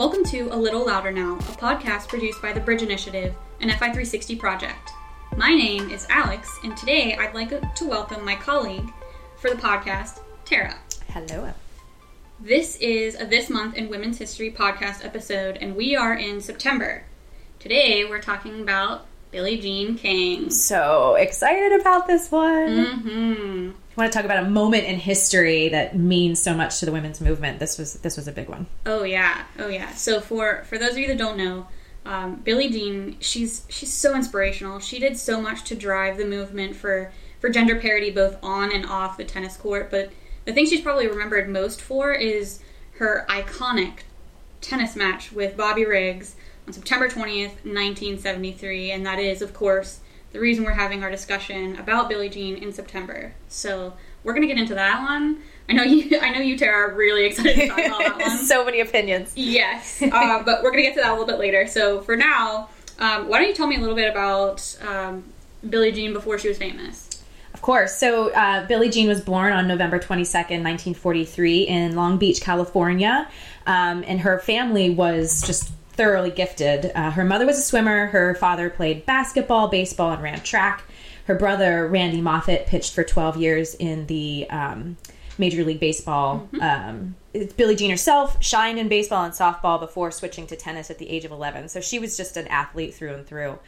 Welcome 0.00 0.24
to 0.28 0.48
A 0.50 0.56
Little 0.56 0.86
Louder 0.86 1.10
Now, 1.10 1.34
a 1.34 1.56
podcast 1.58 2.08
produced 2.08 2.40
by 2.40 2.54
the 2.54 2.60
Bridge 2.60 2.80
Initiative, 2.80 3.34
an 3.60 3.68
FI360 3.68 4.38
project. 4.38 4.92
My 5.36 5.50
name 5.50 5.90
is 5.90 6.06
Alex, 6.08 6.58
and 6.64 6.74
today 6.74 7.14
I'd 7.16 7.34
like 7.34 7.50
to 7.50 7.86
welcome 7.86 8.24
my 8.24 8.34
colleague 8.34 8.90
for 9.36 9.50
the 9.50 9.60
podcast, 9.60 10.20
Terra. 10.46 10.78
Hello. 11.08 11.52
This 12.40 12.76
is 12.76 13.20
a 13.20 13.26
This 13.26 13.50
Month 13.50 13.76
in 13.76 13.90
Women's 13.90 14.16
History 14.16 14.50
podcast 14.50 15.04
episode, 15.04 15.58
and 15.58 15.76
we 15.76 15.94
are 15.94 16.14
in 16.14 16.40
September. 16.40 17.04
Today 17.58 18.06
we're 18.06 18.22
talking 18.22 18.62
about 18.62 19.04
Billie 19.30 19.58
Jean 19.58 19.96
King. 19.96 20.50
So 20.50 21.14
excited 21.14 21.80
about 21.80 22.06
this 22.06 22.30
one. 22.30 22.84
hmm 22.84 23.70
I 23.96 24.00
want 24.00 24.12
to 24.12 24.16
talk 24.16 24.24
about 24.24 24.44
a 24.44 24.48
moment 24.48 24.84
in 24.84 24.96
history 24.98 25.68
that 25.68 25.96
means 25.96 26.40
so 26.40 26.54
much 26.54 26.80
to 26.80 26.86
the 26.86 26.92
women's 26.92 27.20
movement. 27.20 27.58
This 27.58 27.76
was 27.76 27.94
this 27.94 28.16
was 28.16 28.26
a 28.26 28.32
big 28.32 28.48
one. 28.48 28.66
Oh 28.86 29.02
yeah, 29.02 29.44
oh 29.58 29.68
yeah. 29.68 29.90
So 29.94 30.20
for 30.20 30.64
for 30.64 30.78
those 30.78 30.92
of 30.92 30.98
you 30.98 31.06
that 31.08 31.18
don't 31.18 31.36
know, 31.36 31.66
um, 32.06 32.36
Billie 32.36 32.70
Jean, 32.70 33.16
she's 33.20 33.66
she's 33.68 33.92
so 33.92 34.14
inspirational. 34.14 34.78
She 34.78 34.98
did 34.98 35.18
so 35.18 35.40
much 35.40 35.64
to 35.64 35.74
drive 35.74 36.16
the 36.16 36.24
movement 36.24 36.76
for 36.76 37.12
for 37.40 37.50
gender 37.50 37.76
parity 37.78 38.10
both 38.10 38.36
on 38.42 38.72
and 38.72 38.86
off 38.86 39.16
the 39.16 39.24
tennis 39.24 39.56
court. 39.56 39.90
But 39.90 40.12
the 40.44 40.52
thing 40.52 40.66
she's 40.66 40.80
probably 40.80 41.06
remembered 41.06 41.48
most 41.48 41.82
for 41.82 42.12
is 42.12 42.60
her 42.98 43.26
iconic 43.28 44.00
tennis 44.60 44.96
match 44.96 45.32
with 45.32 45.56
Bobby 45.56 45.84
Riggs 45.84 46.36
on 46.70 46.74
September 46.74 47.08
twentieth, 47.08 47.64
nineteen 47.64 48.16
seventy 48.16 48.52
three, 48.52 48.92
and 48.92 49.04
that 49.04 49.18
is 49.18 49.42
of 49.42 49.52
course 49.52 49.98
the 50.30 50.38
reason 50.38 50.64
we're 50.64 50.70
having 50.70 51.02
our 51.02 51.10
discussion 51.10 51.76
about 51.76 52.08
Billie 52.08 52.28
Jean 52.28 52.56
in 52.56 52.72
September. 52.72 53.34
So 53.48 53.94
we're 54.22 54.34
gonna 54.34 54.46
get 54.46 54.56
into 54.56 54.74
that 54.74 55.02
one. 55.02 55.42
I 55.68 55.72
know 55.72 55.82
you. 55.82 56.16
I 56.22 56.30
know 56.30 56.38
you, 56.38 56.56
Terra, 56.56 56.88
are 56.88 56.94
really 56.94 57.26
excited 57.26 57.56
to 57.56 57.66
talk 57.66 57.78
about 57.78 57.98
that 57.98 58.18
one. 58.20 58.38
so 58.44 58.64
many 58.64 58.80
opinions. 58.80 59.32
Yes, 59.34 60.00
uh, 60.12 60.44
but 60.44 60.62
we're 60.62 60.70
gonna 60.70 60.82
get 60.82 60.94
to 60.94 61.00
that 61.00 61.10
a 61.10 61.12
little 61.12 61.26
bit 61.26 61.40
later. 61.40 61.66
So 61.66 62.02
for 62.02 62.14
now, 62.14 62.68
um, 63.00 63.28
why 63.28 63.40
don't 63.40 63.48
you 63.48 63.54
tell 63.54 63.66
me 63.66 63.74
a 63.74 63.80
little 63.80 63.96
bit 63.96 64.08
about 64.08 64.78
um, 64.86 65.24
Billie 65.68 65.90
Jean 65.90 66.12
before 66.12 66.38
she 66.38 66.46
was 66.46 66.58
famous? 66.58 67.08
Of 67.52 67.62
course. 67.62 67.96
So 67.96 68.30
uh, 68.30 68.64
Billie 68.68 68.90
Jean 68.90 69.08
was 69.08 69.20
born 69.20 69.52
on 69.52 69.66
November 69.66 69.98
22nd, 69.98 70.62
1943, 70.62 71.62
in 71.62 71.96
Long 71.96 72.16
Beach, 72.16 72.40
California. 72.40 73.28
Um, 73.66 74.04
and 74.06 74.20
her 74.20 74.38
family 74.38 74.88
was 74.90 75.42
just 75.42 75.72
thoroughly 76.00 76.30
gifted. 76.30 76.90
Uh, 76.94 77.10
her 77.10 77.26
mother 77.26 77.44
was 77.44 77.58
a 77.58 77.62
swimmer, 77.62 78.06
her 78.06 78.34
father 78.36 78.70
played 78.70 79.04
basketball, 79.04 79.68
baseball, 79.68 80.12
and 80.12 80.22
ran 80.22 80.40
track. 80.40 80.82
Her 81.26 81.34
brother, 81.34 81.86
Randy 81.86 82.22
Moffitt, 82.22 82.66
pitched 82.66 82.94
for 82.94 83.04
12 83.04 83.36
years 83.36 83.74
in 83.74 84.06
the 84.06 84.46
um, 84.48 84.96
Major 85.36 85.62
League 85.62 85.78
Baseball. 85.78 86.48
Um, 86.58 87.16
Billie 87.58 87.76
Jean 87.76 87.90
herself 87.90 88.42
shined 88.42 88.78
in 88.78 88.88
baseball 88.88 89.24
and 89.24 89.34
softball 89.34 89.78
before 89.78 90.10
switching 90.10 90.46
to 90.46 90.56
tennis 90.56 90.90
at 90.90 90.96
the 90.96 91.06
age 91.10 91.26
of 91.26 91.32
11. 91.32 91.68
So 91.68 91.82
she 91.82 91.98
was 91.98 92.16
just 92.16 92.38
an 92.38 92.48
athlete 92.48 92.94
through 92.94 93.12
and 93.12 93.26
through. 93.26 93.58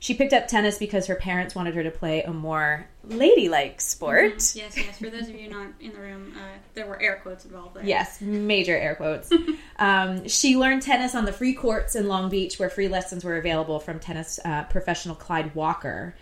She 0.00 0.14
picked 0.14 0.32
up 0.32 0.46
tennis 0.46 0.78
because 0.78 1.06
her 1.06 1.14
parents 1.14 1.54
wanted 1.54 1.74
her 1.74 1.82
to 1.82 1.90
play 1.90 2.22
a 2.22 2.32
more 2.32 2.86
ladylike 3.04 3.80
sport. 3.80 4.34
Yes, 4.54 4.76
yes. 4.76 4.98
For 4.98 5.10
those 5.10 5.28
of 5.28 5.34
you 5.34 5.48
not 5.48 5.68
in 5.80 5.92
the 5.92 5.98
room, 5.98 6.34
uh, 6.36 6.58
there 6.74 6.86
were 6.86 7.00
air 7.00 7.20
quotes 7.22 7.44
involved 7.44 7.76
there. 7.76 7.84
Yes, 7.84 8.20
major 8.20 8.76
air 8.76 8.94
quotes. 8.94 9.30
um, 9.78 10.28
she 10.28 10.56
learned 10.56 10.82
tennis 10.82 11.14
on 11.14 11.24
the 11.24 11.32
free 11.32 11.54
courts 11.54 11.96
in 11.96 12.06
Long 12.06 12.28
Beach, 12.28 12.58
where 12.58 12.70
free 12.70 12.88
lessons 12.88 13.24
were 13.24 13.36
available 13.36 13.80
from 13.80 13.98
tennis 13.98 14.38
uh, 14.44 14.64
professional 14.64 15.14
Clyde 15.14 15.54
Walker. 15.54 16.14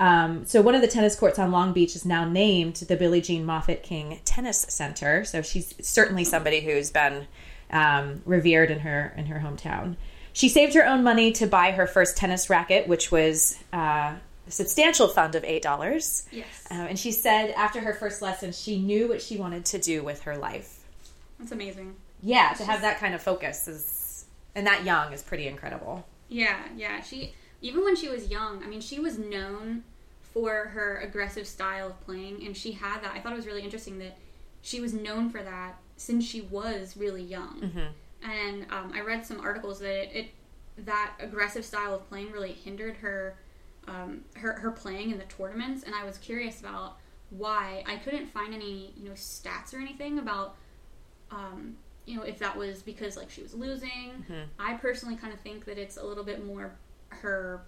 Um, 0.00 0.44
so 0.44 0.60
one 0.60 0.74
of 0.74 0.80
the 0.80 0.88
tennis 0.88 1.14
courts 1.16 1.38
on 1.38 1.52
Long 1.52 1.72
Beach 1.72 1.94
is 1.94 2.04
now 2.04 2.24
named 2.24 2.76
the 2.76 2.96
Billie 2.96 3.20
Jean 3.20 3.44
Moffitt 3.44 3.82
King 3.82 4.20
Tennis 4.24 4.66
Center. 4.68 5.24
So 5.24 5.42
she's 5.42 5.74
certainly 5.80 6.24
somebody 6.24 6.60
who's 6.60 6.90
been 6.90 7.26
um, 7.70 8.22
revered 8.24 8.70
in 8.70 8.80
her 8.80 9.14
in 9.16 9.26
her 9.26 9.40
hometown. 9.40 9.96
She 10.34 10.48
saved 10.50 10.74
her 10.74 10.84
own 10.84 11.02
money 11.02 11.32
to 11.32 11.46
buy 11.46 11.70
her 11.70 11.86
first 11.86 12.16
tennis 12.18 12.50
racket, 12.50 12.86
which 12.88 13.10
was 13.10 13.58
uh, 13.72 14.14
a 14.46 14.50
substantial 14.50 15.08
fund 15.08 15.34
of 15.36 15.44
eight 15.44 15.62
dollars. 15.62 16.26
Yes, 16.30 16.66
Um, 16.70 16.80
and 16.80 16.98
she 16.98 17.12
said 17.12 17.50
after 17.52 17.80
her 17.80 17.94
first 17.94 18.20
lesson, 18.20 18.52
she 18.52 18.78
knew 18.78 19.08
what 19.08 19.22
she 19.22 19.36
wanted 19.38 19.64
to 19.66 19.78
do 19.78 20.02
with 20.02 20.22
her 20.24 20.36
life. 20.36 20.80
that's 21.38 21.52
amazing. 21.52 21.96
Yeah, 22.22 22.52
to 22.54 22.64
have 22.64 22.80
that 22.82 22.98
kind 22.98 23.14
of 23.14 23.22
focus 23.22 23.68
is, 23.68 24.24
and 24.54 24.66
that 24.66 24.84
young 24.84 25.12
is 25.12 25.22
pretty 25.22 25.46
incredible. 25.46 26.04
Yeah, 26.28 26.58
yeah. 26.76 27.00
She 27.00 27.32
even 27.62 27.84
when 27.84 27.96
she 27.96 28.08
was 28.08 28.28
young, 28.28 28.62
I 28.62 28.66
mean, 28.66 28.80
she 28.80 28.98
was 29.00 29.18
known 29.18 29.84
for 30.32 30.66
her 30.74 30.98
aggressive 30.98 31.46
style 31.46 31.86
of 31.88 32.00
playing, 32.00 32.44
and 32.44 32.56
she 32.56 32.72
had 32.72 33.02
that. 33.04 33.12
I 33.14 33.20
thought 33.20 33.32
it 33.32 33.36
was 33.36 33.46
really 33.46 33.62
interesting 33.62 33.98
that 34.00 34.16
she 34.62 34.80
was 34.80 34.92
known 34.92 35.30
for 35.30 35.42
that 35.42 35.76
since 35.96 36.24
she 36.26 36.40
was 36.40 36.96
really 36.96 37.22
young. 37.22 37.92
And 38.24 38.66
um, 38.72 38.92
I 38.94 39.00
read 39.00 39.24
some 39.26 39.40
articles 39.40 39.78
that 39.80 39.92
it, 40.16 40.16
it 40.16 40.30
that 40.86 41.12
aggressive 41.20 41.64
style 41.64 41.94
of 41.94 42.08
playing 42.08 42.32
really 42.32 42.52
hindered 42.52 42.96
her 42.96 43.38
um, 43.86 44.22
her 44.36 44.54
her 44.54 44.70
playing 44.70 45.10
in 45.10 45.18
the 45.18 45.24
tournaments, 45.24 45.82
and 45.84 45.94
I 45.94 46.04
was 46.04 46.16
curious 46.18 46.58
about 46.60 46.96
why. 47.30 47.84
I 47.86 47.96
couldn't 47.96 48.26
find 48.28 48.54
any 48.54 48.92
you 48.96 49.08
know 49.08 49.14
stats 49.14 49.74
or 49.74 49.78
anything 49.78 50.18
about 50.18 50.56
um, 51.30 51.76
you 52.06 52.16
know 52.16 52.22
if 52.22 52.38
that 52.38 52.56
was 52.56 52.82
because 52.82 53.16
like 53.16 53.30
she 53.30 53.42
was 53.42 53.52
losing. 53.54 54.24
I 54.58 54.74
personally 54.74 55.16
kind 55.16 55.32
of 55.32 55.40
think 55.40 55.64
that 55.66 55.76
it's 55.78 55.96
a 55.98 56.04
little 56.04 56.24
bit 56.24 56.44
more 56.46 56.72
her 57.10 57.62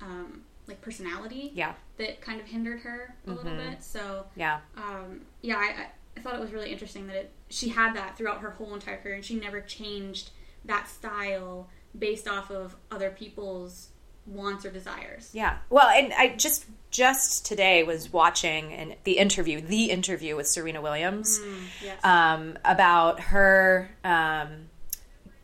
um, 0.00 0.42
like 0.66 0.80
personality 0.80 1.50
Yeah, 1.54 1.72
that 1.96 2.20
kind 2.20 2.40
of 2.40 2.46
hindered 2.46 2.80
her 2.80 3.14
a 3.26 3.30
little 3.30 3.56
bit. 3.56 3.82
So 3.82 4.26
yeah, 4.36 4.60
um, 4.76 5.22
yeah, 5.40 5.56
I, 5.56 5.64
I- 5.82 5.90
I 6.16 6.20
thought 6.20 6.34
it 6.34 6.40
was 6.40 6.52
really 6.52 6.70
interesting 6.70 7.06
that 7.08 7.16
it, 7.16 7.32
she 7.48 7.70
had 7.70 7.94
that 7.96 8.16
throughout 8.16 8.40
her 8.40 8.50
whole 8.50 8.74
entire 8.74 8.98
career, 8.98 9.14
and 9.14 9.24
she 9.24 9.34
never 9.34 9.60
changed 9.60 10.30
that 10.64 10.88
style 10.88 11.68
based 11.98 12.28
off 12.28 12.50
of 12.50 12.76
other 12.90 13.10
people's 13.10 13.88
wants 14.26 14.64
or 14.64 14.70
desires. 14.70 15.30
yeah. 15.32 15.58
Well, 15.68 15.88
and 15.88 16.12
I 16.12 16.36
just 16.36 16.66
just 16.90 17.46
today 17.46 17.82
was 17.82 18.12
watching 18.12 18.72
and 18.72 18.94
the 19.04 19.18
interview, 19.18 19.60
the 19.60 19.86
interview 19.86 20.36
with 20.36 20.46
Serena 20.46 20.80
Williams. 20.80 21.40
Yes. 21.82 22.04
um, 22.04 22.58
about 22.64 23.18
her 23.18 23.90
um, 24.04 24.68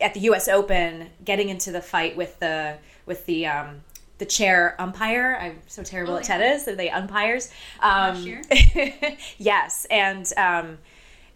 at 0.00 0.14
the 0.14 0.20
U.S. 0.20 0.46
Open 0.48 1.08
getting 1.24 1.48
into 1.48 1.72
the 1.72 1.80
fight 1.80 2.16
with 2.16 2.38
the 2.38 2.76
with 3.06 3.26
the 3.26 3.46
um, 3.46 3.80
the 4.18 4.26
chair 4.26 4.74
umpire. 4.78 5.36
I'm 5.40 5.58
so 5.66 5.82
terrible 5.82 6.14
Oh, 6.14 6.18
at 6.18 6.28
yeah. 6.28 6.38
tennis. 6.38 6.64
they 6.64 6.90
umpires. 6.90 7.50
Um, 7.80 8.42
yes, 9.38 9.86
and 9.90 10.30
um, 10.36 10.78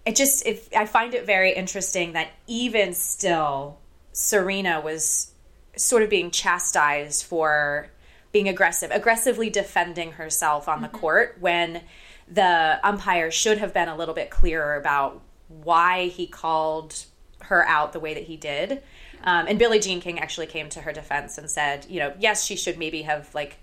it 0.04 0.16
just 0.16 0.46
if 0.46 0.68
I 0.76 0.86
find 0.86 1.14
it 1.14 1.24
very 1.26 1.52
interesting 1.52 2.12
that 2.12 2.28
even 2.46 2.92
still, 2.94 3.78
Serena 4.12 4.80
was 4.80 5.32
sort 5.76 6.02
of 6.02 6.10
being 6.10 6.30
chastised 6.30 7.24
for 7.24 7.88
being 8.32 8.48
aggressive, 8.48 8.90
aggressively 8.90 9.50
defending 9.50 10.12
herself 10.12 10.68
on 10.68 10.82
the 10.82 10.88
court 10.88 11.36
when 11.40 11.82
the 12.28 12.80
umpire 12.82 13.30
should 13.30 13.58
have 13.58 13.74
been 13.74 13.88
a 13.88 13.96
little 13.96 14.14
bit 14.14 14.30
clearer 14.30 14.76
about 14.76 15.20
why 15.48 16.06
he 16.08 16.26
called 16.26 17.04
her 17.42 17.66
out 17.66 17.92
the 17.92 18.00
way 18.00 18.14
that 18.14 18.22
he 18.24 18.36
did. 18.36 18.82
Um, 19.24 19.46
and 19.46 19.58
Billie 19.58 19.78
Jean 19.78 20.00
King 20.00 20.18
actually 20.18 20.46
came 20.46 20.68
to 20.70 20.80
her 20.80 20.92
defense 20.92 21.38
and 21.38 21.50
said, 21.50 21.86
you 21.88 22.00
know, 22.00 22.14
yes, 22.18 22.44
she 22.44 22.56
should 22.56 22.78
maybe 22.78 23.02
have 23.02 23.34
like 23.34 23.58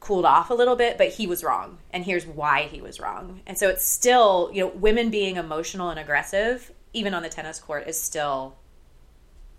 cooled 0.00 0.24
off 0.24 0.50
a 0.50 0.54
little 0.54 0.76
bit, 0.76 0.96
but 0.98 1.08
he 1.08 1.26
was 1.26 1.44
wrong, 1.44 1.78
and 1.92 2.04
here's 2.04 2.26
why 2.26 2.62
he 2.64 2.80
was 2.80 2.98
wrong. 2.98 3.42
And 3.46 3.58
so 3.58 3.68
it's 3.68 3.84
still, 3.84 4.50
you 4.52 4.62
know, 4.62 4.68
women 4.68 5.10
being 5.10 5.36
emotional 5.36 5.90
and 5.90 6.00
aggressive, 6.00 6.72
even 6.92 7.12
on 7.12 7.22
the 7.22 7.28
tennis 7.28 7.58
court, 7.58 7.86
is 7.86 8.00
still 8.00 8.56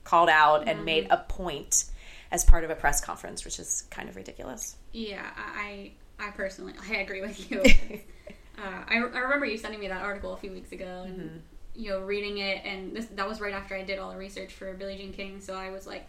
called 0.03 0.29
out 0.29 0.67
and 0.67 0.83
made 0.83 1.07
a 1.11 1.17
point 1.17 1.85
as 2.31 2.43
part 2.43 2.63
of 2.63 2.69
a 2.69 2.75
press 2.75 3.01
conference, 3.01 3.45
which 3.45 3.59
is 3.59 3.83
kind 3.91 4.09
of 4.09 4.15
ridiculous. 4.15 4.77
Yeah, 4.93 5.29
I 5.37 5.91
I 6.19 6.27
I 6.27 6.31
personally 6.31 6.73
I 6.89 6.97
agree 6.97 7.21
with 7.21 7.51
you. 7.51 7.61
uh, 8.57 8.83
I, 8.87 8.95
I 8.95 9.19
remember 9.19 9.45
you 9.45 9.57
sending 9.57 9.79
me 9.79 9.87
that 9.89 10.01
article 10.01 10.33
a 10.33 10.37
few 10.37 10.51
weeks 10.51 10.71
ago, 10.71 11.03
and 11.05 11.19
Mm-hmm. 11.19 11.37
You 11.81 11.89
know 11.89 11.99
reading 12.01 12.37
it, 12.37 12.61
and 12.63 12.95
this 12.95 13.05
that 13.15 13.27
was 13.27 13.41
right 13.41 13.53
after 13.53 13.75
I 13.75 13.81
did 13.83 13.97
all 13.99 14.11
the 14.11 14.17
research 14.17 14.53
for 14.53 14.73
Billie 14.73 14.97
Jean 14.97 15.13
King, 15.13 15.41
so 15.41 15.55
I 15.55 15.71
was 15.71 15.87
like 15.87 16.07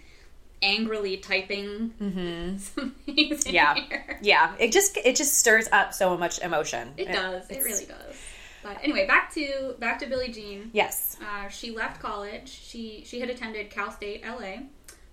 angrily 0.63 1.17
typing 1.17 1.93
some 1.99 2.95
things 3.07 3.45
in 3.47 3.51
Mm-hmm. 3.51 3.51
Yeah. 3.55 3.75
here. 3.75 4.19
Yeah, 4.23 4.55
it 4.59 4.71
just 4.73 4.97
it 4.99 5.17
just 5.17 5.35
stirs 5.39 5.69
up 5.73 5.93
so 5.95 6.17
much 6.17 6.39
emotion. 6.41 6.93
It 6.97 7.07
does. 7.13 7.49
It 7.51 7.65
really 7.65 7.87
does. 7.87 8.17
But 8.63 8.79
anyway, 8.83 9.07
back 9.07 9.33
to 9.35 9.75
back 9.81 9.99
to 10.01 10.07
Billie 10.07 10.31
Jean. 10.31 10.71
Yes. 10.73 11.17
Uh, 11.21 11.49
she 11.49 11.71
left 11.73 12.01
college. 12.01 12.49
She 12.49 13.03
she 13.07 13.19
had 13.19 13.31
attended 13.31 13.71
Cal 13.71 13.91
State 13.91 14.23
LA 14.25 14.59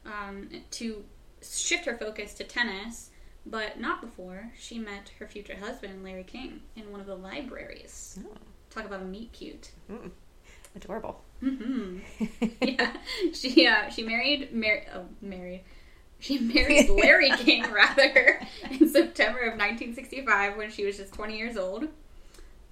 um, 0.06 0.50
to 0.72 1.04
shift 1.42 1.86
her 1.86 1.98
focus 1.98 2.34
to 2.36 2.44
tennis, 2.44 3.10
but 3.46 3.80
not 3.80 4.02
before 4.02 4.52
she 4.60 4.78
met 4.78 5.10
her 5.20 5.26
future 5.26 5.56
husband 5.56 6.04
Larry 6.04 6.26
King 6.26 6.62
in 6.76 6.92
one 6.92 7.00
of 7.02 7.08
the 7.08 7.16
libraries. 7.16 8.20
Oh. 8.24 8.38
Talk 8.70 8.86
about 8.86 9.02
a 9.02 9.06
meet 9.06 9.32
cute. 9.34 9.72
Adorable. 10.76 11.22
hmm 11.40 12.00
yeah, 12.62 12.94
she 13.34 13.68
uh, 13.68 13.90
she 13.90 14.04
married 14.04 14.54
mar- 14.54 14.86
oh, 14.94 15.06
married. 15.22 15.64
She 16.20 16.38
married 16.38 16.90
Larry 16.90 17.30
King 17.38 17.72
rather 17.72 18.42
in 18.70 18.90
September 18.90 19.40
of 19.40 19.58
1965 19.58 20.58
when 20.58 20.70
she 20.70 20.84
was 20.86 20.98
just 20.98 21.14
20 21.14 21.38
years 21.38 21.56
old. 21.56 21.88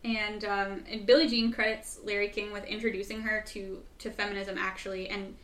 And 0.04 0.44
um, 0.46 0.84
and 0.90 1.06
Billie 1.06 1.28
Jean 1.28 1.52
credits 1.52 2.00
Larry 2.04 2.28
King 2.28 2.52
with 2.52 2.66
introducing 2.66 3.22
her 3.22 3.44
to 3.48 3.82
to 4.00 4.12
feminism 4.12 4.58
actually, 4.58 5.10
and 5.10 5.36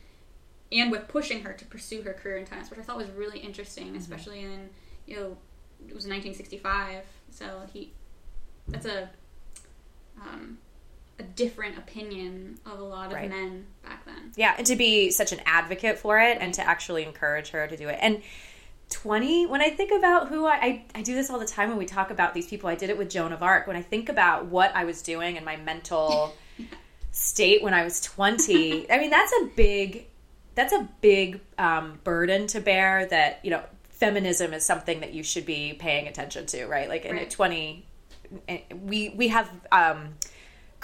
and 0.70 0.90
with 0.90 1.08
pushing 1.08 1.42
her 1.42 1.52
to 1.52 1.64
pursue 1.66 2.02
her 2.02 2.12
career 2.12 2.36
in 2.36 2.44
tennis, 2.46 2.70
which 2.70 2.78
I 2.78 2.82
thought 2.82 2.96
was 2.96 3.10
really 3.10 3.40
interesting, 3.40 3.96
especially 3.96 4.40
in 4.40 4.70
you 5.06 5.16
know 5.16 5.36
it 5.80 5.94
was 5.94 6.06
1965, 6.06 7.04
so 7.30 7.62
he 7.72 7.92
that's 8.68 8.86
a 8.86 9.10
um, 10.20 10.58
a 11.18 11.22
different 11.22 11.78
opinion 11.78 12.58
of 12.66 12.78
a 12.80 12.82
lot 12.82 13.06
of 13.06 13.12
Right. 13.14 13.28
men 13.28 13.66
back 13.84 14.04
then. 14.04 14.32
Yeah, 14.36 14.54
and 14.58 14.66
to 14.66 14.76
be 14.76 15.10
such 15.10 15.32
an 15.32 15.40
advocate 15.46 15.98
for 15.98 16.18
it 16.18 16.38
and 16.40 16.52
to 16.54 16.62
actually 16.62 17.04
encourage 17.04 17.50
her 17.50 17.66
to 17.66 17.76
do 17.76 17.88
it. 17.88 17.98
And 18.00 18.22
20, 18.90 19.46
when 19.46 19.60
I 19.62 19.70
think 19.70 19.90
about 19.92 20.28
who 20.28 20.44
I, 20.46 20.54
I, 20.54 20.84
I 20.96 21.02
do 21.02 21.14
this 21.14 21.30
all 21.30 21.38
the 21.38 21.46
time 21.46 21.68
when 21.68 21.78
we 21.78 21.86
talk 21.86 22.10
about 22.10 22.34
these 22.34 22.46
people, 22.46 22.68
I 22.68 22.74
did 22.74 22.90
it 22.90 22.98
with 22.98 23.10
Joan 23.10 23.32
of 23.32 23.42
Arc. 23.42 23.66
When 23.66 23.76
I 23.76 23.82
think 23.82 24.08
about 24.08 24.46
what 24.46 24.74
I 24.74 24.84
was 24.84 25.02
doing 25.02 25.36
and 25.36 25.44
my 25.46 25.56
mental 25.56 26.34
state 27.12 27.62
when 27.62 27.74
I 27.74 27.84
was 27.84 28.00
20, 28.00 28.90
I 28.90 28.98
mean, 28.98 29.10
that's 29.10 29.32
a 29.42 29.46
big, 29.56 30.06
that's 30.54 30.72
a 30.72 30.88
big 31.00 31.40
um, 31.58 31.98
burden 32.04 32.46
to 32.48 32.60
bear 32.60 33.06
that, 33.06 33.40
you 33.44 33.50
know, 33.50 33.62
feminism 33.90 34.52
is 34.52 34.64
something 34.64 35.00
that 35.00 35.14
you 35.14 35.22
should 35.22 35.46
be 35.46 35.74
paying 35.74 36.06
attention 36.08 36.46
to, 36.46 36.66
right? 36.66 36.88
Like 36.88 37.04
in 37.04 37.14
Right. 37.16 37.30
20, 37.30 37.86
eh, 38.48 38.58
we, 38.82 39.10
we 39.10 39.28
have 39.28 39.50
um, 39.72 40.14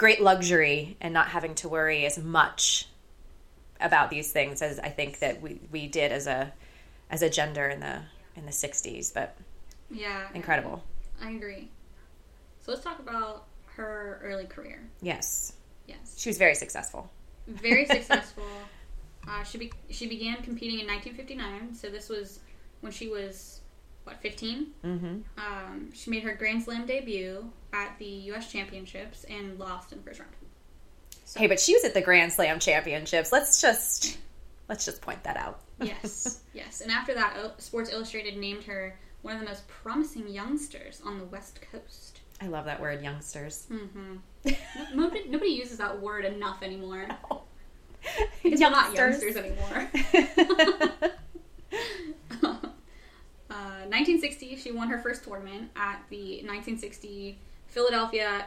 great 0.01 0.19
luxury 0.19 0.97
and 0.99 1.13
not 1.13 1.27
having 1.27 1.53
to 1.53 1.69
worry 1.69 2.07
as 2.07 2.17
much 2.17 2.87
about 3.79 4.09
these 4.09 4.31
things 4.31 4.63
as 4.63 4.79
I 4.79 4.89
think 4.89 5.19
that 5.19 5.43
we, 5.43 5.59
we 5.71 5.85
did 5.85 6.11
as 6.11 6.25
a 6.25 6.51
as 7.11 7.21
a 7.21 7.29
gender 7.29 7.67
in 7.69 7.81
the 7.81 8.01
in 8.35 8.47
the 8.47 8.51
60s 8.51 9.13
but 9.13 9.37
Yeah, 9.91 10.27
incredible 10.33 10.83
I 11.21 11.29
agree. 11.29 11.69
So 12.61 12.71
let's 12.71 12.83
talk 12.83 12.97
about 12.97 13.45
her 13.75 14.19
early 14.23 14.45
career. 14.45 14.89
yes 15.03 15.53
Yes, 15.85 16.15
she 16.17 16.29
was 16.29 16.39
very 16.39 16.55
successful 16.55 17.07
very 17.47 17.85
successful. 17.97 18.43
Uh, 19.27 19.43
she 19.43 19.59
be- 19.59 19.73
she 19.91 20.07
began 20.07 20.37
competing 20.41 20.79
in 20.79 20.87
1959. 20.87 21.75
So 21.75 21.89
this 21.89 22.09
was 22.09 22.39
when 22.79 22.91
she 22.91 23.07
was 23.07 23.60
what 24.03 24.21
15. 24.21 24.67
mm-hmm. 24.83 25.05
Um, 25.37 25.91
she 25.93 26.09
made 26.09 26.23
her 26.23 26.33
Grand 26.33 26.63
Slam 26.63 26.85
debut 26.85 27.51
at 27.73 27.97
the 27.99 28.05
U.S. 28.05 28.51
Championships 28.51 29.23
and 29.25 29.57
lost 29.59 29.91
in 29.91 29.99
the 29.99 30.03
first 30.03 30.19
round. 30.19 30.31
hey 31.35 31.47
but 31.47 31.59
she 31.59 31.73
was 31.73 31.83
at 31.85 31.93
the 31.93 32.01
grand 32.01 32.33
slam 32.33 32.59
championships 32.59 33.31
let's 33.31 33.61
just 33.61 34.17
let's 34.67 34.83
just 34.83 35.01
point 35.01 35.23
that 35.23 35.37
out 35.37 35.61
Yes, 35.81 36.41
yes. 36.53 36.81
And 36.81 36.91
after 36.91 37.13
that, 37.15 37.59
Sports 37.59 37.91
Illustrated 37.91 38.37
named 38.37 38.63
her 38.65 38.99
one 39.23 39.33
of 39.35 39.39
the 39.39 39.47
most 39.47 39.67
promising 39.67 40.27
youngsters 40.27 41.01
on 41.05 41.17
the 41.17 41.25
West 41.25 41.59
Coast. 41.71 42.19
i 42.41 42.47
love 42.47 42.65
that 42.65 42.79
word 42.81 43.01
youngsters 43.03 43.65
hmm 43.71 44.17
nobody, 44.95 45.27
nobody 45.29 45.51
uses 45.51 45.77
that 45.77 45.99
word 46.01 46.25
enough 46.25 46.61
anymore. 46.63 47.07
Because 48.41 48.59
they're 48.59 48.71
not 48.71 48.95
youngsters 48.95 49.35
anymore. 49.37 49.87
Uh, 53.51 53.83
1960, 53.89 54.55
she 54.55 54.71
won 54.71 54.87
her 54.89 54.97
first 54.99 55.23
tournament 55.23 55.69
at 55.75 56.01
the 56.09 56.37
1960 56.45 57.37
Philadelphia 57.67 58.45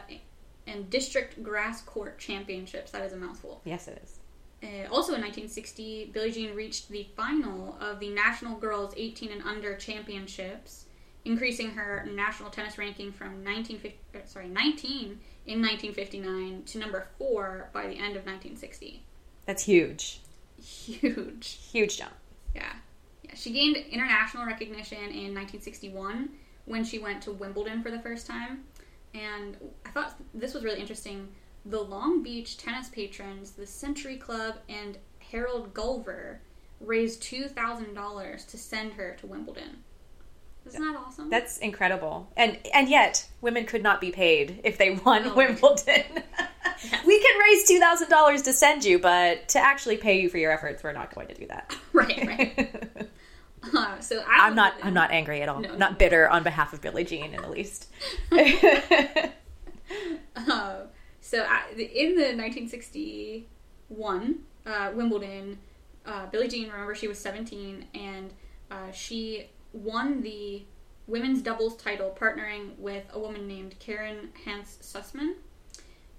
and 0.67 0.89
District 0.89 1.41
Grass 1.43 1.81
Court 1.83 2.17
Championships. 2.19 2.91
That 2.91 3.03
is 3.03 3.13
a 3.13 3.17
mouthful. 3.17 3.61
yes 3.65 3.87
it 3.87 4.01
is 4.03 4.19
Uh, 4.63 4.87
also 4.91 5.13
in 5.13 5.21
1960, 5.21 6.09
Billie 6.13 6.31
Jean 6.31 6.55
reached 6.55 6.89
the 6.89 7.07
final 7.15 7.77
of 7.79 7.99
the 7.99 8.09
National 8.09 8.57
Girls 8.57 8.93
18 8.97 9.31
and 9.31 9.43
Under 9.43 9.75
Championships, 9.75 10.85
increasing 11.23 11.71
her 11.71 12.07
national 12.11 12.49
tennis 12.49 12.77
ranking 12.79 13.11
from 13.11 13.43
1950, 13.43 13.99
uh, 14.15 14.19
sorry 14.25 14.47
19 14.47 15.19
in 15.45 15.61
1959 15.61 16.63
to 16.65 16.77
number 16.79 17.07
four 17.19 17.69
by 17.73 17.83
the 17.87 17.93
end 18.05 18.15
of 18.15 18.25
1960. 18.25 19.03
that's 19.45 19.63
huge 19.65 20.21
Huge. 20.57 21.59
huge 21.71 21.97
jump 21.97 22.13
Yeah. 22.55 22.73
She 23.35 23.51
gained 23.51 23.77
international 23.77 24.45
recognition 24.45 24.97
in 24.97 25.33
1961 25.33 26.29
when 26.65 26.83
she 26.83 26.99
went 26.99 27.21
to 27.23 27.31
Wimbledon 27.31 27.83
for 27.83 27.91
the 27.91 27.99
first 27.99 28.25
time. 28.27 28.63
And 29.13 29.57
I 29.85 29.89
thought 29.91 30.15
this 30.33 30.53
was 30.53 30.63
really 30.63 30.79
interesting. 30.79 31.29
The 31.65 31.79
Long 31.81 32.21
Beach 32.23 32.57
tennis 32.57 32.89
patrons, 32.89 33.51
the 33.51 33.65
Century 33.67 34.17
Club, 34.17 34.55
and 34.69 34.97
Harold 35.31 35.73
Guiver 35.73 36.41
raised 36.79 37.23
$2,000 37.23 38.47
to 38.47 38.57
send 38.57 38.93
her 38.93 39.15
to 39.19 39.27
Wimbledon. 39.27 39.83
Isn't 40.67 40.81
that 40.81 40.97
awesome? 40.97 41.29
that's 41.29 41.59
incredible 41.59 42.27
and 42.35 42.57
and 42.73 42.89
yet 42.89 43.27
women 43.39 43.65
could 43.67 43.83
not 43.83 44.01
be 44.01 44.09
paid 44.11 44.61
if 44.63 44.79
they 44.79 44.89
won 45.05 45.21
Oh, 45.27 45.35
wimbledon 45.35 46.03
we 47.05 47.21
can 47.21 47.39
raise 47.39 47.69
$2000 47.69 48.43
to 48.45 48.51
send 48.51 48.83
you 48.83 48.97
but 48.97 49.47
to 49.49 49.59
actually 49.59 49.97
pay 49.97 50.19
you 50.19 50.27
for 50.27 50.39
your 50.39 50.51
efforts 50.51 50.83
we're 50.83 50.91
not 50.91 51.13
going 51.13 51.27
to 51.27 51.35
do 51.35 51.45
that 51.45 51.75
right, 51.93 52.25
right. 52.25 53.07
Uh, 53.75 53.99
so 53.99 54.19
I 54.19 54.47
I'm 54.47 54.55
not. 54.55 54.75
I'm 54.83 54.93
not 54.93 55.11
angry 55.11 55.41
at 55.41 55.49
all. 55.49 55.59
No. 55.59 55.75
Not 55.75 55.97
bitter 55.97 56.29
on 56.29 56.43
behalf 56.43 56.71
of 56.71 56.81
Billie 56.81 57.03
Jean 57.03 57.33
in 57.33 57.41
the 57.41 57.49
least. 57.49 57.87
Uh, 60.35 60.81
so 61.21 61.43
at, 61.43 61.71
in 61.77 62.15
the 62.15 62.35
1961 62.35 64.39
uh, 64.65 64.91
Wimbledon, 64.93 65.57
uh, 66.05 66.25
Billie 66.27 66.47
Jean, 66.47 66.69
remember 66.69 66.93
she 66.93 67.07
was 67.07 67.17
17, 67.19 67.85
and 67.93 68.33
uh, 68.69 68.91
she 68.91 69.49
won 69.73 70.21
the 70.21 70.63
women's 71.07 71.41
doubles 71.41 71.77
title 71.77 72.15
partnering 72.19 72.77
with 72.77 73.05
a 73.13 73.19
woman 73.19 73.47
named 73.47 73.75
Karen 73.79 74.29
Hantze 74.45 74.79
Susman. 74.81 75.35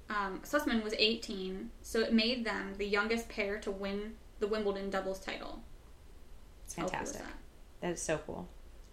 Um, 0.08 0.40
Susman 0.44 0.82
was 0.82 0.94
18, 0.96 1.70
so 1.82 2.00
it 2.00 2.12
made 2.12 2.44
them 2.44 2.74
the 2.78 2.86
youngest 2.86 3.28
pair 3.28 3.58
to 3.58 3.70
win 3.70 4.14
the 4.38 4.46
Wimbledon 4.46 4.90
doubles 4.90 5.18
title. 5.18 5.60
It's 6.66 6.74
How 6.74 6.82
cool 6.82 6.90
fantastic. 6.90 7.22
that? 7.22 7.32
That 7.80 7.92
is 7.92 8.02
so 8.02 8.18
cool. 8.26 8.48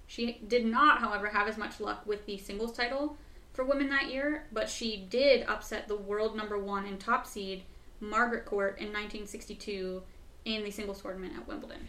She 0.08 0.40
did 0.48 0.66
not, 0.66 1.00
however, 1.00 1.28
have 1.28 1.48
as 1.48 1.58
much 1.58 1.80
luck 1.80 2.06
with 2.06 2.26
the 2.26 2.38
singles 2.38 2.76
title 2.76 3.18
for 3.54 3.64
women 3.66 3.90
that 3.90 4.10
year, 4.12 4.46
but 4.52 4.70
she 4.70 4.98
did 5.10 5.46
upset 5.48 5.88
the 5.88 5.96
world 5.96 6.36
number 6.38 6.58
one 6.58 6.86
and 6.86 7.00
top 7.00 7.26
seed 7.28 7.64
Margaret 8.00 8.46
Court 8.46 8.78
in 8.80 8.88
1962 8.88 10.02
in 10.46 10.64
the 10.64 10.72
singles 10.72 11.02
tournament 11.02 11.34
at 11.38 11.48
Wimbledon. 11.48 11.88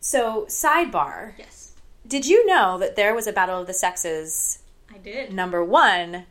So, 0.00 0.44
sidebar: 0.48 1.32
Yes, 1.38 1.72
Did 2.06 2.26
you 2.26 2.46
know 2.46 2.78
that 2.78 2.96
there 2.96 3.14
was 3.14 3.26
a 3.26 3.32
Battle 3.32 3.60
of 3.60 3.66
the 3.66 3.72
Sexes 3.72 4.58
I 4.92 4.98
did. 4.98 5.32
number 5.32 5.64
one 5.64 6.26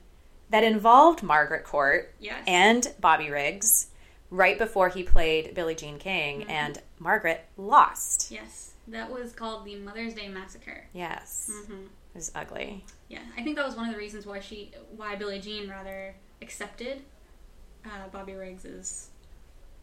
that 0.52 0.64
involved 0.64 1.24
Margaret 1.24 1.64
Court 1.64 2.14
Yes. 2.20 2.44
and 2.46 2.94
Bobby 3.02 3.32
Riggs 3.32 3.88
right 4.30 4.58
before 4.58 4.90
he 4.90 5.02
played 5.02 5.56
Billie 5.56 5.74
Jean 5.76 5.98
King, 5.98 6.42
Mm-hmm. 6.42 6.50
and 6.52 6.82
Margaret 7.00 7.46
lost. 7.58 8.30
yes, 8.32 8.73
that 8.88 9.12
was 9.12 9.32
called 9.34 9.66
the 9.66 9.76
Mother's 9.76 10.14
Day 10.14 10.28
Massacre. 10.28 10.86
Yes, 10.94 11.50
hmm 11.68 11.74
it 12.14 12.18
was 12.18 12.32
ugly. 12.36 12.84
Yeah, 13.10 13.22
I 13.38 13.42
think 13.42 13.56
that 13.56 13.66
was 13.66 13.76
one 13.76 13.88
of 13.88 13.94
the 13.94 13.98
reasons 13.98 14.26
why 14.28 14.40
she, 14.40 14.72
why 14.96 15.16
Billie 15.16 15.40
Jean 15.40 15.68
rather 15.70 16.14
accepted 16.44 17.02
uh, 17.86 18.08
Bobby 18.12 18.34
Riggs's 18.34 19.10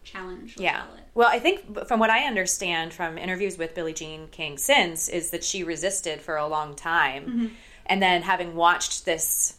challenge. 0.05 0.55
Yeah. 0.59 0.85
Well, 1.15 1.29
I 1.29 1.39
think 1.41 1.87
from 1.89 1.99
what 1.99 2.09
I 2.11 2.25
understand 2.27 2.95
from 2.95 3.19
interviews 3.19 3.59
with 3.59 3.75
Billie 3.75 3.93
Jean 3.93 4.29
King 4.29 4.59
since 4.59 5.09
is 5.09 5.31
that 5.31 5.43
she 5.45 5.65
resisted 5.65 6.21
for 6.21 6.37
a 6.37 6.47
long 6.47 6.75
time, 6.77 7.25
Mm-hmm. 7.25 7.47
and 7.87 8.01
then 8.03 8.23
having 8.23 8.55
watched 8.55 9.05
this 9.05 9.57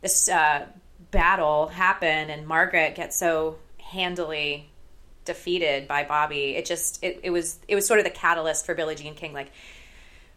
this 0.00 0.28
uh, 0.28 0.66
battle 1.12 1.68
happen 1.68 2.30
and 2.30 2.46
Margaret 2.46 2.94
get 2.96 3.14
so 3.14 3.58
handily 3.78 4.70
defeated 5.28 5.86
by 5.86 6.02
Bobby, 6.02 6.56
it 6.56 6.66
just 6.66 7.02
it, 7.04 7.20
it 7.22 7.30
was 7.30 7.60
it 7.68 7.76
was 7.76 7.86
sort 7.86 8.00
of 8.00 8.04
the 8.04 8.10
catalyst 8.10 8.66
for 8.66 8.74
Billie 8.74 8.96
Jean 8.96 9.14
King. 9.14 9.32
Like, 9.32 9.52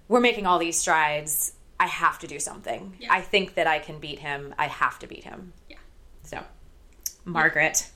we're 0.08 0.20
making 0.20 0.46
all 0.46 0.60
these 0.60 0.78
strides. 0.78 1.54
I 1.80 1.88
have 1.88 2.20
to 2.20 2.28
do 2.28 2.40
something. 2.40 2.94
Yeah. 3.00 3.08
I 3.12 3.22
think 3.22 3.56
that 3.56 3.66
I 3.66 3.80
can 3.80 4.00
beat 4.00 4.20
him. 4.20 4.54
I 4.60 4.68
have 4.68 5.00
to 5.00 5.08
beat 5.08 5.24
him. 5.24 5.54
Yeah. 5.68 5.78
So, 6.22 6.44
Margaret. 7.26 7.90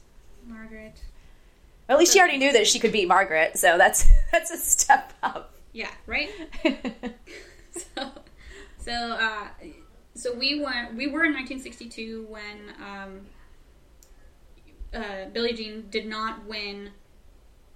Margaret. 0.48 1.04
Well, 1.88 1.98
At 1.98 2.00
least 2.00 2.14
she 2.14 2.20
already 2.20 2.38
knew 2.38 2.54
that 2.54 2.66
she 2.66 2.80
could 2.80 2.92
beat 2.92 3.08
Margaret, 3.08 3.60
so 3.60 3.78
that's 3.78 4.10
that's 4.32 4.50
a 4.50 4.58
step 4.58 5.14
up. 5.22 5.54
Yeah, 5.74 5.92
right? 6.08 6.30
so, 7.72 8.12
so, 8.80 8.92
uh, 8.92 9.48
so 10.16 10.34
we 10.34 10.62
went. 10.62 10.96
We 10.96 11.08
were 11.08 11.26
in 11.26 11.34
1962 11.34 12.26
when 12.30 12.74
um, 12.82 13.22
uh, 14.96 15.30
Billie 15.32 15.54
Jean 15.54 15.88
did 15.90 16.06
not 16.06 16.46
win 16.46 16.92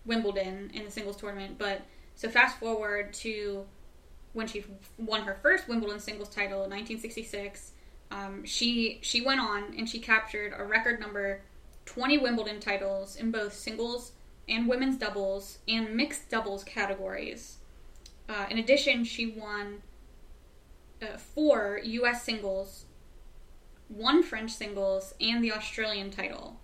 Wimbledon 0.05 0.71
in 0.73 0.85
the 0.85 0.91
singles 0.91 1.17
tournament. 1.17 1.57
But 1.57 1.81
so 2.15 2.29
fast 2.29 2.57
forward 2.59 3.13
to 3.15 3.65
when 4.33 4.47
she 4.47 4.63
won 4.97 5.21
her 5.21 5.35
first 5.35 5.67
Wimbledon 5.67 5.99
singles 5.99 6.29
title 6.29 6.63
in 6.63 6.69
1966. 6.69 7.71
Um, 8.11 8.43
she 8.43 8.99
she 9.01 9.21
went 9.21 9.39
on 9.39 9.75
and 9.77 9.87
she 9.87 9.99
captured 9.99 10.53
a 10.57 10.63
record 10.63 10.99
number 10.99 11.41
20 11.85 12.17
Wimbledon 12.19 12.59
titles 12.59 13.15
in 13.15 13.31
both 13.31 13.53
singles 13.53 14.13
and 14.47 14.67
women's 14.67 14.97
doubles 14.97 15.59
and 15.67 15.95
mixed 15.95 16.29
doubles 16.29 16.63
categories. 16.63 17.57
Uh, 18.27 18.45
in 18.49 18.57
addition, 18.57 19.03
she 19.03 19.27
won 19.27 19.81
uh, 21.01 21.17
four 21.17 21.79
U.S. 21.83 22.23
singles, 22.23 22.85
one 23.87 24.21
French 24.23 24.51
singles, 24.51 25.13
and 25.19 25.43
the 25.43 25.51
Australian 25.51 26.11
title. 26.11 26.59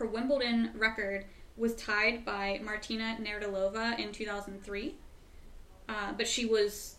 Her 0.00 0.06
Wimbledon 0.06 0.70
record 0.74 1.26
was 1.58 1.76
tied 1.76 2.24
by 2.24 2.58
Martina 2.64 3.18
Navratilova 3.20 3.98
in 3.98 4.12
2003. 4.12 4.94
Uh, 5.90 6.12
but 6.16 6.26
she 6.26 6.46
was, 6.46 6.96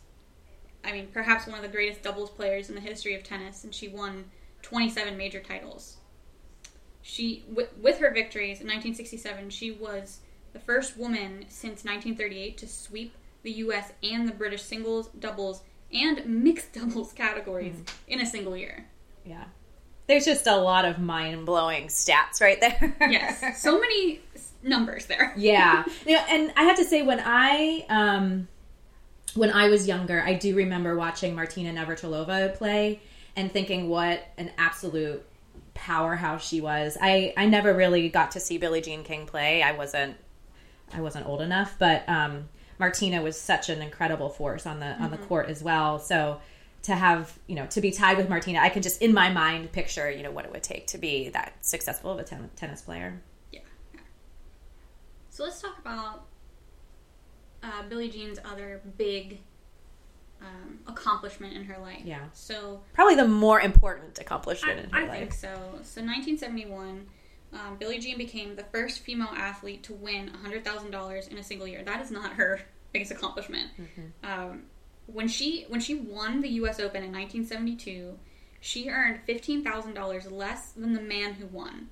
I 0.84 0.91
mean, 0.91 1.08
perhaps 1.12 1.48
one 1.48 1.55
of 1.55 1.63
the 1.63 1.67
greatest 1.67 2.03
doubles 2.03 2.29
players 2.29 2.70
in 2.70 2.75
the 2.75 2.81
history 2.81 3.15
of 3.15 3.24
tennis, 3.24 3.63
and 3.63 3.74
she 3.74 3.88
won 3.88 4.25
27 4.62 5.17
major 5.17 5.39
titles. 5.39 5.98
She, 7.01 7.43
with, 7.51 7.75
with 7.81 7.98
her 7.98 8.12
victories 8.12 8.62
in 8.62 8.67
1967, 8.67 9.50
she 9.50 9.72
was 9.72 10.20
the 10.53 10.60
first 10.60 10.96
woman 10.96 11.46
since 11.50 11.84
1938 11.84 12.55
to 12.60 12.67
sweep 12.67 13.15
the 13.41 13.51
U.S. 13.53 13.93
and 14.03 14.27
the 14.27 14.34
British 14.34 14.62
singles, 14.62 15.08
doubles, 15.20 15.63
and 15.91 16.24
mixed 16.27 16.74
doubles 16.74 17.13
categories 17.15 17.77
mm. 17.77 17.93
in 18.08 18.22
a 18.22 18.27
single 18.27 18.55
year. 18.55 18.86
Yeah. 19.25 19.46
There's 20.12 20.25
just 20.25 20.46
a 20.46 20.58
lot 20.58 20.84
of 20.84 21.00
mind 21.00 21.46
blowing 21.46 21.88
stats 21.88 22.41
right 22.41 22.60
there. 22.60 22.98
yes. 23.00 23.62
So 23.62 23.80
many 23.80 24.20
numbers 24.62 25.06
there. 25.06 25.34
yeah. 25.38 25.86
yeah. 26.06 26.25
And 26.27 26.51
I 26.58 26.63
have 26.63 26.75
to 26.75 26.84
say, 26.84 27.01
when 27.01 27.22
I, 27.24 27.86
um, 27.88 28.50
when 29.36 29.51
I 29.51 29.70
was 29.70 29.88
younger, 29.88 30.22
I 30.22 30.34
do 30.34 30.53
remember 30.53 30.98
watching 30.98 31.34
Martina 31.34 31.72
Navratilova 31.72 32.56
play 32.56 33.00
and 33.38 33.53
thinking 33.53 33.88
what 33.88 34.27
an 34.38 34.51
absolute 34.58 35.25
powerhouse 35.75 36.46
she 36.46 36.60
was. 36.60 36.98
I, 37.00 37.34
I 37.38 37.46
never 37.46 37.74
really 37.74 38.10
got 38.10 38.32
to 38.32 38.41
see 38.41 38.58
Billie 38.58 38.82
Jean 38.82 39.06
King 39.06 39.25
play. 39.25 39.63
I 39.63 39.72
wasn't 39.72 40.18
I 40.94 41.00
wasn't 41.00 41.25
old 41.25 41.39
enough, 41.39 41.77
but 41.80 42.03
um, 42.10 42.50
Martina 42.80 43.22
was 43.22 43.39
such 43.39 43.70
an 43.70 43.82
incredible 43.82 44.27
force 44.27 44.65
on 44.65 44.82
the 44.82 44.88
on 44.88 45.10
the 45.10 45.15
mm-hmm. 45.15 45.27
court 45.27 45.48
as 45.48 45.63
well. 45.63 46.00
So 46.00 46.41
to 46.84 46.96
have 46.96 47.38
you 47.48 47.56
know 47.56 47.66
to 47.68 47.82
be 47.82 47.92
tied 47.92 48.18
with 48.18 48.30
Martina, 48.30 48.60
I 48.60 48.70
can 48.70 48.82
just 48.82 49.02
in 49.02 49.14
my 49.14 49.32
mind 49.32 49.72
picture 49.72 50.10
you 50.10 50.24
know 50.24 50.32
what 50.32 50.46
it 50.46 50.52
would 50.52 50.64
take 50.64 50.88
to 50.88 50.98
be 50.98 51.30
that 51.30 51.54
successful 51.62 52.12
of 52.12 52.20
a 52.20 52.24
ten- 52.24 52.50
tennis 52.56 52.82
player. 52.82 53.22
Yeah. 53.52 53.60
So 55.30 55.44
let's 55.44 55.62
talk 55.62 55.78
about 55.80 56.26
uh, 57.64 57.84
Billie 57.88 58.10
Jean's 58.10 58.40
other 58.44 58.82
big 58.98 59.40
um, 60.42 60.80
accomplishment 60.88 61.56
in 61.56 61.64
her 61.66 61.78
life. 61.78 62.02
Yeah. 62.04 62.26
So 62.34 62.82
probably 62.94 63.16
the 63.16 63.28
more 63.28 63.62
important 63.62 64.20
accomplishment 64.20 64.80
I, 64.80 64.84
in 64.84 64.90
her 64.90 64.98
I 64.98 65.02
life. 65.02 65.12
I 65.12 65.20
think 65.20 65.34
so. 65.34 65.48
So 65.84 66.02
1971, 66.02 67.06
um, 67.54 67.78
Billie 67.80 68.00
Jean 68.00 68.18
became 68.18 68.56
the 68.56 68.64
first 68.64 69.02
female 69.02 69.30
athlete 69.36 69.84
to 69.84 69.94
win 69.94 70.32
$100,000 70.44 71.28
in 71.30 71.38
a 71.38 71.44
single 71.44 71.68
year. 71.68 71.84
That 71.84 72.02
is 72.02 72.12
not 72.12 72.34
her 72.34 72.62
biggest 72.92 73.12
accomplishment. 73.12 73.70
Mm-hmm. 73.80 74.32
Um, 74.32 74.64
when 75.13 75.27
she 75.27 75.65
when 75.68 75.80
she 75.80 75.96
won 75.96 76.41
the 76.41 76.50
U.S. 76.50 76.80
Open 76.80 77.03
in 77.03 77.12
1972, 77.12 78.18
she 78.60 78.89
earned 78.89 79.22
$15,000 79.27 80.32
less 80.32 80.72
than 80.72 80.94
the 80.94 81.01
man 81.01 81.34
who 81.34 81.48
won. 81.48 81.89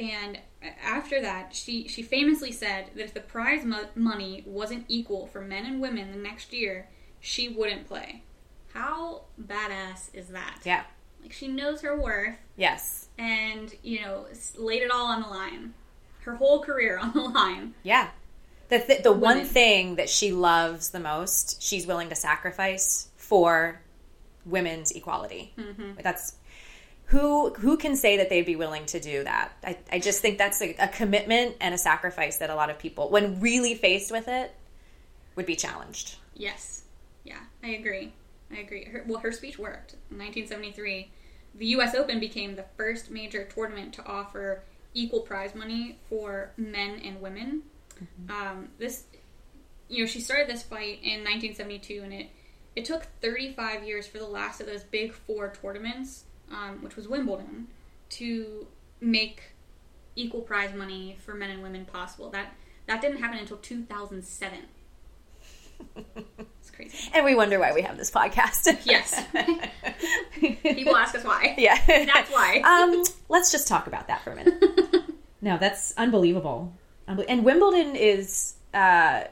And 0.00 0.38
after 0.82 1.20
that, 1.22 1.54
she, 1.54 1.88
she 1.88 2.02
famously 2.02 2.52
said 2.52 2.90
that 2.94 3.04
if 3.04 3.14
the 3.14 3.20
prize 3.20 3.64
mo- 3.64 3.88
money 3.94 4.42
wasn't 4.46 4.84
equal 4.88 5.26
for 5.26 5.40
men 5.40 5.66
and 5.66 5.80
women 5.80 6.10
the 6.10 6.18
next 6.18 6.52
year, 6.52 6.88
she 7.20 7.48
wouldn't 7.48 7.86
play. 7.86 8.22
How 8.74 9.22
badass 9.40 10.14
is 10.14 10.28
that? 10.28 10.60
Yeah. 10.64 10.84
Like 11.22 11.32
she 11.32 11.48
knows 11.48 11.80
her 11.80 11.98
worth. 11.98 12.36
Yes. 12.56 13.08
And, 13.18 13.74
you 13.82 14.02
know, 14.02 14.26
laid 14.56 14.82
it 14.82 14.90
all 14.90 15.06
on 15.06 15.22
the 15.22 15.28
line. 15.28 15.74
Her 16.20 16.36
whole 16.36 16.62
career 16.62 16.98
on 17.02 17.12
the 17.12 17.22
line. 17.22 17.74
Yeah. 17.82 18.10
The, 18.68 18.80
th- 18.80 19.02
the 19.02 19.12
one 19.12 19.44
thing 19.44 19.96
that 19.96 20.10
she 20.10 20.32
loves 20.32 20.90
the 20.90 21.00
most, 21.00 21.62
she's 21.62 21.86
willing 21.86 22.10
to 22.10 22.14
sacrifice 22.14 23.08
for 23.16 23.80
women's 24.44 24.90
equality. 24.92 25.52
Mm-hmm. 25.56 26.00
That's 26.02 26.34
who 27.06 27.54
who 27.54 27.78
can 27.78 27.96
say 27.96 28.18
that 28.18 28.28
they'd 28.28 28.44
be 28.44 28.56
willing 28.56 28.84
to 28.86 29.00
do 29.00 29.24
that? 29.24 29.52
I, 29.64 29.78
I 29.90 29.98
just 29.98 30.20
think 30.20 30.36
that's 30.36 30.60
a, 30.60 30.74
a 30.78 30.88
commitment 30.88 31.56
and 31.60 31.74
a 31.74 31.78
sacrifice 31.78 32.38
that 32.38 32.50
a 32.50 32.54
lot 32.54 32.68
of 32.68 32.78
people, 32.78 33.08
when 33.08 33.40
really 33.40 33.74
faced 33.74 34.12
with 34.12 34.28
it, 34.28 34.54
would 35.34 35.46
be 35.46 35.56
challenged. 35.56 36.16
Yes. 36.34 36.82
Yeah, 37.24 37.40
I 37.62 37.68
agree. 37.68 38.12
I 38.50 38.58
agree. 38.58 38.84
Her, 38.84 39.04
well, 39.06 39.20
her 39.20 39.32
speech 39.32 39.58
worked. 39.58 39.94
In 40.10 40.18
1973, 40.18 41.10
the 41.54 41.66
U.S. 41.66 41.94
Open 41.94 42.20
became 42.20 42.56
the 42.56 42.64
first 42.76 43.10
major 43.10 43.44
tournament 43.44 43.94
to 43.94 44.06
offer 44.06 44.62
equal 44.94 45.20
prize 45.20 45.54
money 45.54 45.98
for 46.08 46.50
men 46.56 47.00
and 47.04 47.20
women. 47.20 47.62
Mm-hmm. 48.02 48.30
Um, 48.30 48.68
this, 48.78 49.04
you 49.88 50.04
know, 50.04 50.06
she 50.06 50.20
started 50.20 50.48
this 50.48 50.62
fight 50.62 51.00
in 51.02 51.24
1972, 51.24 52.02
and 52.02 52.12
it 52.12 52.30
it 52.76 52.84
took 52.84 53.04
35 53.20 53.84
years 53.84 54.06
for 54.06 54.18
the 54.18 54.26
last 54.26 54.60
of 54.60 54.66
those 54.66 54.84
big 54.84 55.12
four 55.12 55.52
tournaments, 55.60 56.24
um, 56.50 56.82
which 56.82 56.94
was 56.94 57.08
Wimbledon, 57.08 57.66
to 58.10 58.66
make 59.00 59.42
equal 60.14 60.42
prize 60.42 60.74
money 60.74 61.16
for 61.24 61.34
men 61.34 61.50
and 61.50 61.62
women 61.62 61.84
possible. 61.84 62.30
That 62.30 62.52
that 62.86 63.00
didn't 63.00 63.18
happen 63.18 63.38
until 63.38 63.56
2007. 63.58 64.58
it's 65.96 66.70
crazy. 66.70 67.10
And 67.12 67.24
we 67.24 67.34
wonder 67.34 67.58
why 67.58 67.72
we 67.72 67.82
have 67.82 67.96
this 67.96 68.10
podcast. 68.10 68.78
yes. 68.84 69.24
People 70.62 70.96
ask 70.96 71.14
us 71.14 71.24
why. 71.24 71.54
Yeah. 71.58 71.78
That's 71.86 72.30
why. 72.30 72.60
um, 72.64 73.04
let's 73.28 73.52
just 73.52 73.68
talk 73.68 73.86
about 73.86 74.08
that 74.08 74.22
for 74.22 74.32
a 74.32 74.36
minute. 74.36 74.64
no, 75.40 75.58
that's 75.58 75.94
unbelievable. 75.96 76.72
And 77.08 77.44
Wimbledon 77.44 77.96
is 77.96 78.54
uh, 78.74 79.24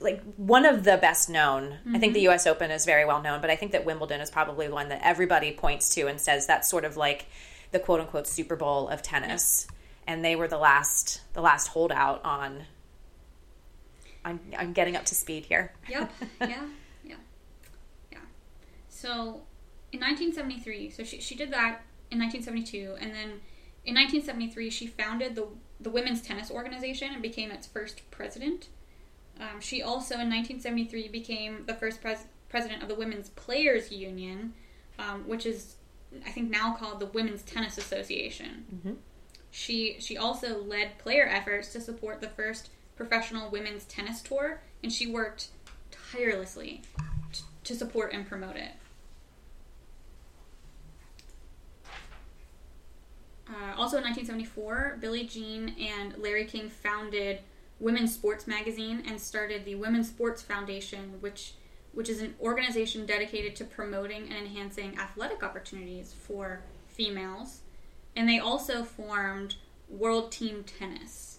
like 0.00 0.22
one 0.36 0.64
of 0.64 0.84
the 0.84 0.96
best 0.96 1.28
known. 1.28 1.70
Mm-hmm. 1.70 1.96
I 1.96 1.98
think 1.98 2.14
the 2.14 2.20
mm-hmm. 2.20 2.30
U.S. 2.30 2.46
Open 2.46 2.70
is 2.70 2.84
very 2.84 3.04
well 3.04 3.22
known, 3.22 3.40
but 3.40 3.50
I 3.50 3.56
think 3.56 3.72
that 3.72 3.84
Wimbledon 3.84 4.20
is 4.20 4.30
probably 4.30 4.66
the 4.68 4.74
one 4.74 4.88
that 4.88 5.00
everybody 5.04 5.52
points 5.52 5.94
to 5.94 6.06
and 6.06 6.20
says 6.20 6.46
that's 6.46 6.68
sort 6.68 6.84
of 6.84 6.96
like 6.96 7.26
the 7.72 7.78
quote 7.78 8.00
unquote 8.00 8.26
Super 8.26 8.56
Bowl 8.56 8.88
of 8.88 9.02
tennis. 9.02 9.66
And 10.06 10.24
they 10.24 10.36
were 10.36 10.48
the 10.48 10.58
last 10.58 11.20
the 11.34 11.40
last 11.40 11.68
holdout 11.68 12.24
on 12.24 12.64
I'm, 14.26 14.40
I'm 14.58 14.72
getting 14.72 14.96
up 14.96 15.04
to 15.06 15.14
speed 15.14 15.46
here. 15.46 15.72
yep. 15.88 16.12
Yeah. 16.40 16.46
Yeah. 17.04 17.14
Yeah. 18.10 18.18
So 18.88 19.42
in 19.92 20.00
1973, 20.00 20.90
so 20.90 21.04
she, 21.04 21.20
she 21.20 21.36
did 21.36 21.52
that 21.52 21.82
in 22.10 22.18
1972, 22.18 22.96
and 23.00 23.14
then 23.14 23.40
in 23.84 23.94
1973 23.94 24.68
she 24.70 24.88
founded 24.88 25.36
the 25.36 25.46
the 25.80 25.90
women's 25.90 26.22
tennis 26.22 26.50
organization 26.50 27.12
and 27.12 27.22
became 27.22 27.50
its 27.50 27.66
first 27.66 28.08
president. 28.10 28.68
Um, 29.38 29.60
she 29.60 29.82
also 29.82 30.14
in 30.14 30.30
1973 30.30 31.08
became 31.08 31.64
the 31.66 31.74
first 31.74 32.00
pres- 32.00 32.26
president 32.48 32.82
of 32.82 32.88
the 32.88 32.94
Women's 32.94 33.28
Players 33.30 33.92
Union, 33.92 34.54
um, 34.98 35.28
which 35.28 35.44
is 35.44 35.76
I 36.24 36.30
think 36.30 36.50
now 36.50 36.74
called 36.74 37.00
the 37.00 37.06
Women's 37.06 37.42
Tennis 37.42 37.76
Association. 37.78 38.64
Mm-hmm. 38.74 38.92
She 39.50 39.96
she 40.00 40.16
also 40.16 40.62
led 40.62 40.98
player 40.98 41.26
efforts 41.26 41.72
to 41.72 41.80
support 41.80 42.20
the 42.20 42.28
first 42.28 42.70
professional 42.96 43.50
women's 43.50 43.84
tennis 43.84 44.22
tour, 44.22 44.62
and 44.82 44.92
she 44.92 45.06
worked 45.06 45.48
tirelessly 46.12 46.82
t- 47.32 47.42
to 47.64 47.74
support 47.74 48.12
and 48.12 48.26
promote 48.26 48.56
it. 48.56 48.72
Uh, 53.48 53.74
also 53.76 53.98
in 53.98 54.04
1974, 54.04 54.98
Billie 55.00 55.24
Jean 55.24 55.74
and 55.78 56.16
Larry 56.18 56.44
King 56.44 56.68
founded 56.68 57.40
Women's 57.78 58.14
Sports 58.14 58.46
Magazine 58.46 59.02
and 59.06 59.20
started 59.20 59.64
the 59.64 59.76
Women's 59.76 60.08
Sports 60.08 60.42
Foundation, 60.42 61.20
which 61.20 61.54
which 61.92 62.10
is 62.10 62.20
an 62.20 62.34
organization 62.42 63.06
dedicated 63.06 63.56
to 63.56 63.64
promoting 63.64 64.24
and 64.24 64.46
enhancing 64.46 64.98
athletic 64.98 65.42
opportunities 65.42 66.12
for 66.12 66.60
females. 66.88 67.60
And 68.14 68.28
they 68.28 68.38
also 68.38 68.82
formed 68.82 69.54
World 69.88 70.30
Team 70.30 70.62
Tennis, 70.62 71.36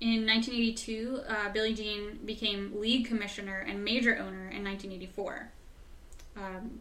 in 0.00 0.26
1982, 0.26 1.20
uh, 1.26 1.48
Billie 1.50 1.74
Jean 1.74 2.18
became 2.24 2.78
league 2.78 3.06
commissioner 3.06 3.64
and 3.66 3.82
major 3.82 4.14
owner 4.18 4.50
in 4.50 4.62
1984. 4.62 5.52
Um, 6.36 6.80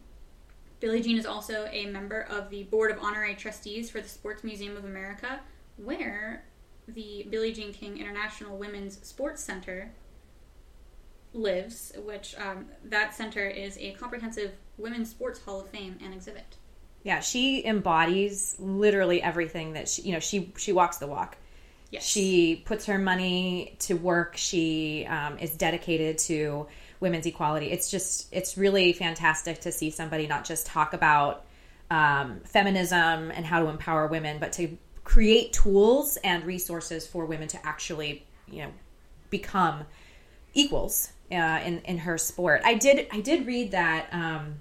Billie 0.79 1.01
Jean 1.01 1.17
is 1.17 1.25
also 1.25 1.67
a 1.71 1.85
member 1.87 2.21
of 2.21 2.49
the 2.49 2.63
board 2.63 2.91
of 2.91 2.99
honorary 3.01 3.35
trustees 3.35 3.89
for 3.89 4.01
the 4.01 4.09
Sports 4.09 4.43
Museum 4.43 4.75
of 4.77 4.85
America, 4.85 5.39
where 5.77 6.43
the 6.87 7.25
Billie 7.29 7.53
Jean 7.53 7.73
King 7.73 7.97
International 7.97 8.57
Women's 8.57 9.05
Sports 9.05 9.43
Center 9.43 9.91
lives, 11.33 11.91
which 12.05 12.35
um, 12.37 12.65
that 12.85 13.13
center 13.13 13.47
is 13.47 13.77
a 13.77 13.91
comprehensive 13.93 14.51
women's 14.77 15.09
sports 15.09 15.39
hall 15.39 15.61
of 15.61 15.69
fame 15.69 15.97
and 16.03 16.13
exhibit. 16.13 16.57
Yeah, 17.03 17.19
she 17.19 17.65
embodies 17.65 18.55
literally 18.57 19.21
everything 19.21 19.73
that 19.73 19.87
she, 19.87 20.03
you 20.03 20.13
know, 20.13 20.19
she 20.19 20.51
she 20.57 20.71
walks 20.71 20.97
the 20.97 21.07
walk. 21.07 21.37
Yes. 21.91 22.05
She 22.05 22.63
puts 22.65 22.87
her 22.87 22.97
money 22.97 23.75
to 23.79 23.93
work. 23.93 24.37
She 24.37 25.05
um, 25.07 25.37
is 25.37 25.55
dedicated 25.55 26.17
to 26.19 26.67
women's 27.05 27.25
equality. 27.25 27.67
It's 27.75 27.89
just, 27.95 28.27
it's 28.31 28.57
really 28.57 28.91
fantastic 28.93 29.61
to 29.61 29.71
see 29.71 29.89
somebody 29.91 30.25
not 30.27 30.43
just 30.51 30.65
talk 30.65 30.93
about 30.93 31.45
um, 31.89 32.41
feminism 32.43 33.31
and 33.35 33.45
how 33.45 33.59
to 33.63 33.67
empower 33.69 34.07
women, 34.07 34.39
but 34.39 34.51
to 34.53 34.77
create 35.03 35.53
tools 35.53 36.17
and 36.23 36.43
resources 36.43 37.07
for 37.07 37.25
women 37.25 37.47
to 37.47 37.59
actually, 37.63 38.25
you 38.51 38.63
know, 38.63 38.71
become 39.29 39.85
equals 40.53 41.11
uh, 41.31 41.59
in 41.67 41.79
in 41.91 41.97
her 41.99 42.17
sport. 42.17 42.61
I 42.65 42.73
did 42.75 43.07
I 43.11 43.21
did 43.21 43.45
read 43.45 43.71
that 43.71 44.07
um, 44.11 44.55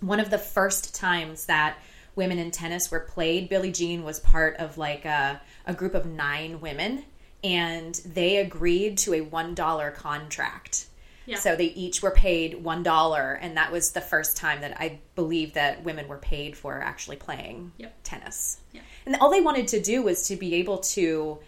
one 0.00 0.20
of 0.20 0.28
the 0.30 0.38
first 0.38 0.94
times 0.94 1.46
that 1.46 1.78
women 2.14 2.38
in 2.38 2.50
tennis 2.50 2.90
were 2.90 3.00
played. 3.00 3.48
Billie 3.48 3.72
Jean 3.72 4.04
was 4.04 4.20
part 4.20 4.56
of 4.56 4.76
like 4.76 5.04
a, 5.06 5.40
a 5.64 5.72
group 5.72 5.94
of 5.94 6.04
nine 6.04 6.60
women, 6.60 7.04
and 7.42 7.94
they 8.04 8.36
agreed 8.36 8.98
to 8.98 9.14
a 9.14 9.20
one 9.20 9.54
dollar 9.54 9.90
contract. 9.90 10.86
Yeah. 11.30 11.38
So 11.38 11.54
they 11.54 11.66
each 11.66 12.02
were 12.02 12.10
paid 12.10 12.64
one 12.64 12.82
dollar, 12.82 13.34
and 13.34 13.56
that 13.56 13.70
was 13.70 13.92
the 13.92 14.00
first 14.00 14.36
time 14.36 14.62
that 14.62 14.80
I 14.80 14.98
believe 15.14 15.54
that 15.54 15.84
women 15.84 16.08
were 16.08 16.18
paid 16.18 16.56
for 16.56 16.80
actually 16.80 17.18
playing 17.18 17.70
Yep. 17.78 17.94
tennis. 18.02 18.58
Yeah. 18.72 18.80
And 19.06 19.14
all 19.20 19.30
they 19.30 19.40
wanted 19.40 19.68
to 19.68 19.80
do 19.80 20.02
was 20.02 20.26
to 20.26 20.34
be 20.34 20.56
able 20.56 20.78
to 20.78 21.38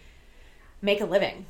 make 0.81 1.01
a 1.01 1.05
living. 1.05 1.45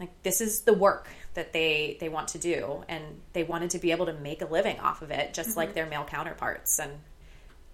Like 0.00 0.10
this 0.22 0.40
is 0.40 0.62
the 0.62 0.72
work 0.72 1.08
that 1.34 1.52
they 1.52 1.98
they 2.00 2.08
want 2.08 2.28
to 2.28 2.38
do, 2.38 2.84
and 2.88 3.20
they 3.34 3.42
wanted 3.42 3.68
to 3.70 3.78
be 3.78 3.90
able 3.90 4.06
to 4.06 4.14
make 4.14 4.40
a 4.40 4.46
living 4.46 4.80
off 4.80 5.02
of 5.02 5.10
it, 5.10 5.34
just 5.34 5.54
like 5.54 5.68
mm-hmm. 5.68 5.74
their 5.74 5.86
male 5.86 6.04
counterparts. 6.04 6.78
And 6.80 6.92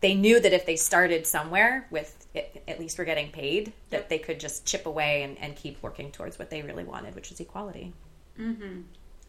they 0.00 0.14
knew 0.14 0.40
that 0.40 0.52
if 0.52 0.66
they 0.66 0.76
started 0.76 1.24
somewhere 1.24 1.86
with 1.92 2.26
it, 2.34 2.64
at 2.66 2.80
least 2.80 2.98
we're 2.98 3.04
getting 3.04 3.30
paid, 3.30 3.72
that 3.90 4.08
they 4.08 4.18
could 4.18 4.40
just 4.40 4.66
chip 4.66 4.86
away 4.86 5.22
and, 5.22 5.38
and 5.38 5.54
keep 5.54 5.80
working 5.84 6.10
towards 6.10 6.36
what 6.36 6.50
they 6.50 6.62
really 6.62 6.84
wanted, 6.84 7.14
which 7.14 7.30
is 7.30 7.38
equality. 7.38 7.92
Mm-hmm. 8.36 8.80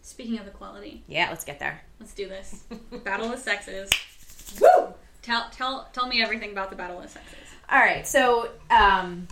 Speaking 0.01 0.39
of 0.39 0.47
equality, 0.47 1.03
Yeah, 1.07 1.29
let's 1.29 1.43
get 1.43 1.59
there. 1.59 1.81
let's 1.99 2.13
do 2.13 2.27
this. 2.27 2.63
Battle 3.03 3.27
of 3.27 3.31
the 3.33 3.37
Sexes. 3.37 3.89
Woo! 4.59 4.93
Tell 5.21 5.47
tell 5.51 5.87
tell 5.93 6.07
me 6.07 6.21
everything 6.23 6.51
about 6.51 6.69
the 6.69 6.75
Battle 6.75 6.97
of 6.97 7.03
the 7.03 7.09
Sexes. 7.09 7.37
All 7.69 7.79
right. 7.79 8.05
So, 8.07 8.49
um, 8.69 9.27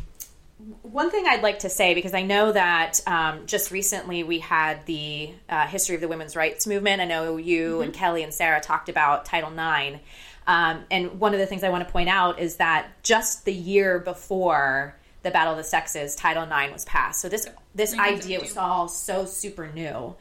one 0.84 1.10
thing 1.10 1.26
I'd 1.28 1.42
like 1.42 1.60
to 1.60 1.70
say, 1.70 1.94
because 1.94 2.14
I 2.14 2.22
know 2.22 2.52
that 2.52 3.02
um, 3.08 3.46
just 3.48 3.72
recently 3.72 4.24
we 4.24 4.40
had 4.40 4.86
the 4.86 5.34
uh, 5.50 5.66
history 5.68 5.96
of 5.96 6.02
the 6.02 6.08
women's 6.08 6.36
rights 6.36 6.68
movement. 6.68 7.02
I 7.02 7.06
know 7.06 7.38
you 7.38 7.82
and 7.82 7.94
Kelly 7.94 8.24
and 8.24 8.34
Sarah 8.34 8.62
talked 8.62 8.90
about 8.90 9.26
Title 9.26 9.52
IX. 9.52 10.00
Um, 10.48 10.84
and 10.92 11.20
one 11.20 11.34
of 11.34 11.40
the 11.40 11.46
things 11.46 11.64
I 11.64 11.70
want 11.70 11.86
to 11.88 11.92
point 11.92 12.10
out 12.10 12.40
is 12.40 12.58
that 12.58 12.88
just 13.04 13.46
the 13.46 13.54
year 13.54 14.00
before 14.00 14.96
the 15.24 15.32
Battle 15.32 15.54
of 15.54 15.58
the 15.58 15.64
Sexes, 15.64 16.16
Title 16.16 16.44
IX 16.44 16.72
was 16.74 16.86
passed. 16.86 17.22
So 17.22 17.30
this 17.30 17.48
this 17.76 17.98
idea 17.98 18.40
was 18.40 18.58
all 18.58 18.88
so 18.88 19.26
super 19.26 19.68
new. 19.68 20.16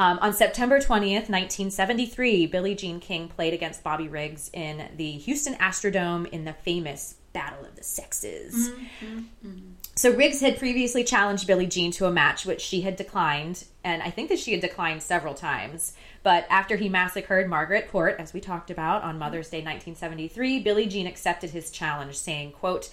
Um, 0.00 0.18
on 0.22 0.32
September 0.32 0.78
20th, 0.78 1.28
1973, 1.28 2.46
Billie 2.46 2.74
Jean 2.74 3.00
King 3.00 3.28
played 3.28 3.52
against 3.52 3.84
Bobby 3.84 4.08
Riggs 4.08 4.48
in 4.54 4.88
the 4.96 5.10
Houston 5.10 5.56
Astrodome 5.56 6.26
in 6.30 6.46
the 6.46 6.54
famous 6.54 7.16
Battle 7.34 7.66
of 7.66 7.76
the 7.76 7.82
Sexes. 7.82 8.70
So 9.96 10.10
Riggs 10.10 10.40
had 10.40 10.58
previously 10.58 11.04
challenged 11.04 11.46
Billie 11.46 11.66
Jean 11.66 11.90
to 11.92 12.06
a 12.06 12.10
match, 12.10 12.46
which 12.46 12.62
she 12.62 12.80
had 12.80 12.96
declined, 12.96 13.64
and 13.84 14.02
I 14.02 14.08
think 14.08 14.30
that 14.30 14.38
she 14.38 14.52
had 14.52 14.62
declined 14.62 15.02
several 15.02 15.34
times. 15.34 15.92
But 16.22 16.46
after 16.48 16.76
he 16.76 16.88
massacred 16.88 17.50
Margaret 17.50 17.90
Court, 17.90 18.16
as 18.18 18.32
we 18.32 18.40
talked 18.40 18.70
about 18.70 19.02
on 19.02 19.18
Mother's 19.18 19.50
Day 19.50 19.58
1973, 19.58 20.60
Billie 20.60 20.86
Jean 20.86 21.06
accepted 21.06 21.50
his 21.50 21.70
challenge, 21.70 22.16
saying, 22.16 22.52
quote, 22.52 22.88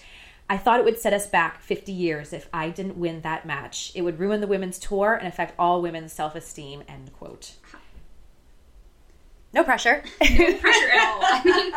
I 0.50 0.56
thought 0.56 0.80
it 0.80 0.84
would 0.84 0.98
set 0.98 1.12
us 1.12 1.26
back 1.26 1.60
50 1.60 1.92
years 1.92 2.32
if 2.32 2.48
I 2.54 2.70
didn't 2.70 2.96
win 2.96 3.20
that 3.20 3.44
match. 3.46 3.92
It 3.94 4.02
would 4.02 4.18
ruin 4.18 4.40
the 4.40 4.46
women's 4.46 4.78
tour 4.78 5.14
and 5.14 5.28
affect 5.28 5.54
all 5.58 5.82
women's 5.82 6.12
self-esteem, 6.12 6.84
end 6.88 7.12
quote. 7.12 7.52
No 9.52 9.64
pressure. 9.64 10.02
no 10.20 10.26
Pressure 10.26 10.90
at 10.90 11.06
all. 11.08 11.20
I 11.22 11.42
mean. 11.44 11.72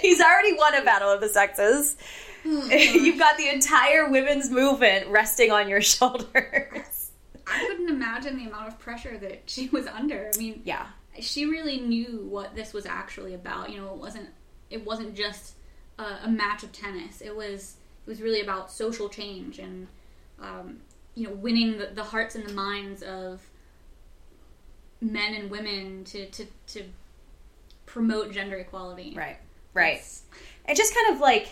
He's 0.00 0.20
already 0.20 0.54
won 0.54 0.74
a 0.74 0.84
battle 0.84 1.10
of 1.10 1.20
the 1.20 1.28
sexes. 1.28 1.96
You've 2.44 3.18
got 3.18 3.36
the 3.36 3.48
entire 3.48 4.08
women's 4.08 4.50
movement 4.50 5.08
resting 5.08 5.50
on 5.52 5.68
your 5.68 5.80
shoulders. 5.82 7.10
I 7.46 7.66
couldn't 7.66 7.88
imagine 7.88 8.36
the 8.36 8.46
amount 8.46 8.68
of 8.68 8.78
pressure 8.78 9.16
that 9.18 9.42
she 9.46 9.68
was 9.68 9.86
under. 9.86 10.30
I 10.34 10.38
mean, 10.38 10.62
Yeah. 10.64 10.86
she 11.20 11.46
really 11.46 11.80
knew 11.80 12.26
what 12.28 12.54
this 12.54 12.72
was 12.72 12.86
actually 12.86 13.34
about. 13.34 13.70
You 13.70 13.80
know, 13.80 13.88
it 13.90 13.96
wasn't 13.96 14.28
it 14.68 14.84
wasn't 14.84 15.14
just 15.16 15.54
a, 15.98 16.04
a 16.24 16.28
match 16.28 16.62
of 16.62 16.70
tennis. 16.72 17.20
It 17.20 17.34
was 17.34 17.76
was 18.10 18.20
really 18.20 18.40
about 18.42 18.70
social 18.70 19.08
change 19.08 19.58
and 19.60 19.86
um, 20.42 20.80
you 21.14 21.26
know 21.28 21.32
winning 21.34 21.78
the, 21.78 21.86
the 21.94 22.02
hearts 22.02 22.34
and 22.34 22.44
the 22.46 22.52
minds 22.52 23.02
of 23.02 23.40
men 25.00 25.34
and 25.34 25.50
women 25.50 26.04
to 26.04 26.26
to, 26.26 26.46
to 26.68 26.84
promote 27.86 28.32
gender 28.32 28.56
equality. 28.56 29.14
Right. 29.16 29.38
Right. 29.74 29.94
It's- 29.94 30.22
And 30.66 30.76
just 30.76 30.94
kind 30.94 31.14
of 31.14 31.20
like 31.20 31.48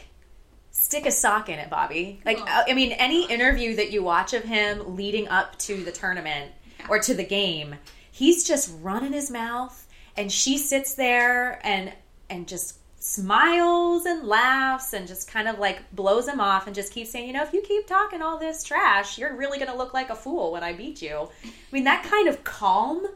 stick 0.70 1.06
a 1.06 1.10
sock 1.10 1.48
in 1.48 1.58
it, 1.58 1.70
Bobby. 1.70 2.20
Like, 2.24 2.38
Oh. 2.40 2.44
I 2.68 2.74
mean, 2.74 2.92
any 2.92 3.26
interview 3.28 3.74
that 3.76 3.90
you 3.90 4.02
watch 4.02 4.32
of 4.34 4.44
him 4.44 4.96
leading 4.96 5.26
up 5.28 5.58
to 5.60 5.82
the 5.82 5.90
tournament 5.92 6.52
or 6.88 6.98
to 7.00 7.14
the 7.14 7.24
game, 7.24 7.76
he's 8.12 8.46
just 8.46 8.72
running 8.80 9.12
his 9.12 9.30
mouth, 9.30 9.86
and 10.16 10.30
she 10.30 10.58
sits 10.58 10.94
there 10.94 11.60
and 11.66 11.92
and 12.30 12.46
just 12.46 12.76
smiles 13.00 14.06
and 14.06 14.26
laughs 14.26 14.92
and 14.92 15.06
just 15.06 15.30
kind 15.30 15.48
of 15.48 15.58
like 15.58 15.78
blows 15.94 16.26
him 16.26 16.40
off 16.40 16.66
and 16.66 16.74
just 16.74 16.92
keeps 16.92 17.10
saying, 17.10 17.26
you 17.26 17.32
know, 17.32 17.42
if 17.42 17.52
you 17.52 17.62
keep 17.62 17.86
talking 17.86 18.22
all 18.22 18.38
this 18.38 18.64
trash, 18.64 19.18
you're 19.18 19.36
really 19.36 19.58
going 19.58 19.70
to 19.70 19.76
look 19.76 19.94
like 19.94 20.10
a 20.10 20.16
fool 20.16 20.52
when 20.52 20.64
I 20.64 20.72
beat 20.72 21.00
you. 21.00 21.28
I 21.44 21.48
mean, 21.70 21.84
that 21.84 22.04
kind 22.04 22.28
of 22.28 22.42
calm 22.44 23.06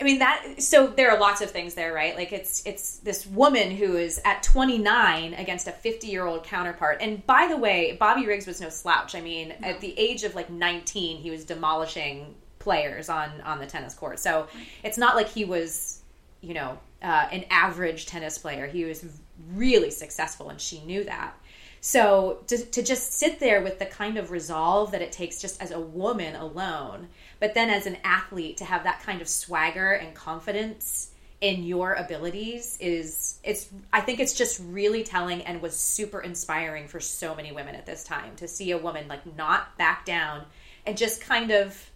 I 0.00 0.04
mean 0.04 0.18
that 0.18 0.60
so 0.60 0.88
there 0.88 1.12
are 1.12 1.20
lots 1.20 1.42
of 1.42 1.50
things 1.52 1.74
there, 1.74 1.92
right? 1.92 2.16
Like 2.16 2.32
it's 2.32 2.62
it's 2.66 2.96
this 2.98 3.24
woman 3.24 3.70
who 3.70 3.96
is 3.96 4.20
at 4.24 4.42
29 4.42 5.34
against 5.34 5.68
a 5.68 5.70
50-year-old 5.70 6.42
counterpart. 6.42 6.98
And 7.00 7.24
by 7.26 7.46
the 7.46 7.56
way, 7.56 7.96
Bobby 8.00 8.26
Riggs 8.26 8.46
was 8.46 8.60
no 8.60 8.68
slouch. 8.68 9.14
I 9.14 9.20
mean, 9.20 9.52
at 9.62 9.80
the 9.80 9.96
age 9.98 10.24
of 10.24 10.34
like 10.34 10.50
19, 10.50 11.18
he 11.18 11.30
was 11.30 11.44
demolishing 11.44 12.34
players 12.58 13.08
on 13.08 13.40
on 13.42 13.60
the 13.60 13.66
tennis 13.66 13.94
court. 13.94 14.18
So 14.18 14.48
it's 14.82 14.98
not 14.98 15.14
like 15.14 15.28
he 15.28 15.44
was, 15.44 16.00
you 16.40 16.54
know, 16.54 16.78
uh, 17.02 17.28
an 17.30 17.44
average 17.50 18.06
tennis 18.06 18.38
player. 18.38 18.66
He 18.66 18.84
was 18.84 19.04
really 19.52 19.90
successful 19.90 20.48
and 20.50 20.60
she 20.60 20.80
knew 20.80 21.04
that. 21.04 21.34
So 21.80 22.44
to, 22.46 22.58
to 22.58 22.82
just 22.82 23.12
sit 23.12 23.40
there 23.40 23.60
with 23.60 23.80
the 23.80 23.86
kind 23.86 24.16
of 24.16 24.30
resolve 24.30 24.92
that 24.92 25.02
it 25.02 25.10
takes 25.10 25.40
just 25.40 25.60
as 25.60 25.72
a 25.72 25.80
woman 25.80 26.36
alone, 26.36 27.08
but 27.40 27.54
then 27.54 27.70
as 27.70 27.86
an 27.86 27.98
athlete 28.04 28.58
to 28.58 28.64
have 28.64 28.84
that 28.84 29.02
kind 29.02 29.20
of 29.20 29.28
swagger 29.28 29.92
and 29.92 30.14
confidence 30.14 31.10
in 31.40 31.64
your 31.64 31.94
abilities 31.94 32.78
is 32.80 33.40
it's 33.42 33.68
I 33.92 34.00
think 34.00 34.20
it's 34.20 34.32
just 34.32 34.60
really 34.64 35.02
telling 35.02 35.42
and 35.42 35.60
was 35.60 35.76
super 35.76 36.20
inspiring 36.20 36.86
for 36.86 37.00
so 37.00 37.34
many 37.34 37.50
women 37.50 37.74
at 37.74 37.84
this 37.84 38.04
time 38.04 38.36
to 38.36 38.46
see 38.46 38.70
a 38.70 38.78
woman 38.78 39.08
like 39.08 39.36
not 39.36 39.76
back 39.76 40.06
down 40.06 40.44
and 40.86 40.96
just 40.96 41.20
kind 41.20 41.50
of 41.50 41.90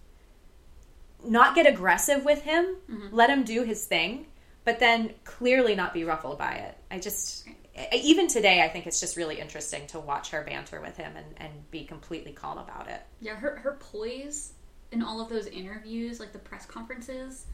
not 1.25 1.55
get 1.55 1.65
aggressive 1.65 2.25
with 2.25 2.43
him, 2.43 2.77
let 3.13 3.31
him 3.31 3.45
do 3.45 3.63
his 3.63 3.85
thing, 3.85 4.27
but 4.67 4.81
then 4.81 5.15
clearly 5.25 5.75
not 5.77 5.95
be 5.95 6.03
ruffled 6.05 6.37
by 6.39 6.55
it. 6.55 6.77
I 6.91 6.99
just, 6.99 7.49
even 7.95 8.27
today, 8.27 8.63
I 8.63 8.69
think 8.69 8.87
it's 8.89 8.99
just 8.99 9.17
really 9.17 9.39
interesting 9.41 9.87
to 9.89 10.01
watch 10.01 10.31
her 10.31 10.43
banter 10.43 10.81
with 10.81 10.97
him 10.97 11.13
and, 11.17 11.27
and 11.37 11.71
be 11.71 11.85
completely 11.85 12.33
calm 12.33 12.59
about 12.59 12.89
it. 12.89 13.01
Yeah, 13.21 13.37
her 13.37 13.57
her 13.57 13.79
poise 13.81 14.53
in 14.91 15.03
all 15.05 15.21
of 15.21 15.29
those 15.29 15.47
interviews, 15.47 16.19
like 16.19 16.33
the 16.33 16.41
press 16.41 16.67
conferences 16.67 17.47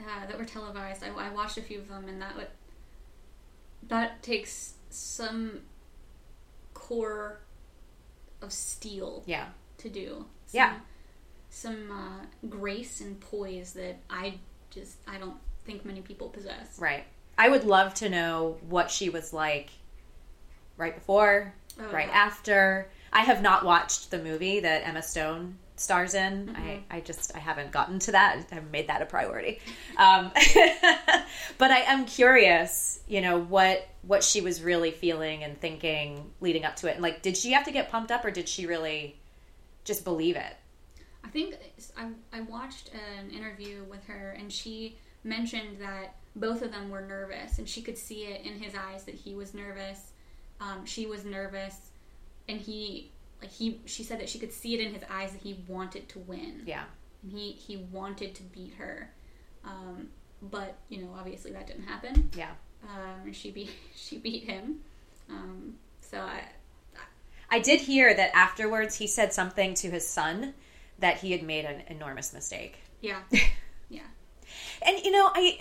uh, 0.00 0.26
that 0.26 0.38
were 0.38 0.46
televised. 0.46 1.04
I, 1.04 1.08
I 1.08 1.30
watched 1.30 1.58
a 1.58 1.62
few 1.62 1.78
of 1.78 1.88
them, 1.88 2.08
and 2.08 2.20
that 2.22 2.34
would 2.36 2.48
that 3.88 4.22
takes 4.22 4.74
some 4.88 5.60
core 6.72 7.40
of 8.40 8.50
steel 8.50 9.22
Yeah. 9.26 9.48
to 9.78 9.90
do. 9.90 10.24
Some, 10.46 10.54
Yeah. 10.58 10.74
some 11.50 11.90
uh, 11.90 12.48
grace 12.48 13.02
and 13.02 13.20
poise 13.20 13.74
that 13.74 13.98
I 14.08 14.38
just 14.70 14.96
I 15.06 15.18
don't 15.18 15.36
think 15.66 15.84
many 15.84 16.00
people 16.00 16.28
possess. 16.28 16.78
Right. 16.78 17.04
I 17.36 17.48
would 17.48 17.64
love 17.64 17.92
to 17.94 18.08
know 18.08 18.56
what 18.68 18.90
she 18.90 19.10
was 19.10 19.32
like 19.32 19.70
right 20.76 20.94
before, 20.94 21.52
Oh, 21.78 21.90
right 21.92 22.08
yeah. 22.08 22.14
after. 22.16 22.88
I 23.12 23.20
have 23.20 23.42
not 23.42 23.64
watched 23.64 24.10
the 24.10 24.18
movie 24.18 24.60
that 24.60 24.86
Emma 24.86 25.02
Stone 25.02 25.58
stars 25.76 26.14
in. 26.14 26.46
Mm-hmm. 26.46 26.56
I, 26.56 26.80
I 26.90 27.00
just 27.00 27.34
I 27.36 27.38
haven't 27.38 27.70
gotten 27.70 27.98
to 28.00 28.12
that. 28.12 28.46
I 28.50 28.54
haven't 28.54 28.70
made 28.72 28.88
that 28.88 29.02
a 29.02 29.06
priority. 29.06 29.60
Um, 29.98 30.32
but 31.58 31.70
I 31.70 31.80
am 31.86 32.06
curious, 32.06 33.00
you 33.06 33.20
know, 33.20 33.38
what 33.38 33.86
what 34.02 34.24
she 34.24 34.40
was 34.40 34.62
really 34.62 34.90
feeling 34.90 35.44
and 35.44 35.60
thinking 35.60 36.30
leading 36.40 36.64
up 36.64 36.76
to 36.76 36.88
it. 36.88 36.94
And 36.94 37.02
like, 37.02 37.22
did 37.22 37.36
she 37.36 37.52
have 37.52 37.64
to 37.64 37.72
get 37.72 37.90
pumped 37.90 38.10
up, 38.10 38.24
or 38.24 38.30
did 38.30 38.48
she 38.48 38.66
really 38.66 39.16
just 39.84 40.04
believe 40.04 40.36
it? 40.36 40.56
I 41.24 41.28
think 41.28 41.56
I, 41.96 42.10
I 42.32 42.40
watched 42.42 42.90
an 42.94 43.30
interview 43.30 43.84
with 43.90 44.04
her, 44.06 44.36
and 44.38 44.50
she 44.50 44.96
mentioned 45.26 45.78
that 45.80 46.14
both 46.34 46.62
of 46.62 46.70
them 46.72 46.88
were 46.90 47.00
nervous, 47.02 47.58
and 47.58 47.68
she 47.68 47.82
could 47.82 47.98
see 47.98 48.24
it 48.24 48.44
in 48.46 48.54
his 48.60 48.74
eyes 48.74 49.04
that 49.04 49.14
he 49.14 49.34
was 49.34 49.52
nervous. 49.54 50.12
Um, 50.60 50.84
she 50.86 51.06
was 51.06 51.24
nervous, 51.24 51.90
and 52.48 52.60
he 52.60 53.10
like 53.42 53.50
he. 53.50 53.80
She 53.86 54.02
said 54.02 54.20
that 54.20 54.28
she 54.28 54.38
could 54.38 54.52
see 54.52 54.74
it 54.74 54.80
in 54.80 54.94
his 54.94 55.02
eyes 55.10 55.32
that 55.32 55.40
he 55.42 55.62
wanted 55.68 56.08
to 56.10 56.18
win, 56.20 56.62
Yeah. 56.64 56.84
and 57.22 57.32
he 57.32 57.52
he 57.52 57.76
wanted 57.92 58.34
to 58.36 58.42
beat 58.44 58.74
her. 58.74 59.10
Um, 59.64 60.08
but 60.42 60.76
you 60.88 61.02
know, 61.02 61.10
obviously 61.18 61.52
that 61.52 61.66
didn't 61.66 61.84
happen. 61.84 62.30
Yeah. 62.36 62.50
Um, 62.84 63.32
she 63.32 63.50
beat 63.50 63.70
she 63.96 64.18
beat 64.18 64.44
him. 64.44 64.80
Um, 65.28 65.74
so 66.00 66.18
I, 66.20 66.42
I 67.50 67.58
did 67.58 67.80
hear 67.80 68.14
that 68.14 68.30
afterwards 68.34 68.96
he 68.96 69.06
said 69.06 69.32
something 69.32 69.74
to 69.74 69.90
his 69.90 70.06
son 70.06 70.54
that 71.00 71.18
he 71.18 71.32
had 71.32 71.42
made 71.42 71.64
an 71.64 71.82
enormous 71.88 72.32
mistake. 72.32 72.78
yeah, 73.00 73.20
yeah. 73.90 74.02
And 74.82 74.98
you 75.04 75.10
know, 75.10 75.30
I 75.34 75.58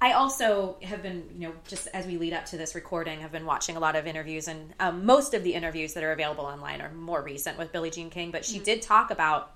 I 0.00 0.12
also 0.12 0.76
have 0.82 1.02
been, 1.02 1.24
you 1.38 1.48
know, 1.48 1.54
just 1.66 1.88
as 1.94 2.06
we 2.06 2.18
lead 2.18 2.32
up 2.32 2.46
to 2.46 2.56
this 2.56 2.74
recording, 2.74 3.20
have 3.20 3.32
been 3.32 3.46
watching 3.46 3.76
a 3.76 3.80
lot 3.80 3.96
of 3.96 4.06
interviews, 4.06 4.48
and 4.48 4.74
um, 4.80 5.06
most 5.06 5.34
of 5.34 5.42
the 5.44 5.54
interviews 5.54 5.94
that 5.94 6.02
are 6.04 6.12
available 6.12 6.44
online 6.44 6.80
are 6.80 6.92
more 6.92 7.22
recent 7.22 7.56
with 7.58 7.72
Billie 7.72 7.90
Jean 7.90 8.10
King. 8.10 8.30
But 8.30 8.44
she 8.44 8.58
did 8.58 8.82
talk 8.82 9.10
about 9.10 9.52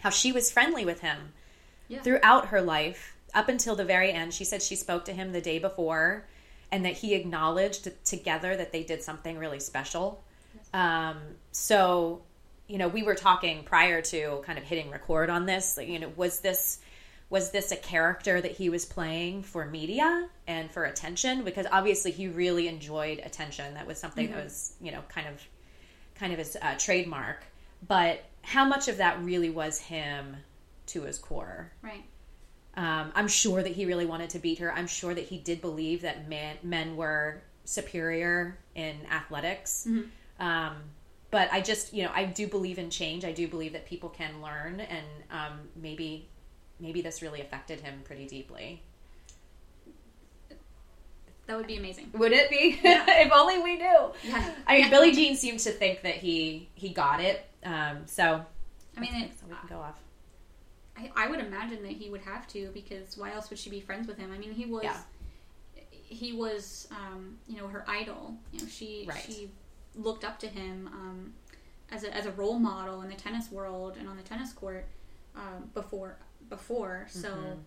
how 0.00 0.10
she 0.10 0.32
was 0.32 0.50
friendly 0.50 0.84
with 0.84 1.00
him 1.00 1.32
Yeah. 1.88 2.02
throughout 2.02 2.46
her 2.46 2.60
life 2.62 3.16
up 3.34 3.48
until 3.48 3.76
the 3.76 3.84
very 3.84 4.12
end. 4.12 4.34
She 4.34 4.44
said 4.44 4.60
she 4.62 4.76
spoke 4.76 5.04
to 5.06 5.12
him 5.12 5.32
the 5.32 5.40
day 5.40 5.58
before, 5.58 6.26
and 6.72 6.84
that 6.84 6.94
he 6.94 7.14
acknowledged 7.14 7.88
together 8.04 8.56
that 8.56 8.72
they 8.72 8.82
did 8.82 9.02
something 9.02 9.38
really 9.38 9.60
special. 9.60 10.22
Um, 10.74 11.18
so, 11.52 12.22
you 12.66 12.78
know, 12.78 12.88
we 12.88 13.02
were 13.02 13.14
talking 13.14 13.64
prior 13.64 14.02
to 14.02 14.42
kind 14.44 14.58
of 14.58 14.64
hitting 14.64 14.90
record 14.90 15.30
on 15.30 15.46
this. 15.46 15.76
Like, 15.76 15.88
you 15.88 15.98
know, 15.98 16.12
was 16.16 16.40
this 16.40 16.78
was 17.30 17.50
this 17.52 17.72
a 17.72 17.76
character 17.76 18.40
that 18.40 18.52
he 18.52 18.68
was 18.68 18.84
playing 18.84 19.42
for 19.42 19.64
media 19.64 20.28
and 20.46 20.70
for 20.70 20.84
attention? 20.84 21.44
Because 21.44 21.66
obviously 21.70 22.10
he 22.10 22.28
really 22.28 22.68
enjoyed 22.68 23.20
attention. 23.24 23.74
That 23.74 23.86
was 23.86 23.98
something 23.98 24.30
that 24.30 24.44
was, 24.44 24.74
you 24.80 24.92
know, 24.92 25.02
kind 25.08 25.28
of 25.28 25.40
kind 26.16 26.32
of 26.32 26.38
his 26.38 26.56
uh, 26.60 26.74
trademark. 26.76 27.44
But 27.86 28.24
how 28.42 28.64
much 28.66 28.88
of 28.88 28.98
that 28.98 29.22
really 29.22 29.48
was 29.50 29.78
him 29.78 30.36
to 30.86 31.02
his 31.02 31.18
core? 31.18 31.72
Right. 31.82 32.04
Um, 32.74 33.12
I'm 33.14 33.28
sure 33.28 33.62
that 33.62 33.72
he 33.72 33.86
really 33.86 34.06
wanted 34.06 34.30
to 34.30 34.38
beat 34.38 34.58
her. 34.58 34.72
I'm 34.72 34.86
sure 34.86 35.14
that 35.14 35.24
he 35.24 35.38
did 35.38 35.60
believe 35.60 36.02
that 36.02 36.28
men 36.28 36.56
men 36.62 36.96
were 36.96 37.42
superior 37.64 38.58
in 38.74 38.96
athletics. 39.10 39.86
Um, 40.40 40.76
but 41.30 41.48
I 41.52 41.60
just, 41.60 41.92
you 41.92 42.02
know, 42.02 42.10
I 42.12 42.24
do 42.24 42.48
believe 42.48 42.78
in 42.78 42.90
change. 42.90 43.24
I 43.24 43.32
do 43.32 43.46
believe 43.46 43.72
that 43.74 43.86
people 43.86 44.08
can 44.08 44.42
learn, 44.42 44.80
and 44.80 45.06
um, 45.30 45.60
maybe, 45.76 46.28
maybe 46.80 47.00
this 47.02 47.22
really 47.22 47.40
affected 47.40 47.80
him 47.80 48.00
pretty 48.04 48.26
deeply. 48.26 48.82
That 51.46 51.56
would 51.56 51.66
be 51.66 51.76
amazing. 51.76 52.10
Would 52.14 52.32
it 52.32 52.48
be? 52.48 52.78
if 52.84 53.32
only 53.32 53.58
we 53.58 53.76
knew. 53.76 54.12
Yeah. 54.22 54.54
I 54.66 54.74
mean, 54.74 54.84
Yeah. 54.84 54.90
Billie 54.90 55.12
Jean 55.12 55.34
seemed 55.34 55.58
to 55.60 55.70
think 55.72 56.02
that 56.02 56.14
he 56.16 56.68
he 56.74 56.90
got 56.90 57.20
it. 57.20 57.44
Um, 57.64 58.06
so 58.06 58.44
I 58.96 59.00
mean, 59.00 59.14
it, 59.14 59.32
so 59.38 59.46
we 59.48 59.54
can 59.56 59.68
go 59.68 59.78
off. 59.80 59.98
I, 60.96 61.10
I 61.16 61.28
would 61.28 61.40
imagine 61.40 61.82
that 61.82 61.92
he 61.92 62.08
would 62.10 62.20
have 62.20 62.46
to 62.48 62.70
because 62.72 63.16
why 63.16 63.32
else 63.32 63.50
would 63.50 63.58
she 63.58 63.68
be 63.70 63.80
friends 63.80 64.06
with 64.06 64.16
him? 64.18 64.30
I 64.32 64.38
mean, 64.38 64.52
he 64.52 64.66
was 64.66 64.84
Yeah. 64.84 64.96
he 65.90 66.32
was 66.32 66.86
um, 66.92 67.36
you 67.48 67.56
know 67.56 67.66
her 67.66 67.84
idol. 67.88 68.36
You 68.52 68.60
know, 68.60 68.68
she 68.68 69.06
Right. 69.08 69.22
she 69.26 69.50
looked 69.96 70.24
up 70.24 70.38
to 70.40 70.46
him 70.46 70.88
um, 70.92 71.32
as 71.90 72.04
a 72.04 72.14
as 72.14 72.26
a 72.26 72.30
role 72.32 72.60
model 72.60 73.02
in 73.02 73.08
the 73.08 73.16
tennis 73.16 73.50
world 73.50 73.96
and 73.98 74.08
on 74.08 74.16
the 74.16 74.22
tennis 74.22 74.52
court 74.52 74.86
um, 75.34 75.68
before 75.74 76.16
before. 76.50 77.06
So 77.08 77.28
Mm-hmm. 77.30 77.60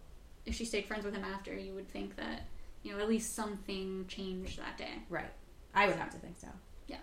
if 0.45 0.53
she 0.55 0.65
stayed 0.65 0.85
friends 0.85 1.05
with 1.05 1.15
him 1.15 1.23
after, 1.23 1.53
you 1.53 1.73
would 1.73 1.89
think 1.89 2.15
that 2.17 2.47
you 2.83 2.91
know 2.93 2.99
at 2.99 3.09
least 3.09 3.33
something 3.35 4.05
changed 4.07 4.59
that 4.59 4.77
day. 4.77 4.99
Right. 5.09 5.31
I 5.73 5.87
would 5.87 5.95
have 5.95 6.11
to 6.11 6.17
think 6.17 6.35
so. 6.37 6.47
Yeah. 6.87 6.97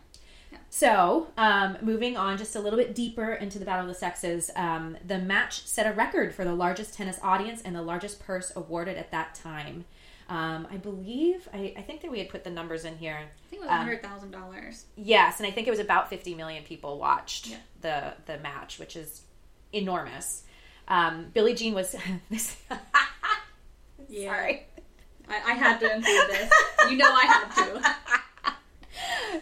Yeah. 0.52 0.58
So, 0.68 1.28
um, 1.36 1.78
moving 1.80 2.16
on 2.16 2.36
just 2.38 2.54
a 2.56 2.60
little 2.60 2.78
bit 2.78 2.94
deeper 2.94 3.32
into 3.34 3.58
the 3.58 3.64
Battle 3.64 3.82
of 3.82 3.88
the 3.88 3.94
Sexes, 3.98 4.50
um, 4.56 4.96
the 5.06 5.18
match 5.18 5.66
set 5.66 5.86
a 5.86 5.92
record 5.94 6.34
for 6.34 6.44
the 6.44 6.52
largest 6.54 6.94
tennis 6.94 7.18
audience 7.22 7.62
and 7.62 7.74
the 7.74 7.82
largest 7.82 8.20
purse 8.20 8.52
awarded 8.54 8.96
at 8.96 9.10
that 9.12 9.34
time. 9.34 9.84
Um, 10.28 10.68
I 10.70 10.76
believe, 10.76 11.48
I, 11.52 11.74
I 11.76 11.82
think 11.82 12.02
that 12.02 12.10
we 12.12 12.18
had 12.20 12.28
put 12.28 12.44
the 12.44 12.50
numbers 12.50 12.84
in 12.84 12.96
here. 12.98 13.16
I 13.16 13.26
think 13.50 13.62
it 13.62 13.66
was 13.66 13.70
Um, 13.70 13.78
hundred 13.78 14.02
thousand 14.02 14.30
dollars. 14.32 14.86
Yes, 14.96 15.38
and 15.40 15.46
I 15.46 15.50
think 15.50 15.66
it 15.66 15.70
was 15.70 15.80
about 15.80 16.08
50 16.10 16.34
million 16.36 16.62
people 16.62 16.98
watched 16.98 17.48
Yeah. 17.48 17.56
the 17.80 18.14
the 18.32 18.38
match, 18.38 18.78
which 18.78 18.94
is 18.96 19.22
enormous. 19.72 20.44
Um, 20.90 21.26
Billie 21.32 21.54
Jean 21.54 21.72
was 21.72 21.96
this. 22.30 22.56
Yeah. 24.08 24.34
Sorry. 24.34 24.66
I, 25.28 25.52
I 25.52 25.54
had 25.54 25.78
to 25.78 25.94
include 25.94 26.28
this. 26.28 26.52
You 26.90 26.96
know, 26.96 27.08
I 27.08 27.24
had 27.24 27.54
to. 27.54 27.96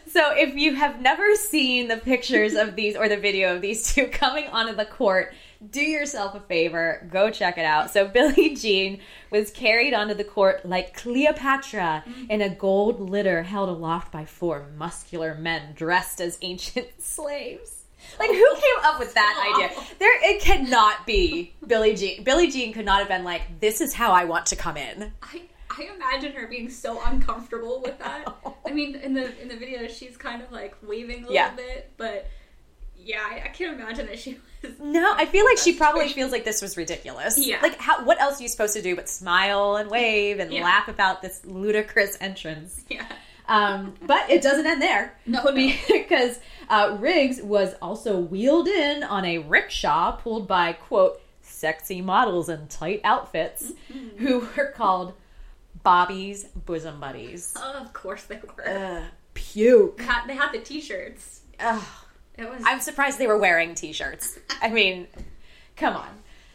So 0.06 0.32
if 0.34 0.54
you 0.54 0.74
have 0.74 1.00
never 1.00 1.34
seen 1.34 1.88
the 1.88 1.96
pictures 1.96 2.54
of 2.54 2.76
these 2.76 2.96
or 2.96 3.08
the 3.08 3.16
video 3.16 3.54
of 3.54 3.62
these 3.62 3.94
two 3.94 4.06
coming 4.12 4.46
onto 4.48 4.74
the 4.74 4.84
court, 4.84 5.34
do 5.70 5.80
yourself 5.80 6.34
a 6.34 6.40
favor, 6.40 7.06
go 7.10 7.30
check 7.30 7.58
it 7.58 7.64
out. 7.64 7.90
So 7.90 8.06
Billie 8.08 8.54
Jean 8.54 9.00
was 9.30 9.50
carried 9.50 9.94
onto 9.94 10.14
the 10.14 10.24
court 10.24 10.66
like 10.66 10.94
Cleopatra 10.96 12.04
in 12.28 12.40
a 12.42 12.48
gold 12.48 13.00
litter 13.00 13.42
held 13.42 13.68
aloft 13.68 14.12
by 14.12 14.24
four 14.24 14.66
muscular 14.76 15.34
men 15.34 15.74
dressed 15.74 16.20
as 16.20 16.38
ancient 16.42 16.88
slaves. 17.00 17.77
Like 18.18 18.30
who 18.30 18.54
came 18.54 18.84
up 18.84 18.98
with 18.98 19.14
that 19.14 19.52
idea? 19.54 19.70
There 19.98 20.10
it 20.34 20.40
cannot 20.40 21.06
be 21.06 21.54
Billie 21.66 21.94
Jean. 21.94 22.24
Billie 22.24 22.50
Jean 22.50 22.72
could 22.72 22.84
not 22.84 22.98
have 23.00 23.08
been 23.08 23.24
like, 23.24 23.60
"This 23.60 23.80
is 23.80 23.94
how 23.94 24.12
I 24.12 24.24
want 24.24 24.46
to 24.46 24.56
come 24.56 24.76
in." 24.76 25.12
I, 25.22 25.42
I 25.70 25.88
imagine 25.94 26.32
her 26.32 26.46
being 26.46 26.70
so 26.70 27.00
uncomfortable 27.04 27.80
with 27.82 27.98
that. 27.98 28.24
I 28.66 28.72
mean, 28.72 28.94
in 28.96 29.14
the 29.14 29.40
in 29.40 29.48
the 29.48 29.56
video, 29.56 29.86
she's 29.88 30.16
kind 30.16 30.42
of 30.42 30.50
like 30.52 30.74
waving 30.82 31.26
a 31.26 31.32
Yeah. 31.32 31.50
little 31.50 31.56
bit, 31.66 31.92
but 31.96 32.28
yeah, 32.96 33.20
I, 33.24 33.42
I 33.44 33.48
can't 33.48 33.80
imagine 33.80 34.06
that 34.06 34.18
she 34.18 34.38
was. 34.62 34.72
No, 34.80 35.14
I 35.16 35.24
feel 35.26 35.44
like 35.44 35.58
she 35.58 35.72
probably 35.74 36.08
feels 36.08 36.32
like 36.32 36.44
this 36.44 36.60
was 36.60 36.76
ridiculous. 36.76 37.38
Yeah. 37.38 37.60
Like, 37.62 37.78
how? 37.78 38.04
What 38.04 38.20
else 38.20 38.40
are 38.40 38.42
you 38.42 38.48
supposed 38.48 38.74
to 38.74 38.82
do 38.82 38.96
but 38.96 39.08
smile 39.08 39.76
and 39.76 39.88
wave 39.88 40.40
and 40.40 40.52
Yeah. 40.52 40.64
laugh 40.64 40.88
about 40.88 41.22
this 41.22 41.40
ludicrous 41.44 42.16
entrance? 42.20 42.82
Yeah. 42.88 43.06
Um, 43.48 43.94
but 44.06 44.28
it 44.30 44.42
doesn't 44.42 44.66
end 44.66 44.82
there 44.82 45.14
No, 45.26 45.42
no. 45.44 45.52
because 45.52 46.38
uh, 46.68 46.96
Riggs 47.00 47.40
was 47.42 47.74
also 47.80 48.18
wheeled 48.20 48.68
in 48.68 49.02
on 49.02 49.24
a 49.24 49.38
rickshaw 49.38 50.12
pulled 50.12 50.46
by 50.46 50.74
quote 50.74 51.20
sexy 51.40 52.02
models 52.02 52.48
in 52.50 52.68
tight 52.68 53.00
outfits 53.04 53.72
Mm-hmm. 53.92 54.18
who 54.26 54.46
were 54.56 54.70
called 54.76 55.14
Bobby's 55.82 56.44
bosom 56.44 57.00
buddies. 57.00 57.54
Oh, 57.56 57.72
of 57.80 57.92
course 57.92 58.24
they 58.24 58.38
were. 58.56 58.68
Ugh, 58.68 59.02
puke. 59.34 59.98
They 59.98 60.34
had, 60.34 60.52
the 60.52 60.58
T-shirts. 60.60 61.40
It 62.36 62.48
was. 62.48 62.62
I'm 62.64 62.80
surprised 62.80 63.18
they 63.18 63.26
were 63.26 63.38
wearing 63.38 63.74
t-shirts. 63.74 64.38
I 64.62 64.68
mean, 64.68 65.06
come 65.76 65.96
on. 65.96 66.08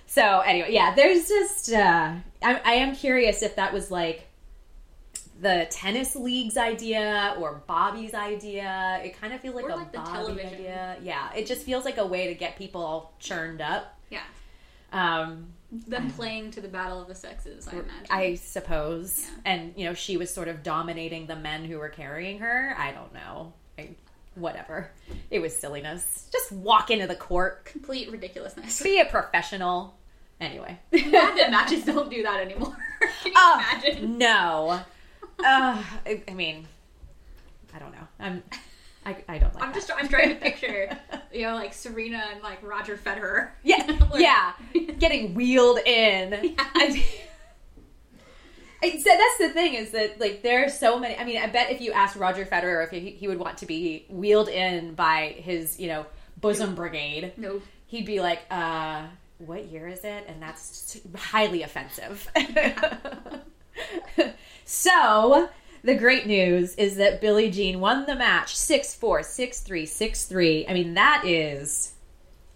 So 0.05 0.39
anyway, 0.41 0.71
yeah, 0.71 0.93
there's 0.95 1.27
just 1.27 1.73
uh, 1.73 2.13
I, 2.41 2.61
I 2.63 2.73
am 2.75 2.95
curious 2.95 3.41
if 3.41 3.55
that 3.57 3.73
was 3.73 3.89
like 3.91 4.27
the 5.43 5.67
tennis 5.69 6.15
league's 6.15 6.57
idea 6.57 7.35
or 7.37 7.61
Bobby's 7.67 8.13
idea. 8.15 8.99
It 9.03 9.19
kind 9.21 9.33
of 9.33 9.41
feels 9.41 9.53
like 9.55 9.65
Or 9.65 9.69
a 9.69 9.75
like 9.75 9.91
Bobby 9.93 10.11
television. 10.11 10.53
idea. 10.55 10.97
Yeah, 11.03 11.31
it 11.33 11.45
just 11.45 11.63
feels 11.63 11.85
like 11.85 11.97
a 11.97 12.05
way 12.05 12.27
to 12.27 12.33
get 12.33 12.57
people 12.57 12.81
all 12.83 13.13
churned 13.19 13.61
up. 13.61 13.97
yeah. 14.09 14.21
Um, 14.91 15.47
Them 15.71 16.11
playing 16.11 16.51
to 16.51 16.61
the 16.61 16.67
battle 16.67 17.01
of 17.01 17.07
the 17.07 17.15
sexes. 17.15 17.67
I 17.67 17.71
imagine. 17.71 18.07
I 18.11 18.35
suppose, 18.35 19.21
Yeah. 19.21 19.35
and 19.45 19.73
you 19.75 19.85
know, 19.85 19.93
she 19.95 20.17
was 20.17 20.31
sort 20.33 20.47
of 20.47 20.61
dominating 20.63 21.25
the 21.27 21.35
men 21.35 21.65
who 21.65 21.77
were 21.79 21.89
carrying 21.89 22.39
her. 22.39 22.75
I 22.77 22.91
don't 22.91 23.11
know. 23.13 23.53
I, 23.79 23.89
whatever. 24.35 24.91
It 25.31 25.39
was 25.39 25.55
silliness. 25.55 26.29
Just 26.31 26.51
walk 26.51 26.91
into 26.91 27.07
the 27.07 27.15
court, 27.15 27.65
Complete 27.65 28.11
ridiculousness. 28.11 28.81
be 28.83 28.99
a 28.99 29.05
professional. 29.05 29.95
Anyway. 30.39 30.77
That 30.91 31.47
matches 31.49 31.85
don't 31.85 32.09
do 32.11 32.21
that 32.23 32.41
anymore. 32.41 32.75
Can 33.23 33.31
you 33.31 33.33
Oh, 33.35 33.59
imagine? 33.73 34.17
no. 34.19 34.79
Uh, 35.39 35.83
I, 36.05 36.23
I 36.27 36.33
mean, 36.33 36.67
I 37.73 37.79
don't 37.79 37.91
know. 37.91 38.07
I'm. 38.19 38.43
I, 39.05 39.17
I 39.27 39.37
don't 39.37 39.53
like. 39.53 39.63
I'm 39.63 39.73
just 39.73 39.87
that. 39.89 39.97
I'm 39.99 40.07
trying 40.07 40.29
to 40.29 40.35
picture, 40.35 40.97
you 41.33 41.41
know, 41.41 41.55
like 41.55 41.73
Serena 41.73 42.23
and 42.31 42.41
like 42.41 42.63
Roger 42.63 42.95
Federer. 42.95 43.49
Yeah, 43.63 43.85
Like- 44.11 44.21
yeah. 44.21 44.53
Getting 44.99 45.33
wheeled 45.33 45.79
in. 45.79 46.55
I, 46.57 47.03
I 48.81 48.89
said 48.97 49.17
that's 49.17 49.37
the 49.39 49.49
thing 49.49 49.73
is 49.75 49.91
that 49.91 50.19
like 50.19 50.41
there 50.43 50.65
are 50.65 50.69
so 50.69 50.99
many. 50.99 51.17
I 51.17 51.23
mean, 51.25 51.37
I 51.41 51.47
bet 51.47 51.69
if 51.71 51.81
you 51.81 51.91
asked 51.91 52.15
Roger 52.15 52.45
Federer 52.45 52.83
if 52.85 52.91
he, 52.91 53.11
he 53.11 53.27
would 53.27 53.39
want 53.39 53.57
to 53.59 53.65
be 53.65 54.05
wheeled 54.09 54.49
in 54.49 54.93
by 54.93 55.35
his 55.37 55.79
you 55.79 55.87
know 55.87 56.05
bosom 56.39 56.75
brigade, 56.75 57.33
No. 57.37 57.61
he'd 57.87 58.05
be 58.05 58.19
like, 58.19 58.39
uh, 58.51 59.03
what 59.39 59.65
year 59.65 59.87
is 59.87 60.03
it? 60.03 60.25
And 60.27 60.41
that's 60.41 60.99
highly 61.15 61.63
offensive. 61.63 62.29
so, 64.65 65.49
the 65.83 65.95
great 65.95 66.25
news 66.25 66.75
is 66.75 66.95
that 66.95 67.21
Billie 67.21 67.51
Jean 67.51 67.79
won 67.79 68.05
the 68.05 68.15
match 68.15 68.55
6 68.55 68.95
4, 68.95 69.23
6 69.23 69.59
3, 69.61 69.85
6 69.85 70.25
3. 70.25 70.67
I 70.67 70.73
mean, 70.73 70.93
that 70.93 71.23
is 71.25 71.93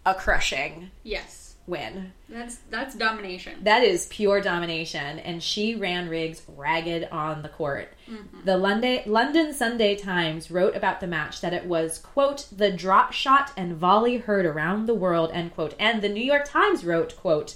a 0.05 0.13
crushing 0.15 0.91
Yes. 1.03 1.55
win. 1.67 2.13
That's 2.29 2.57
that's 2.69 2.95
domination. 2.95 3.55
That 3.63 3.83
is 3.83 4.05
pure 4.07 4.39
domination, 4.39 5.19
and 5.19 5.43
she 5.43 5.75
ran 5.75 6.07
Riggs 6.07 6.41
ragged 6.47 7.09
on 7.11 7.41
the 7.41 7.49
court. 7.49 7.93
Mm-hmm. 8.09 8.45
The 8.45 8.57
London, 8.57 9.01
London 9.05 9.53
Sunday 9.53 9.95
Times 9.97 10.49
wrote 10.49 10.75
about 10.77 11.01
the 11.01 11.07
match 11.07 11.41
that 11.41 11.53
it 11.53 11.65
was, 11.65 11.99
quote, 11.99 12.47
the 12.55 12.71
drop 12.71 13.11
shot 13.11 13.51
and 13.57 13.75
volley 13.75 14.17
heard 14.17 14.45
around 14.45 14.85
the 14.85 14.93
world, 14.93 15.31
end 15.33 15.53
quote. 15.53 15.75
And 15.77 16.01
the 16.01 16.09
New 16.09 16.23
York 16.23 16.45
Times 16.45 16.85
wrote, 16.85 17.17
quote, 17.17 17.55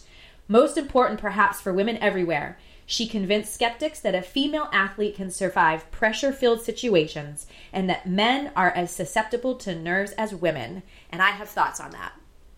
most 0.50 0.78
important 0.78 1.22
perhaps 1.22 1.62
for 1.62 1.72
women 1.72 1.98
everywhere. 1.98 2.58
She 2.92 3.08
convinced 3.08 3.54
skeptics 3.54 4.02
that 4.02 4.16
a 4.16 4.22
female 4.22 4.68
athlete 4.74 5.16
can 5.16 5.32
survive 5.32 5.90
pressure 5.92 6.34
filled 6.34 6.62
situations 6.62 7.48
and 7.72 7.90
that 7.90 8.06
men 8.06 8.52
are 8.54 8.70
as 8.72 8.92
susceptible 8.92 9.56
to 9.60 9.74
nerves 9.74 10.12
as 10.18 10.36
women. 10.36 10.84
And 11.10 11.22
I 11.22 11.30
have 11.30 11.48
thoughts 11.48 11.80
on 11.80 11.92
that. 11.92 12.12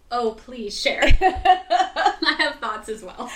Oh, 0.10 0.32
please 0.32 0.82
share. 0.82 1.04
I 1.22 2.36
have 2.40 2.56
thoughts 2.56 2.90
as 2.90 3.04
well. 3.04 3.30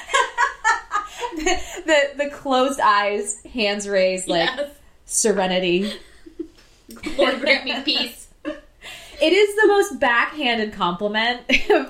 the, 1.35 1.61
the 1.85 2.23
the 2.23 2.29
closed 2.31 2.79
eyes, 2.79 3.43
hands 3.53 3.87
raised, 3.87 4.27
like 4.27 4.49
Yes. 4.57 4.71
serenity. 5.05 5.93
Lord 7.15 7.39
grant 7.41 7.63
me 7.63 7.79
peace. 7.83 8.27
It 8.43 9.33
is 9.33 9.55
the 9.55 9.67
most 9.67 9.99
backhanded 9.99 10.73
compliment 10.73 11.41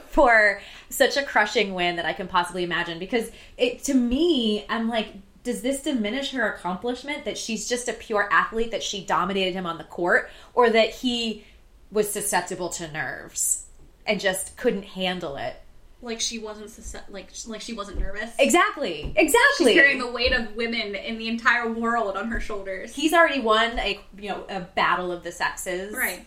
for 0.10 0.62
such 0.90 1.18
a 1.18 1.24
crushing 1.24 1.74
win 1.74 1.96
that 1.98 2.06
I 2.06 2.14
can 2.14 2.28
possibly 2.28 2.64
imagine. 2.64 3.00
Because 3.00 3.32
it 3.58 3.84
to 3.86 3.94
me, 3.94 4.66
I'm 4.70 4.88
like, 4.88 5.08
does 5.44 5.62
this 5.62 5.82
diminish 5.82 6.32
her 6.32 6.52
accomplishment 6.52 7.26
that 7.26 7.38
she's 7.38 7.68
just 7.68 7.88
a 7.88 7.94
pure 7.94 8.28
athlete 8.32 8.72
that 8.72 8.84
she 8.84 9.04
dominated 9.06 9.54
him 9.54 9.66
on 9.66 9.78
the 9.78 9.84
court, 9.84 10.30
or 10.54 10.70
that 10.70 10.90
he 10.90 11.46
was 11.92 12.10
susceptible 12.10 12.70
to 12.70 12.92
nerves 12.92 13.66
and 14.06 14.20
just 14.20 14.58
couldn't 14.58 14.84
handle 14.84 15.38
it? 15.38 15.62
Like 16.02 16.22
she 16.22 16.38
wasn't 16.38 16.72
like 17.10 17.32
like 17.48 17.62
she 17.62 17.74
wasn't 17.74 18.00
nervous. 18.00 18.32
Exactly. 18.38 19.14
Exactly. 19.16 19.66
She's 19.66 19.74
carrying 19.74 19.98
the 19.98 20.12
weight 20.12 20.32
of 20.32 20.56
women 20.56 20.94
in 20.94 21.18
the 21.18 21.28
entire 21.28 21.72
world 21.72 22.16
on 22.18 22.30
her 22.30 22.40
shoulders. 22.40 22.94
He's 22.94 23.14
already 23.14 23.40
won 23.40 23.80
a 23.80 24.00
you 24.18 24.30
know 24.30 24.46
a 24.48 24.60
battle 24.60 25.12
of 25.12 25.24
the 25.24 25.32
sexes. 25.32 25.96
right. 25.96 26.26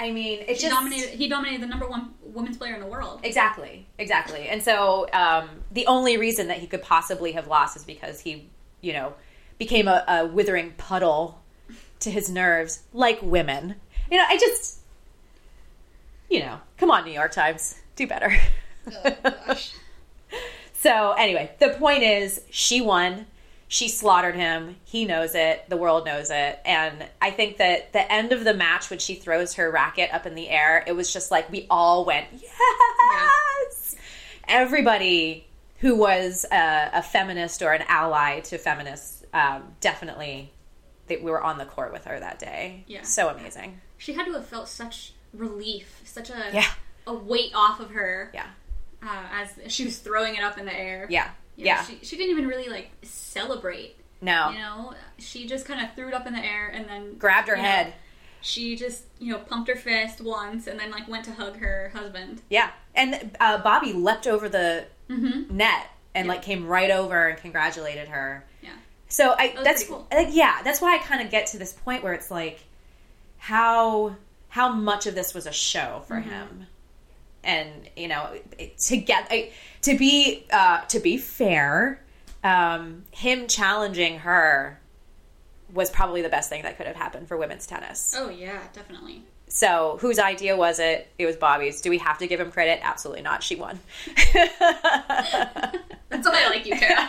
I 0.00 0.10
mean, 0.10 0.40
it 0.40 0.56
She 0.56 0.62
just 0.62 0.74
dominated. 0.74 1.10
He 1.10 1.28
dominated 1.28 1.62
the 1.62 1.66
number 1.66 1.86
one 1.86 2.14
women's 2.22 2.56
player 2.56 2.74
in 2.74 2.80
the 2.80 2.86
world. 2.86 3.20
Exactly, 3.22 3.86
exactly. 3.98 4.48
And 4.48 4.62
so 4.62 5.06
um, 5.12 5.48
the 5.70 5.86
only 5.86 6.16
reason 6.16 6.48
that 6.48 6.58
he 6.58 6.66
could 6.66 6.82
possibly 6.82 7.32
have 7.32 7.46
lost 7.46 7.76
is 7.76 7.84
because 7.84 8.20
he, 8.20 8.48
you 8.80 8.94
know, 8.94 9.12
became 9.58 9.86
a, 9.88 10.02
a 10.08 10.26
withering 10.26 10.72
puddle 10.78 11.42
to 12.00 12.10
his 12.10 12.30
nerves, 12.30 12.80
like 12.94 13.20
women. 13.20 13.76
You 14.10 14.16
know, 14.16 14.24
I 14.26 14.38
just, 14.38 14.78
you 16.30 16.40
know, 16.40 16.58
come 16.78 16.90
on, 16.90 17.04
New 17.04 17.12
York 17.12 17.32
Times, 17.32 17.76
do 17.94 18.06
better. 18.06 18.34
Oh 19.04 19.16
gosh. 19.46 19.72
So 20.72 21.12
anyway, 21.12 21.50
the 21.58 21.76
point 21.78 22.02
is, 22.02 22.40
she 22.48 22.80
won. 22.80 23.26
She 23.72 23.88
slaughtered 23.88 24.34
him. 24.34 24.74
He 24.84 25.04
knows 25.04 25.36
it. 25.36 25.64
The 25.68 25.76
world 25.76 26.04
knows 26.04 26.28
it. 26.30 26.58
And 26.64 27.06
I 27.22 27.30
think 27.30 27.58
that 27.58 27.92
the 27.92 28.12
end 28.12 28.32
of 28.32 28.42
the 28.42 28.52
match, 28.52 28.90
when 28.90 28.98
she 28.98 29.14
throws 29.14 29.54
her 29.54 29.70
racket 29.70 30.12
up 30.12 30.26
in 30.26 30.34
the 30.34 30.48
air, 30.48 30.82
it 30.88 30.92
was 30.92 31.12
just 31.12 31.30
like 31.30 31.48
we 31.52 31.68
all 31.70 32.04
went 32.04 32.26
yes. 32.32 33.94
Everybody 34.48 35.46
who 35.78 35.94
was 35.94 36.44
a, 36.50 36.90
a 36.94 37.02
feminist 37.02 37.62
or 37.62 37.72
an 37.72 37.84
ally 37.86 38.40
to 38.40 38.58
feminists 38.58 39.24
um, 39.32 39.62
definitely 39.80 40.52
that 41.06 41.22
we 41.22 41.30
were 41.30 41.40
on 41.40 41.56
the 41.56 41.64
court 41.64 41.92
with 41.92 42.06
her 42.06 42.18
that 42.18 42.40
day. 42.40 42.82
Yeah. 42.88 43.02
so 43.02 43.28
amazing. 43.28 43.80
She 43.98 44.14
had 44.14 44.26
to 44.26 44.32
have 44.32 44.46
felt 44.46 44.68
such 44.68 45.12
relief, 45.32 46.00
such 46.04 46.30
a 46.30 46.50
Yeah, 46.52 46.66
a 47.06 47.14
weight 47.14 47.52
off 47.54 47.78
of 47.78 47.90
her 47.90 48.32
yeah, 48.34 48.46
uh, 49.00 49.26
as 49.32 49.72
she 49.72 49.84
was 49.84 49.98
throwing 49.98 50.34
it 50.34 50.42
up 50.42 50.58
in 50.58 50.64
the 50.66 50.74
air. 50.76 51.06
yeah, 51.08 51.30
You 51.56 51.66
yeah. 51.66 51.84
She, 51.84 51.98
she 52.02 52.16
didn't 52.16 52.30
even 52.30 52.46
really 52.46 52.68
like 52.68 52.90
celebrate. 53.02 53.96
no, 54.22 54.50
You 54.50 54.58
know, 54.58 54.94
she 55.18 55.46
just 55.46 55.64
kind 55.66 55.84
of 55.84 55.94
threw 55.94 56.08
it 56.08 56.14
up 56.14 56.26
in 56.26 56.32
the 56.32 56.44
air 56.44 56.68
and 56.68 56.88
then 56.88 57.16
grabbed 57.18 57.48
her 57.48 57.56
you 57.56 57.62
know, 57.62 57.68
head. 57.68 57.94
She 58.42 58.74
just 58.76 59.04
you 59.18 59.32
know 59.32 59.38
pumped 59.38 59.68
her 59.68 59.76
fist 59.76 60.20
once 60.22 60.66
and 60.66 60.78
then 60.80 60.90
like 60.90 61.06
went 61.08 61.24
to 61.26 61.32
hug 61.32 61.56
her 61.58 61.90
husband. 61.94 62.40
Yeah, 62.48 62.70
and 62.94 63.36
uh, 63.38 63.58
Bobby 63.62 63.92
leapt 63.92 64.26
over 64.26 64.48
the 64.48 64.86
Mm-hmm. 65.10 65.56
net 65.56 65.86
and 66.14 66.26
Yeah. 66.26 66.32
like 66.32 66.42
came 66.42 66.66
right 66.66 66.90
over 66.90 67.28
and 67.28 67.36
congratulated 67.38 68.08
her. 68.08 68.44
Yeah. 68.62 68.70
So 69.08 69.34
I 69.36 69.52
was 69.56 69.64
that's 69.64 69.84
cool. 69.84 70.06
like 70.12 70.28
yeah, 70.30 70.62
that's 70.62 70.80
why 70.80 70.94
I 70.94 70.98
kind 70.98 71.20
of 71.20 71.30
get 71.30 71.48
to 71.48 71.58
this 71.58 71.72
point 71.72 72.02
where 72.04 72.12
it's 72.14 72.30
like 72.30 72.60
how 73.38 74.14
how 74.48 74.72
much 74.72 75.06
of 75.06 75.14
this 75.14 75.34
was 75.34 75.46
a 75.46 75.52
show 75.52 76.02
for 76.06 76.16
Mm-hmm. 76.16 76.30
him. 76.30 76.66
And 77.42 77.70
you 77.96 78.08
know, 78.08 78.30
it- 78.58 78.78
to 78.78 78.96
get 78.96 79.26
I- 79.30 79.50
to 79.82 79.96
be 79.96 80.46
uh, 80.52 80.82
to 80.86 81.00
be 81.00 81.16
fair, 81.16 82.00
um, 82.44 83.04
him 83.10 83.48
challenging 83.48 84.20
her 84.20 84.80
was 85.72 85.90
probably 85.90 86.22
the 86.22 86.28
best 86.28 86.48
thing 86.48 86.62
that 86.62 86.76
could 86.76 86.86
have 86.86 86.96
happened 86.96 87.28
for 87.28 87.36
women's 87.36 87.66
tennis. 87.66 88.14
Oh 88.16 88.28
yeah, 88.28 88.60
definitely. 88.72 89.22
So, 89.52 89.98
whose 90.00 90.20
idea 90.20 90.56
was 90.56 90.78
it? 90.78 91.08
It 91.18 91.26
was 91.26 91.34
Bobby's. 91.34 91.80
Do 91.80 91.90
we 91.90 91.98
have 91.98 92.18
to 92.18 92.28
give 92.28 92.38
him 92.38 92.52
credit? 92.52 92.78
Absolutely 92.82 93.22
not. 93.22 93.42
She 93.42 93.56
won. 93.56 93.80
That's 94.32 94.54
why 96.28 96.44
I 96.44 96.50
like 96.50 96.64
you, 96.64 96.76
Terra. 96.76 97.08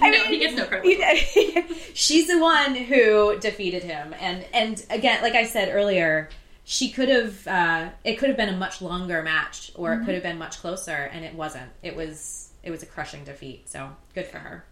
I 0.00 0.10
no, 0.10 0.24
he 0.24 0.38
gets 0.38 0.56
no 0.56 0.66
credit. 0.66 1.66
She's 1.94 2.26
the 2.26 2.40
one 2.40 2.74
who 2.74 3.38
defeated 3.38 3.84
him, 3.84 4.14
and 4.18 4.44
and 4.52 4.84
again, 4.90 5.22
like 5.22 5.34
I 5.34 5.44
said 5.44 5.68
earlier, 5.72 6.28
she 6.70 6.90
could 6.90 7.08
have. 7.08 7.46
Uh, 7.46 7.88
it 8.04 8.18
could 8.18 8.28
have 8.28 8.36
been 8.36 8.50
a 8.50 8.56
much 8.56 8.82
longer 8.82 9.22
match, 9.22 9.72
or 9.74 9.88
Mm-hmm. 9.90 10.02
it 10.02 10.04
could 10.04 10.14
have 10.14 10.22
been 10.22 10.36
much 10.38 10.58
closer, 10.58 10.92
and 10.92 11.24
it 11.24 11.34
wasn't. 11.34 11.70
It 11.82 11.96
was. 11.96 12.50
It 12.62 12.70
was 12.70 12.82
a 12.82 12.86
crushing 12.86 13.24
defeat. 13.24 13.70
So 13.70 13.88
good 14.14 14.26
for 14.26 14.38
her. 14.38 14.64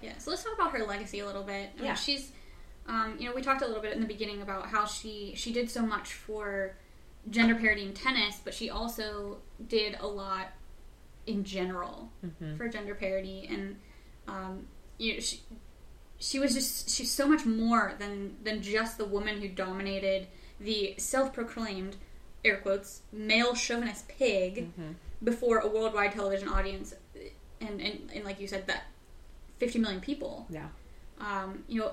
Yeah, 0.00 0.16
so 0.18 0.30
let's 0.30 0.42
talk 0.44 0.54
about 0.54 0.72
her 0.72 0.84
legacy 0.86 1.18
a 1.20 1.26
little 1.26 1.42
bit. 1.42 1.70
I 1.74 1.76
mean, 1.76 1.84
Yeah. 1.86 1.94
she's, 1.94 2.30
um, 2.86 3.16
you 3.18 3.28
know, 3.28 3.34
we 3.34 3.42
talked 3.42 3.60
a 3.62 3.66
little 3.66 3.82
bit 3.82 3.92
in 3.92 4.00
the 4.00 4.06
beginning 4.06 4.40
about 4.40 4.66
how 4.68 4.86
she 4.86 5.34
she 5.36 5.52
did 5.52 5.70
so 5.70 5.82
much 5.84 6.14
for 6.14 6.74
gender 7.28 7.54
parity 7.54 7.82
in 7.82 7.92
tennis, 7.92 8.40
but 8.42 8.54
she 8.54 8.70
also 8.70 9.38
did 9.68 9.96
a 10.00 10.06
lot 10.06 10.52
in 11.26 11.44
general 11.44 12.10
for 12.56 12.66
gender 12.68 12.94
parity, 12.94 13.46
and 13.50 13.76
um, 14.26 14.66
you 14.96 15.14
know, 15.14 15.20
she 15.20 15.42
she 16.18 16.38
was 16.38 16.54
just 16.54 16.88
she's 16.88 17.10
so 17.10 17.28
much 17.28 17.44
more 17.44 17.92
than 17.98 18.36
than 18.42 18.62
just 18.62 18.96
the 18.96 19.04
woman 19.04 19.38
who 19.42 19.48
dominated 19.48 20.28
the 20.60 20.94
self-proclaimed 20.98 21.96
air 22.44 22.56
quotes 22.58 23.02
male 23.12 23.54
chauvinist 23.54 24.08
pig 24.08 24.70
before 25.22 25.58
a 25.58 25.68
worldwide 25.68 26.12
television 26.12 26.48
audience 26.48 26.94
and, 27.60 27.80
and 27.80 28.10
and 28.14 28.24
like 28.24 28.38
you 28.40 28.46
said 28.46 28.66
that 28.66 28.84
50 29.58 29.78
million 29.80 30.00
people. 30.00 30.46
Yeah. 30.50 30.66
um, 31.20 31.64
you 31.68 31.80
know 31.80 31.92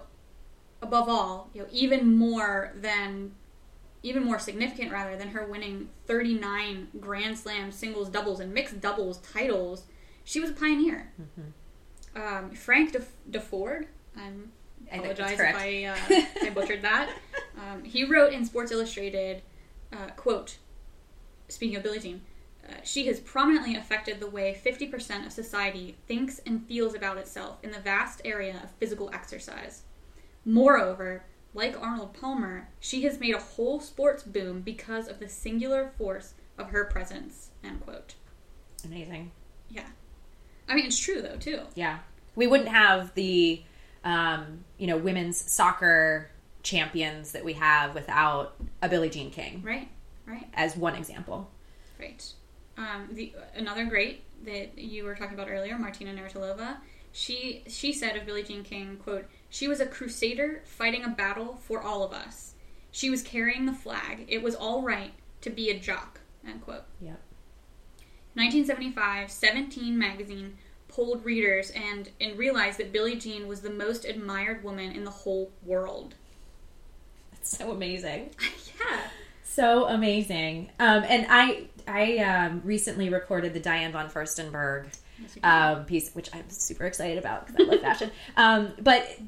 above 0.82 1.10
all 1.10 1.50
you 1.54 1.62
know 1.62 1.68
even 1.72 2.16
more 2.16 2.74
than 2.80 3.32
even 4.04 4.24
more 4.24 4.38
significant 4.38 4.92
rather 4.92 5.18
than 5.18 5.30
her 5.30 5.48
winning 5.48 5.90
39 6.06 6.90
grand 7.00 7.40
slam 7.40 7.72
singles 7.72 8.08
doubles 8.10 8.40
and 8.40 8.54
mixed 8.54 8.80
doubles 8.82 9.18
titles 9.20 9.84
she 10.24 10.40
was 10.40 10.52
a 10.52 10.54
pioneer. 10.54 11.12
Um, 12.16 12.52
frank 12.52 12.92
De, 12.92 13.02
deford 13.30 13.88
i'm 14.16 14.52
I 14.92 14.98
apologize 14.98 15.40
if. 15.40 15.56
I, 15.56 15.84
uh, 15.86 15.96
if 16.10 16.44
I 16.44 16.50
butchered 16.54 16.82
that. 16.82 17.10
Um, 17.58 17.84
he 17.84 18.04
wrote 18.04 18.34
in 18.34 18.46
Sports 18.46 18.72
Illustrated, 18.72 19.42
uh, 19.92 20.08
quote, 20.16 20.58
speaking 21.48 21.76
of 21.76 21.84
Billie 21.84 22.00
Jean, 22.00 22.22
uh, 22.68 22.74
she 22.84 23.06
has 23.08 23.20
prominently 23.20 23.76
affected 23.76 24.20
the 24.20 24.30
way 24.30 24.60
50% 24.66 25.26
of 25.26 25.32
society 25.32 25.96
thinks 26.08 26.40
and 26.46 26.66
feels 26.68 26.96
about 26.96 27.18
itself 27.18 27.58
in 27.64 27.72
the 27.72 27.80
vast 27.80 28.22
area 28.26 28.60
of 28.64 28.72
physical 28.72 29.10
exercise. 29.14 29.84
Moreover, 30.44 31.24
like 31.54 31.80
Arnold 31.80 32.14
Palmer, 32.14 32.70
she 32.80 33.04
has 33.04 33.20
made 33.20 33.36
a 33.36 33.40
whole 33.40 33.80
sports 33.80 34.24
boom 34.24 34.62
because 34.62 35.08
of 35.08 35.20
the 35.20 35.30
singular 35.30 35.92
force 35.98 36.34
of 36.58 36.70
her 36.70 36.86
presence, 36.86 37.52
end 37.64 37.82
quote. 37.82 38.16
Amazing. 38.84 39.32
Yeah. 39.70 39.88
I 40.68 40.76
mean, 40.76 40.86
it's 40.86 41.00
true, 41.00 41.22
though, 41.22 41.38
too. 41.38 41.62
Yeah. 41.76 42.00
We 42.36 42.48
wouldn't 42.48 42.70
have 42.70 43.14
the, 43.14 43.64
um, 44.06 44.64
you 44.78 44.88
know, 44.88 44.98
women's 44.98 45.38
soccer 45.38 46.30
champions 46.64 47.34
that 47.34 47.44
we 47.44 47.54
have 47.54 47.94
without 47.94 48.56
a 48.82 48.88
Billie 48.88 49.10
Jean 49.10 49.32
King, 49.32 49.62
Right? 49.64 49.90
Right? 50.26 50.48
as 50.54 50.78
one 50.78 50.96
example. 50.96 51.50
Right. 52.00 52.24
Um, 52.78 53.10
the 53.12 53.34
another 53.56 53.86
great 53.86 54.24
that 54.46 54.78
you 54.78 55.04
were 55.06 55.16
talking 55.16 55.34
about 55.34 55.50
earlier, 55.50 55.78
Martina 55.78 56.14
Navratilova. 56.14 56.78
She 57.12 57.64
she 57.68 57.94
said 57.94 58.16
of 58.16 58.26
Billie 58.26 58.44
Jean 58.44 58.64
King, 58.64 58.98
"quote 58.98 59.26
She 59.50 59.68
was 59.68 59.80
a 59.80 59.86
crusader 59.86 60.62
fighting 60.66 61.04
a 61.04 61.10
battle 61.10 61.56
for 61.62 61.82
all 61.82 62.04
of 62.04 62.12
us. 62.12 62.54
She 62.92 63.10
was 63.10 63.22
carrying 63.22 63.66
the 63.66 63.74
flag. 63.74 64.26
It 64.28 64.44
was 64.44 64.56
all 64.56 64.82
right 64.82 65.14
to 65.42 65.50
be 65.50 65.70
a 65.70 65.80
jock." 65.80 66.20
End 66.46 66.62
quote. 66.62 66.84
Yep. 67.02 67.20
1975, 68.34 69.32
17 69.32 69.98
magazine 69.98 70.58
polled 70.96 71.26
readers 71.26 71.72
and 71.72 72.10
and 72.22 72.38
realized 72.38 72.80
that 72.80 72.92
Billie 72.94 73.18
Jean 73.18 73.48
was 73.48 73.62
the 73.62 73.70
most 73.70 74.06
admired 74.06 74.64
woman 74.64 74.92
in 74.94 75.04
the 75.04 75.12
whole 75.12 75.52
world. 75.64 76.16
That's 77.32 77.58
so 77.58 77.72
amazing. 77.72 78.30
yeah. 78.80 79.02
So 79.44 79.88
amazing. 79.88 80.72
Um, 80.80 81.04
and 81.08 81.28
I 81.30 81.68
I 81.88 82.18
um, 82.20 82.62
recently 82.64 83.10
recorded 83.10 83.54
the 83.54 83.60
Diane 83.60 83.92
von 83.92 84.10
Furstenberg 84.10 84.88
um, 85.44 85.86
piece, 85.86 86.14
which 86.14 86.30
I'm 86.34 86.50
super 86.50 86.86
excited 86.86 87.18
about 87.18 87.48
because 87.48 87.68
I 87.68 87.72
love 87.72 87.82
fashion. 87.82 88.12
Um, 88.38 88.74
but 88.82 89.20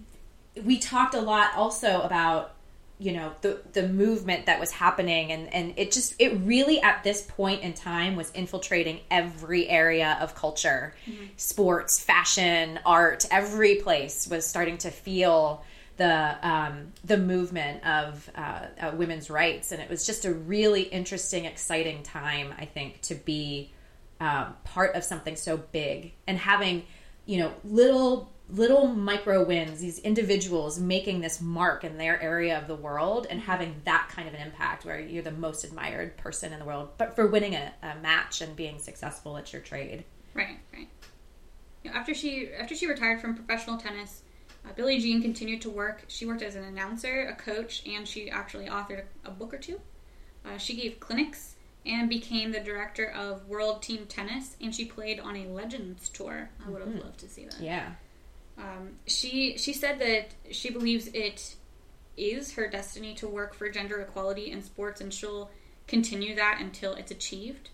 we 0.64 0.80
talked 0.80 1.14
a 1.14 1.22
lot 1.22 1.52
also 1.56 2.02
about 2.02 2.54
you 3.00 3.12
know 3.12 3.32
the 3.42 3.62
the 3.74 3.88
movement 3.88 4.48
that 4.48 4.60
was 4.60 4.72
happening, 4.72 5.32
and 5.32 5.54
and 5.54 5.74
it 5.78 5.92
just 5.92 6.16
it 6.20 6.34
really 6.44 6.82
at 6.82 7.04
this 7.04 7.22
point 7.22 7.62
in 7.62 7.74
time 7.74 8.16
was 8.16 8.32
infiltrating 8.32 9.00
every 9.12 9.70
area 9.70 10.18
of 10.20 10.34
culture, 10.36 10.96
sports, 11.36 12.00
fashion, 12.00 12.80
art. 12.86 13.26
Every 13.30 13.76
place 13.76 14.28
was 14.28 14.46
starting 14.46 14.78
to 14.80 14.92
feel 14.92 15.64
the 15.98 16.36
um, 16.42 16.94
the 17.04 17.18
movement 17.18 17.86
of 17.86 18.30
uh, 18.36 18.66
uh, 18.82 18.92
women's 18.96 19.30
rights, 19.30 19.72
and 19.72 19.82
it 19.82 19.90
was 19.90 20.06
just 20.06 20.26
a 20.26 20.34
really 20.34 20.84
interesting, 20.84 21.46
exciting 21.46 22.02
time. 22.04 22.54
I 22.58 22.66
think 22.66 23.02
to 23.04 23.16
be 23.16 23.72
um, 24.20 24.56
part 24.64 24.96
of 24.96 25.04
something 25.04 25.36
so 25.36 25.58
big 25.58 26.14
and 26.26 26.38
having 26.38 26.84
you 27.28 27.38
know, 27.38 27.54
little 27.64 28.32
little 28.50 28.88
micro 28.88 29.44
wins, 29.46 29.80
these 29.82 30.00
individuals 30.00 30.80
making 30.80 31.20
this 31.22 31.42
mark 31.42 31.84
in 31.84 31.98
their 31.98 32.22
area 32.22 32.58
of 32.58 32.68
the 32.68 32.76
world 32.76 33.28
and 33.30 33.42
having 33.42 33.76
that 33.84 34.08
kind 34.10 34.28
of 34.28 34.34
an 34.34 34.42
impact 34.42 34.86
where 34.86 35.00
you're 35.00 35.24
the 35.24 35.32
most 35.32 35.64
admired 35.66 36.16
person 36.18 36.54
in 36.54 36.60
the 36.60 36.66
world, 36.66 36.90
but 36.98 37.16
for 37.16 37.28
winning 37.28 37.56
a, 37.56 37.74
a 37.84 37.96
match 38.02 38.42
and 38.42 38.56
being 38.56 38.80
successful 38.80 39.38
at 39.38 39.52
your 39.52 39.62
trade. 39.62 40.06
Right, 40.34 40.60
right. 40.74 40.88
You 41.84 41.92
know, 41.92 41.98
after 41.98 42.14
she 42.14 42.50
after 42.58 42.74
she 42.76 42.88
retired 42.88 43.20
from 43.22 43.36
professional 43.36 43.78
tennis, 43.78 44.22
uh, 44.66 44.70
Billie 44.76 45.00
Jean 45.00 45.22
continued 45.22 45.62
to 45.64 45.70
work. 45.70 46.04
She 46.08 46.26
worked 46.26 46.42
as 46.42 46.56
an 46.56 46.64
announcer, 46.64 47.28
a 47.28 47.36
coach, 47.36 47.84
and 47.86 48.08
she 48.08 48.30
actually 48.30 48.68
authored 48.68 49.04
a, 49.26 49.28
a 49.30 49.32
book 49.32 49.54
or 49.54 49.58
two. 49.58 49.80
Uh, 50.46 50.58
she 50.58 50.76
gave 50.76 51.00
clinics 51.00 51.56
and 51.86 52.10
became 52.10 52.52
the 52.52 52.60
director 52.60 53.10
of 53.12 53.46
World 53.48 53.82
Team 53.82 54.06
Tennis, 54.08 54.56
and 54.62 54.74
she 54.76 54.86
played 54.86 55.20
on 55.20 55.36
a 55.36 55.48
Legends 55.48 56.10
tour. 56.10 56.50
I 56.66 56.70
would 56.70 56.82
have 56.82 56.90
Mm-hmm. 56.90 57.00
loved 57.00 57.20
to 57.20 57.30
see 57.30 57.46
that. 57.46 57.60
Yeah. 57.62 57.92
Um, 58.58 58.94
she 59.06 59.58
she 59.58 59.74
said 59.74 60.00
that 60.00 60.34
she 60.52 60.70
believes 60.70 61.08
it 61.08 61.56
is 62.16 62.54
her 62.54 62.68
destiny 62.68 63.14
to 63.16 63.28
work 63.28 63.54
for 63.54 63.70
gender 63.70 64.02
equality 64.02 64.52
in 64.52 64.64
sports, 64.64 65.00
and 65.00 65.14
she'll 65.14 65.52
continue 65.88 66.36
that 66.36 66.58
until 66.60 66.94
it's 66.94 67.12
achieved. 67.12 67.70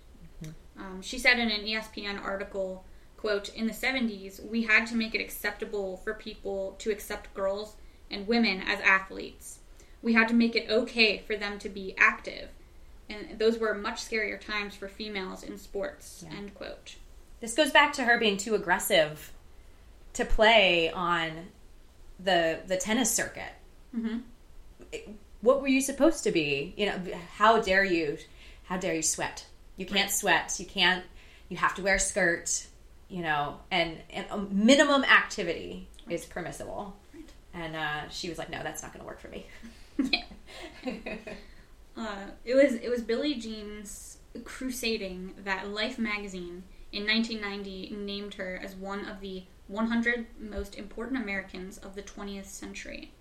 Um, 0.75 1.03
she 1.03 1.19
said 1.19 1.37
in 1.37 1.51
an 1.51 1.65
ESPN 1.65 2.21
article, 2.21 2.83
"quote 3.15 3.49
In 3.49 3.67
the 3.67 3.73
'70s, 3.73 4.43
we 4.43 4.63
had 4.63 4.87
to 4.87 4.95
make 4.95 5.15
it 5.15 5.21
acceptable 5.21 5.97
for 5.97 6.13
people 6.13 6.75
to 6.79 6.91
accept 6.91 7.33
girls 7.33 7.75
and 8.09 8.27
women 8.27 8.61
as 8.61 8.81
athletes. 8.81 9.59
We 10.01 10.13
had 10.13 10.27
to 10.29 10.33
make 10.33 10.55
it 10.55 10.69
okay 10.69 11.19
for 11.19 11.37
them 11.37 11.59
to 11.59 11.69
be 11.69 11.95
active." 11.97 12.49
And 13.09 13.37
those 13.37 13.57
were 13.57 13.75
much 13.75 14.03
scarier 14.03 14.39
times 14.39 14.75
for 14.75 14.87
females 14.87 15.43
in 15.43 15.57
sports. 15.57 16.25
Yeah. 16.25 16.37
End 16.37 16.55
quote. 16.55 16.95
This 17.39 17.53
goes 17.53 17.71
back 17.71 17.93
to 17.93 18.05
her 18.05 18.17
being 18.17 18.37
too 18.37 18.55
aggressive 18.55 19.31
to 20.13 20.25
play 20.25 20.91
on 20.91 21.47
the 22.19 22.59
the 22.67 22.77
tennis 22.77 23.11
circuit. 23.11 23.51
Mm-hmm. 23.95 24.19
What 25.41 25.61
were 25.61 25.67
you 25.67 25.81
supposed 25.81 26.23
to 26.23 26.31
be? 26.31 26.73
You 26.77 26.85
know, 26.87 27.01
how 27.35 27.59
dare 27.61 27.83
you? 27.83 28.17
How 28.65 28.77
dare 28.77 28.93
you 28.95 29.01
sweat? 29.01 29.45
You 29.77 29.85
can't 29.85 30.01
Right. 30.01 30.11
sweat. 30.11 30.55
You 30.59 30.65
can't. 30.65 31.03
You 31.49 31.57
have 31.57 31.75
to 31.75 31.81
wear 31.83 31.95
a 31.95 31.99
skirt. 31.99 32.67
You 33.09 33.21
know, 33.21 33.59
and, 33.69 33.97
and 34.09 34.25
a 34.31 34.37
minimum 34.37 35.03
activity 35.03 35.87
is 36.09 36.25
permissible. 36.25 36.95
Right. 37.13 37.29
And 37.53 37.75
uh, 37.75 38.09
she 38.09 38.29
was 38.29 38.37
like, 38.39 38.49
"No, 38.49 38.63
that's 38.63 38.81
not 38.81 38.91
going 38.93 39.01
to 39.01 39.07
work 39.07 39.19
for 39.19 39.27
me." 39.27 39.45
Yeah. 39.99 41.15
Uh, 41.95 42.25
it 42.43 42.55
was 42.55 42.73
it 42.73 42.89
was 42.89 43.03
Billie 43.03 43.35
Jean's 43.35 44.17
crusading 44.45 45.31
that 45.43 45.67
Life 45.69 45.99
magazine 45.99 46.63
in 46.91 47.05
1990 47.05 47.95
named 47.95 48.33
her 48.33 48.59
as 48.63 48.73
one 48.73 49.05
of 49.05 49.21
the 49.21 49.43
100 49.67 50.25
most 50.39 50.75
important 50.75 51.21
Americans 51.21 51.77
of 51.77 51.95
the 51.95 52.01
20th 52.01 52.45
century. 52.45 53.11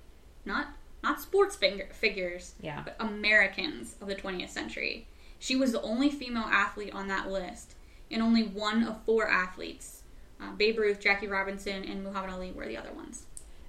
Not 0.45 0.69
not 1.03 1.21
sports 1.21 1.57
finger, 1.57 1.89
figures, 1.93 2.55
Yeah. 2.61 2.83
but 2.85 2.95
Americans 3.01 3.97
of 4.01 4.07
the 4.07 4.15
20th 4.15 4.51
century. 4.51 5.09
She 5.41 5.57
was 5.57 5.73
the 5.73 5.83
only 5.83 6.09
female 6.11 6.45
athlete 6.45 6.95
on 6.95 7.09
that 7.09 7.29
list, 7.29 7.75
and 8.09 8.23
only 8.23 8.45
one 8.45 8.85
of 8.85 9.03
four 9.05 9.27
athletes. 9.29 10.03
Uh, 10.41 10.53
Babe 10.53 10.79
Ruth, 10.79 11.01
Jackie 11.01 11.27
Robinson, 11.27 11.83
and 11.85 12.05
Muhammad 12.05 12.31
Ali 12.31 12.53
were 12.53 12.67
the 12.67 12.77
other 12.77 12.93
ones. 12.93 13.27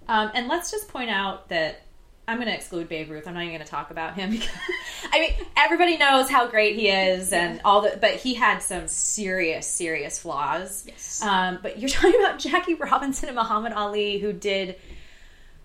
Um, 0.07 0.29
and 0.35 0.47
let's 0.47 0.69
just 0.69 0.87
point 0.89 1.09
out 1.09 1.49
that 1.49 1.81
I'm 2.27 2.37
going 2.37 2.47
to 2.47 2.53
exclude 2.53 2.87
Babe 2.87 3.09
Ruth. 3.09 3.27
I'm 3.27 3.33
not 3.33 3.41
even 3.41 3.53
going 3.53 3.65
to 3.65 3.69
talk 3.69 3.91
about 3.91 4.15
him 4.15 4.31
because 4.31 4.49
I 5.11 5.19
mean 5.19 5.33
everybody 5.57 5.97
knows 5.97 6.29
how 6.29 6.47
great 6.47 6.75
he 6.75 6.89
is 6.89 7.33
and 7.33 7.61
all 7.65 7.81
the, 7.81 7.97
but 7.99 8.15
he 8.15 8.33
had 8.33 8.59
some 8.59 8.87
serious, 8.87 9.67
serious 9.67 10.19
flaws. 10.19 10.85
Yes. 10.87 11.21
Um, 11.21 11.59
but 11.61 11.79
you're 11.79 11.89
talking 11.89 12.19
about 12.19 12.39
Jackie 12.39 12.75
Robinson 12.75 13.29
and 13.29 13.35
Muhammad 13.35 13.73
Ali, 13.73 14.19
who 14.19 14.31
did 14.33 14.77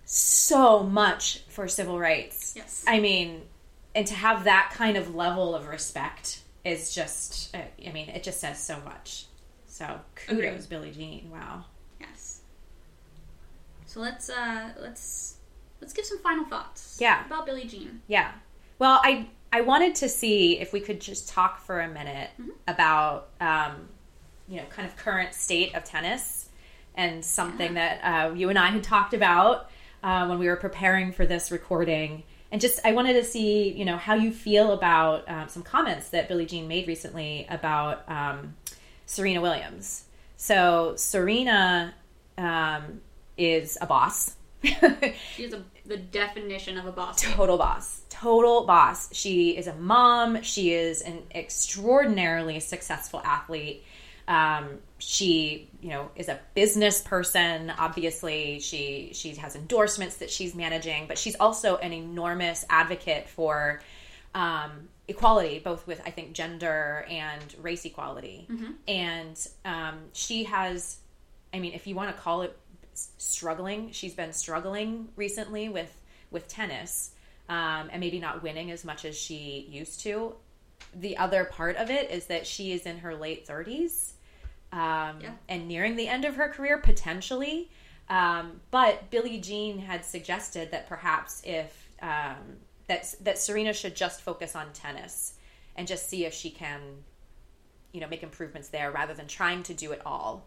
so 0.04 0.82
much 0.82 1.42
for 1.48 1.68
civil 1.68 1.98
rights. 1.98 2.54
Yes. 2.56 2.84
I 2.88 3.00
mean, 3.00 3.42
and 3.94 4.06
to 4.06 4.14
have 4.14 4.44
that 4.44 4.72
kind 4.74 4.96
of 4.96 5.14
level 5.14 5.54
of 5.54 5.68
respect 5.68 6.40
is 6.64 6.94
just, 6.94 7.54
uh, 7.54 7.60
I 7.86 7.92
mean, 7.92 8.08
it 8.08 8.22
just 8.22 8.40
says 8.40 8.62
so 8.62 8.78
much. 8.84 9.26
So 9.66 10.00
kudos, 10.14 10.64
Agreed. 10.64 10.68
Billie 10.68 10.90
Jean. 10.90 11.30
Wow. 11.30 11.64
Yes. 12.00 12.40
So 13.86 14.00
let's 14.00 14.28
uh 14.28 14.70
let's 14.80 15.37
let's 15.80 15.92
give 15.92 16.04
some 16.04 16.18
final 16.18 16.44
thoughts. 16.44 16.98
Yeah. 17.00 17.24
About 17.26 17.46
Billie 17.46 17.66
Jean. 17.66 18.02
Yeah. 18.06 18.32
Well, 18.78 19.00
I 19.02 19.28
I 19.52 19.62
wanted 19.62 19.94
to 19.96 20.08
see 20.08 20.58
if 20.58 20.72
we 20.72 20.80
could 20.80 21.00
just 21.00 21.28
talk 21.28 21.60
for 21.60 21.80
a 21.80 21.88
minute 21.88 22.30
about 22.66 23.28
um, 23.40 23.88
you 24.46 24.56
know 24.56 24.64
kind 24.70 24.86
of 24.86 24.96
current 24.96 25.34
state 25.34 25.74
of 25.74 25.84
tennis 25.84 26.48
and 26.94 27.24
something 27.24 27.74
that 27.74 28.00
uh, 28.02 28.34
you 28.34 28.48
and 28.50 28.58
I 28.58 28.68
had 28.68 28.82
talked 28.82 29.14
about 29.14 29.70
uh, 30.02 30.26
when 30.26 30.38
we 30.38 30.48
were 30.48 30.56
preparing 30.56 31.12
for 31.12 31.26
this 31.26 31.50
recording. 31.50 32.24
And 32.50 32.60
just 32.60 32.80
I 32.84 32.92
wanted 32.92 33.14
to 33.14 33.24
see 33.24 33.72
you 33.72 33.84
know 33.84 33.96
how 33.96 34.14
you 34.14 34.32
feel 34.32 34.72
about 34.72 35.28
um, 35.28 35.48
some 35.48 35.62
comments 35.62 36.10
that 36.10 36.28
Billie 36.28 36.46
Jean 36.46 36.68
made 36.68 36.86
recently 36.86 37.46
about 37.48 38.08
um, 38.08 38.56
Serena 39.06 39.40
Williams. 39.40 40.04
So 40.36 40.94
Serena 40.96 41.94
um, 42.36 43.00
is 43.36 43.76
a 43.80 43.86
boss. 43.86 44.36
She 45.34 45.44
is 45.44 45.52
a, 45.52 45.62
the 45.86 45.96
definition 45.96 46.76
of 46.78 46.86
a 46.86 46.92
boss. 46.92 47.22
total 47.22 47.58
boss. 47.58 48.02
Total 48.10 48.64
boss. 48.64 49.14
She 49.14 49.56
is 49.56 49.66
a 49.66 49.74
mom. 49.74 50.42
She 50.42 50.72
is 50.72 51.00
an 51.02 51.22
extraordinarily 51.34 52.60
successful 52.60 53.20
athlete. 53.24 53.84
Um, 54.26 54.78
she 54.98 55.70
you 55.80 55.90
know 55.90 56.10
is 56.16 56.28
a 56.28 56.38
business 56.54 57.00
person. 57.00 57.72
Obviously 57.78 58.58
she 58.60 59.10
she 59.14 59.34
has 59.36 59.54
endorsements 59.56 60.16
that 60.16 60.30
she's 60.30 60.54
managing 60.54 61.06
but 61.06 61.16
she's 61.16 61.36
also 61.36 61.76
an 61.76 61.92
enormous 61.92 62.64
advocate 62.68 63.28
for 63.28 63.80
um, 64.34 64.88
equality 65.06 65.58
both 65.60 65.86
with 65.86 66.02
i 66.04 66.10
think 66.10 66.32
gender 66.32 67.06
and 67.08 67.54
race 67.62 67.84
equality. 67.84 68.46
And 68.86 69.48
um, 69.64 69.94
she 70.12 70.44
has 70.44 70.98
i 71.54 71.58
mean 71.58 71.72
if 71.72 71.86
you 71.86 71.94
want 71.94 72.14
to 72.14 72.20
call 72.20 72.42
it 72.42 72.56
struggling 73.18 73.90
she's 73.92 74.14
been 74.14 74.32
struggling 74.32 75.08
recently 75.16 75.68
with 75.68 75.92
with 76.30 76.46
tennis 76.48 77.12
um, 77.48 77.88
and 77.90 78.00
maybe 78.00 78.18
not 78.18 78.42
winning 78.42 78.70
as 78.70 78.84
much 78.84 79.04
as 79.06 79.16
she 79.16 79.66
used 79.70 80.00
to. 80.00 80.34
The 80.94 81.16
other 81.16 81.44
part 81.44 81.76
of 81.76 81.90
it 81.90 82.10
is 82.10 82.26
that 82.26 82.46
she 82.46 82.72
is 82.72 82.84
in 82.84 82.98
her 82.98 83.14
late 83.14 83.46
30s 83.46 84.12
um, 84.72 85.20
Yeah. 85.22 85.32
and 85.48 85.66
nearing 85.66 85.96
the 85.96 86.08
end 86.08 86.24
of 86.26 86.36
her 86.36 86.48
career 86.48 86.78
potentially. 86.78 87.70
Um, 88.10 88.60
but 88.70 89.10
billie 89.10 89.38
jean 89.40 89.78
had 89.78 90.04
suggested 90.04 90.70
that 90.70 90.88
perhaps 90.88 91.42
if 91.44 91.88
um, 92.00 92.56
that, 92.86 93.14
that 93.22 93.38
serena 93.38 93.72
should 93.72 93.94
just 93.96 94.22
focus 94.22 94.54
on 94.56 94.72
tennis 94.72 95.34
and 95.76 95.86
just 95.86 96.08
see 96.08 96.24
if 96.24 96.32
she 96.34 96.50
can 96.50 96.80
you 97.92 98.00
know 98.00 98.08
make 98.08 98.22
improvements 98.22 98.68
there 98.68 98.90
rather 98.90 99.14
than 99.14 99.26
trying 99.26 99.62
to 99.64 99.74
do 99.74 99.92
it 99.92 100.00
all 100.06 100.46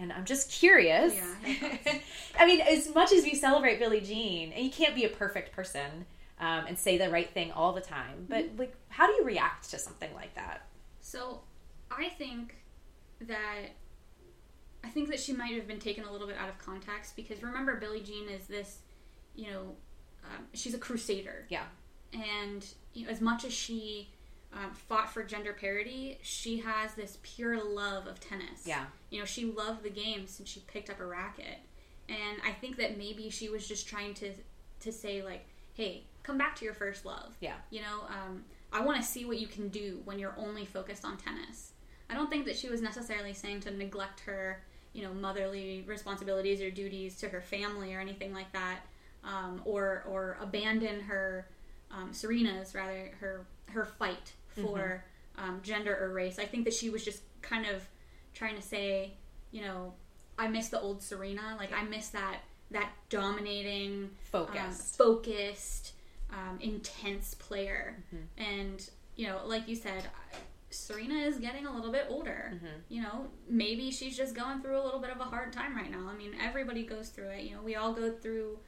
and 0.00 0.12
i'm 0.12 0.24
just 0.24 0.50
curious 0.50 1.14
Yeah, 1.14 1.76
i 2.38 2.46
mean 2.46 2.60
as 2.60 2.92
much 2.94 3.12
as 3.12 3.22
we 3.24 3.34
celebrate 3.34 3.78
billie 3.78 4.00
jean 4.00 4.52
and 4.52 4.64
you 4.64 4.70
can't 4.70 4.94
be 4.94 5.04
a 5.04 5.08
perfect 5.08 5.52
person 5.54 6.06
um, 6.40 6.64
and 6.66 6.78
say 6.78 6.96
the 6.98 7.10
right 7.10 7.28
thing 7.32 7.52
all 7.52 7.72
the 7.72 7.80
time 7.80 8.26
but 8.28 8.46
like 8.56 8.74
how 8.88 9.06
do 9.06 9.12
you 9.14 9.24
react 9.24 9.70
to 9.70 9.78
something 9.78 10.12
like 10.14 10.34
that 10.34 10.66
So 11.00 11.42
I 11.90 12.08
think 12.08 12.54
that 13.22 13.70
I 14.82 14.88
think 14.88 15.08
that 15.10 15.20
she 15.20 15.32
might 15.32 15.54
have 15.54 15.66
been 15.68 15.78
taken 15.80 16.04
a 16.04 16.10
little 16.12 16.26
bit 16.26 16.36
out 16.38 16.48
of 16.48 16.56
context 16.58 17.14
because 17.16 17.42
remember 17.42 17.78
Billie 17.78 18.00
Jean 18.00 18.28
is 18.28 18.46
this, 18.46 18.78
you 19.34 19.48
know, 19.50 19.76
um, 20.24 20.46
she's 20.54 20.72
a 20.74 20.78
crusader. 20.78 21.46
yeah 21.50 21.64
and 22.14 22.64
you 22.94 23.04
know, 23.04 23.10
as 23.12 23.20
much 23.20 23.44
as 23.44 23.52
she 23.52 24.08
um, 24.52 24.72
fought 24.72 25.12
for 25.12 25.22
gender 25.22 25.52
parity, 25.52 26.18
she 26.22 26.58
has 26.60 26.94
this 26.94 27.18
pure 27.22 27.62
love 27.62 28.06
of 28.06 28.18
tennis. 28.20 28.66
Yeah. 28.66 28.86
You 29.10 29.18
know, 29.18 29.24
she 29.24 29.44
loved 29.44 29.82
the 29.82 29.90
game 29.90 30.26
since 30.26 30.48
she 30.48 30.60
picked 30.60 30.90
up 30.90 31.00
a 31.00 31.06
racket, 31.06 31.58
and 32.08 32.40
I 32.46 32.52
think 32.52 32.76
that 32.78 32.96
maybe 32.96 33.30
she 33.30 33.48
was 33.48 33.66
just 33.66 33.86
trying 33.88 34.14
to 34.14 34.32
to 34.80 34.92
say 34.92 35.22
like, 35.22 35.44
hey, 35.74 36.04
come 36.22 36.38
back 36.38 36.56
to 36.56 36.64
your 36.64 36.74
first 36.74 37.04
love. 37.04 37.36
Yeah. 37.40 37.54
you 37.70 37.80
know, 37.80 38.04
um, 38.08 38.44
I 38.72 38.80
want 38.80 39.00
to 39.00 39.06
see 39.06 39.24
what 39.24 39.38
you 39.38 39.46
can 39.46 39.68
do 39.68 40.00
when 40.04 40.18
you're 40.18 40.34
only 40.38 40.64
focused 40.64 41.04
on 41.04 41.16
tennis. 41.16 41.72
I 42.08 42.14
don't 42.14 42.30
think 42.30 42.44
that 42.46 42.56
she 42.56 42.68
was 42.68 42.80
necessarily 42.80 43.34
saying 43.34 43.60
to 43.60 43.70
neglect 43.70 44.20
her, 44.20 44.62
you 44.92 45.02
know, 45.02 45.12
motherly 45.12 45.84
responsibilities 45.86 46.60
or 46.60 46.70
duties 46.70 47.16
to 47.18 47.28
her 47.28 47.40
family 47.40 47.94
or 47.94 48.00
anything 48.00 48.32
like 48.32 48.52
that, 48.52 48.80
um, 49.22 49.60
or 49.64 50.04
or 50.08 50.38
abandon 50.40 51.00
her 51.00 51.46
um, 51.90 52.12
Serena's 52.12 52.74
rather 52.74 53.10
her 53.20 53.46
her 53.66 53.84
fight 53.84 54.32
for 54.48 55.04
um, 55.38 55.60
gender 55.62 55.96
or 56.00 56.12
race. 56.12 56.38
I 56.38 56.44
think 56.44 56.64
that 56.64 56.74
she 56.74 56.90
was 56.90 57.04
just 57.04 57.22
kind 57.42 57.66
of 57.66 57.88
trying 58.34 58.56
to 58.56 58.62
say, 58.62 59.14
you 59.50 59.62
know, 59.62 59.94
I 60.38 60.48
miss 60.48 60.68
the 60.68 60.80
old 60.80 61.02
Serena. 61.02 61.56
Like 61.58 61.72
I 61.72 61.84
miss 61.84 62.08
that 62.08 62.38
that 62.70 62.90
dominating, 63.08 64.04
um, 64.04 64.10
Focused. 64.30 64.96
focused, 64.96 65.92
um, 66.32 66.58
intense 66.60 67.34
player. 67.34 67.96
And 68.38 68.88
you 69.16 69.26
know, 69.26 69.40
like 69.44 69.66
you 69.68 69.74
said, 69.74 70.04
Serena 70.70 71.14
is 71.14 71.38
getting 71.38 71.66
a 71.66 71.74
little 71.74 71.90
bit 71.90 72.06
older. 72.08 72.52
Mm-hmm. 72.54 72.66
You 72.88 73.02
know, 73.02 73.26
maybe 73.48 73.90
she's 73.90 74.16
just 74.16 74.34
going 74.36 74.62
through 74.62 74.80
a 74.80 74.84
little 74.84 75.00
bit 75.00 75.10
of 75.10 75.20
a 75.20 75.24
hard 75.24 75.52
time 75.52 75.74
right 75.76 75.90
now. 75.90 76.08
I 76.08 76.16
mean, 76.16 76.32
everybody 76.40 76.84
goes 76.84 77.08
through 77.08 77.30
it. 77.30 77.42
You 77.42 77.56
know, 77.56 77.62
we 77.62 77.74
all 77.74 77.92
go 77.92 78.12
through 78.12 78.58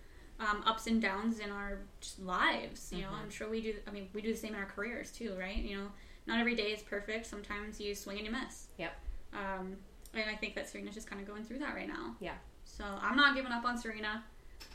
um, 0.40 0.64
ups 0.66 0.88
and 0.88 1.00
downs 1.00 1.38
in 1.38 1.50
our 1.50 1.78
lives. 2.18 2.92
You 2.92 3.02
know, 3.02 3.08
Mm-hmm. 3.08 3.22
I'm 3.22 3.30
sure 3.30 3.48
we 3.48 3.60
do. 3.62 3.74
I 3.86 3.92
mean, 3.92 4.08
we 4.12 4.20
do 4.20 4.32
the 4.32 4.38
same 4.38 4.54
in 4.54 4.58
our 4.60 4.66
careers 4.66 5.12
too, 5.12 5.34
right? 5.38 5.56
You 5.56 5.76
know, 5.76 5.86
not 6.26 6.40
every 6.40 6.56
day 6.56 6.72
is 6.72 6.82
perfect. 6.82 7.26
Sometimes 7.26 7.80
you 7.80 7.94
swing 7.94 8.18
and 8.18 8.26
you 8.26 8.32
miss. 8.32 8.66
Yep. 8.78 8.92
Um, 9.33 9.76
and 10.14 10.28
I 10.28 10.35
think 10.35 10.55
that 10.55 10.68
Serena's 10.68 10.95
just 10.95 11.09
kind 11.09 11.20
of 11.20 11.26
going 11.26 11.43
through 11.45 11.61
that 11.61 11.74
right 11.74 11.89
now. 11.89 12.16
Yeah. 12.20 12.35
So 12.64 12.85
I'm 12.85 13.16
not 13.16 13.35
giving 13.35 13.53
up 13.53 13.64
on 13.64 13.78
Serena. 13.78 14.22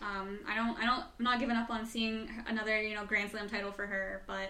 Um, 0.02 0.40
I 0.48 0.56
don't. 0.56 0.78
I 0.78 0.86
don't. 0.86 1.04
I'm 1.18 1.24
not 1.24 1.40
giving 1.40 1.56
up 1.56 1.70
on 1.70 1.86
seeing 1.86 2.30
another, 2.48 2.82
you 2.82 2.96
know, 2.96 3.06
Grand 3.06 3.32
Slam 3.32 3.50
title 3.50 3.72
for 3.72 3.88
her. 3.88 4.24
But, 4.28 4.50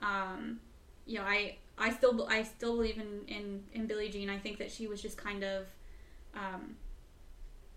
um, 0.00 0.60
you 1.06 1.18
know, 1.18 1.24
I 1.24 1.56
I 1.76 1.90
still 1.90 2.26
I 2.30 2.42
still 2.42 2.76
believe 2.76 2.98
in 2.98 3.22
in 3.28 3.62
in 3.72 3.86
Billie 3.86 4.08
Jean. 4.08 4.30
I 4.30 4.38
think 4.38 4.58
that 4.58 4.70
she 4.70 4.86
was 4.86 5.02
just 5.02 5.16
kind 5.16 5.42
of, 5.42 5.66
um, 6.34 6.76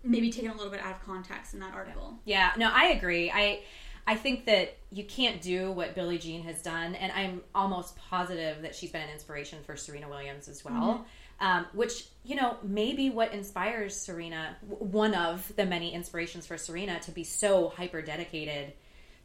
maybe 0.02 0.30
taken 0.30 0.50
a 0.50 0.54
little 0.54 0.70
bit 0.70 0.80
out 0.80 0.92
of 0.92 1.04
context 1.04 1.52
in 1.52 1.60
that 1.60 1.74
article. 1.74 2.18
Yeah, 2.24 2.52
no, 2.56 2.70
I 2.72 2.86
agree. 2.86 3.30
I 3.30 3.62
I 4.06 4.14
think 4.14 4.46
that 4.46 4.76
you 4.90 5.04
can't 5.04 5.42
do 5.42 5.72
what 5.72 5.94
Billie 5.94 6.18
Jean 6.18 6.42
has 6.44 6.62
done, 6.62 6.94
and 6.94 7.12
I'm 7.12 7.42
almost 7.54 7.96
positive 7.96 8.62
that 8.62 8.74
she's 8.74 8.90
been 8.90 9.02
an 9.02 9.10
inspiration 9.10 9.58
for 9.64 9.76
Serena 9.76 10.08
Williams 10.08 10.48
as 10.48 10.64
well. 10.64 11.04
Um, 11.40 11.66
which 11.72 12.04
you 12.22 12.36
know 12.36 12.58
maybe 12.62 13.08
what 13.08 13.32
inspires 13.32 13.96
Serena, 13.96 14.56
one 14.68 15.14
of 15.14 15.52
the 15.56 15.64
many 15.64 15.94
inspirations 15.94 16.46
for 16.46 16.58
Serena 16.58 17.00
to 17.00 17.10
be 17.10 17.24
so 17.24 17.70
hyper 17.70 18.02
dedicated 18.02 18.74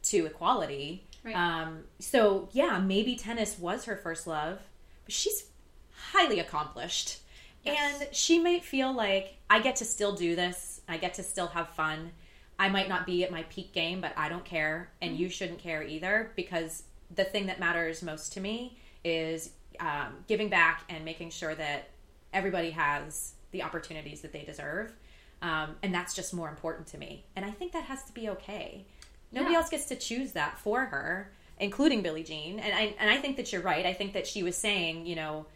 to 0.04 0.26
equality. 0.26 1.04
Right. 1.22 1.36
Um, 1.36 1.80
so 1.98 2.48
yeah, 2.52 2.78
maybe 2.78 3.16
tennis 3.16 3.58
was 3.58 3.84
her 3.84 3.96
first 3.96 4.26
love, 4.26 4.60
but 5.04 5.12
she's 5.12 5.44
highly 6.12 6.40
accomplished. 6.40 7.20
Yes. 7.64 8.00
And 8.00 8.14
she 8.14 8.38
might 8.38 8.64
feel 8.64 8.92
like 8.94 9.34
I 9.50 9.60
get 9.60 9.76
to 9.76 9.84
still 9.84 10.14
do 10.14 10.36
this. 10.36 10.80
I 10.88 10.96
get 10.96 11.14
to 11.14 11.22
still 11.22 11.48
have 11.48 11.68
fun. 11.70 12.12
I 12.58 12.68
might 12.68 12.88
not 12.88 13.04
be 13.04 13.24
at 13.24 13.30
my 13.30 13.42
peak 13.44 13.72
game, 13.72 14.00
but 14.00 14.12
I 14.16 14.28
don't 14.28 14.44
care, 14.44 14.90
and 15.02 15.16
you 15.16 15.28
shouldn't 15.28 15.58
care 15.58 15.82
either 15.82 16.32
because 16.36 16.84
the 17.14 17.24
thing 17.24 17.46
that 17.46 17.60
matters 17.60 18.02
most 18.02 18.32
to 18.32 18.40
me 18.40 18.78
is 19.04 19.50
um, 19.78 20.24
giving 20.26 20.48
back 20.48 20.84
and 20.88 21.04
making 21.04 21.30
sure 21.30 21.54
that 21.54 21.90
everybody 22.36 22.70
has 22.70 23.32
the 23.50 23.62
opportunities 23.62 24.20
that 24.20 24.32
they 24.32 24.42
deserve. 24.44 24.94
Um, 25.42 25.76
and 25.82 25.92
that's 25.94 26.14
just 26.14 26.32
more 26.34 26.48
important 26.48 26.86
to 26.88 26.98
me. 26.98 27.24
And 27.34 27.44
I 27.44 27.50
think 27.50 27.72
that 27.72 27.84
has 27.84 28.02
to 28.04 28.12
be 28.12 28.28
okay. 28.30 28.86
Nobody 29.32 29.52
Yeah. 29.52 29.58
else 29.60 29.68
gets 29.70 29.86
to 29.86 29.96
choose 29.96 30.32
that 30.32 30.58
for 30.58 30.86
her, 30.86 31.32
including 31.58 32.02
Billie 32.02 32.22
Jean. 32.24 32.58
And 32.58 32.72
I 32.74 32.94
and 32.98 33.10
I 33.10 33.18
think 33.18 33.36
that 33.38 33.52
you're 33.52 33.62
right. 33.62 33.84
I 33.86 33.92
think 33.92 34.12
that 34.14 34.26
she 34.26 34.42
was 34.42 34.56
saying, 34.56 35.06
you 35.06 35.16
know, 35.16 35.46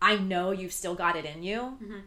I 0.00 0.16
know 0.16 0.50
you've 0.52 0.72
still 0.72 0.94
got 0.94 1.16
it 1.16 1.24
in 1.24 1.42
you, 1.42 1.60
Mm-hmm. 1.82 1.98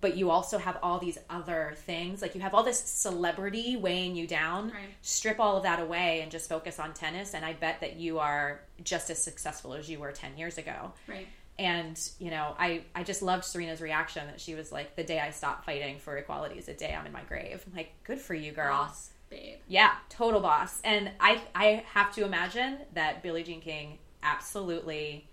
but 0.00 0.16
you 0.16 0.30
also 0.30 0.58
have 0.58 0.78
all 0.82 0.98
these 0.98 1.18
other 1.28 1.74
things. 1.86 2.22
Like 2.22 2.34
you 2.34 2.40
have 2.40 2.54
all 2.54 2.62
this 2.62 2.78
celebrity 2.80 3.76
weighing 3.76 4.14
you 4.16 4.26
down. 4.26 4.70
Right. 4.70 4.94
Strip 5.02 5.38
all 5.40 5.56
of 5.56 5.62
that 5.64 5.80
away 5.80 6.20
and 6.22 6.30
just 6.30 6.48
focus 6.48 6.78
on 6.78 6.94
tennis. 6.94 7.34
And 7.34 7.44
I 7.44 7.52
bet 7.52 7.80
that 7.80 7.96
you 7.96 8.18
are 8.18 8.60
just 8.82 9.10
as 9.10 9.22
successful 9.22 9.74
as 9.74 9.88
you 9.90 9.98
were 9.98 10.12
10 10.12 10.36
years 10.38 10.56
ago. 10.58 10.92
Right. 11.06 11.28
And, 11.58 12.00
you 12.18 12.30
know, 12.30 12.54
I, 12.58 12.82
I 12.96 13.04
just 13.04 13.22
loved 13.22 13.44
Serena's 13.44 13.80
reaction 13.80 14.26
that 14.26 14.40
she 14.40 14.54
was 14.54 14.72
like, 14.72 14.96
the 14.96 15.04
day 15.04 15.20
I 15.20 15.30
stop 15.30 15.64
fighting 15.64 15.98
for 16.00 16.16
equality 16.16 16.58
is 16.58 16.66
the 16.66 16.74
day 16.74 16.96
I'm 16.98 17.06
in 17.06 17.12
my 17.12 17.22
grave. 17.22 17.64
I'm 17.66 17.76
like, 17.76 17.92
good 18.02 18.20
for 18.20 18.34
you, 18.34 18.50
girl. 18.50 18.76
Boss, 18.76 19.10
babe. 19.30 19.58
Yeah, 19.68 19.92
total 20.08 20.40
boss. 20.40 20.80
And 20.82 21.12
I 21.20 21.40
I 21.54 21.84
have 21.92 22.12
to 22.14 22.24
imagine 22.24 22.78
that 22.94 23.22
Billie 23.22 23.44
Jean 23.44 23.60
King 23.60 23.98
absolutely 24.24 25.28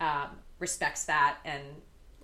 um, 0.00 0.28
respects 0.58 1.04
that 1.04 1.36
and 1.44 1.62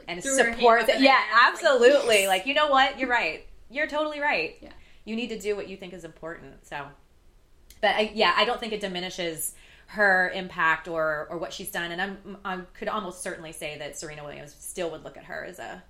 and 0.08 0.22
threw 0.22 0.34
supports 0.34 0.88
it. 0.88 1.00
Yeah, 1.00 1.12
like, 1.12 1.52
absolutely. 1.52 2.20
yes. 2.20 2.28
Like, 2.28 2.46
you 2.46 2.54
know 2.54 2.68
what? 2.68 2.98
You're 2.98 3.10
right. 3.10 3.46
You're 3.68 3.86
totally 3.86 4.20
right. 4.20 4.56
Yeah. 4.62 4.70
You 5.04 5.14
need 5.14 5.28
to 5.28 5.38
do 5.38 5.56
what 5.56 5.68
you 5.68 5.76
think 5.76 5.92
is 5.92 6.04
important. 6.04 6.66
So, 6.66 6.86
but 7.80 7.96
I, 7.96 8.12
yeah, 8.14 8.32
I 8.36 8.44
don't 8.44 8.60
think 8.60 8.72
it 8.72 8.80
diminishes 8.80 9.54
her 9.86 10.30
impact 10.34 10.88
or 10.88 11.26
or 11.30 11.38
what 11.38 11.52
she's 11.52 11.70
done. 11.70 11.92
And 11.92 12.00
I'm 12.02 12.36
I 12.44 12.58
could 12.74 12.88
almost 12.88 13.22
certainly 13.22 13.52
say 13.52 13.78
that 13.78 13.98
Serena 13.98 14.24
Williams 14.24 14.54
still 14.58 14.90
would 14.90 15.04
look 15.04 15.16
at 15.16 15.24
her 15.24 15.44
as 15.44 15.58
a 15.58 15.82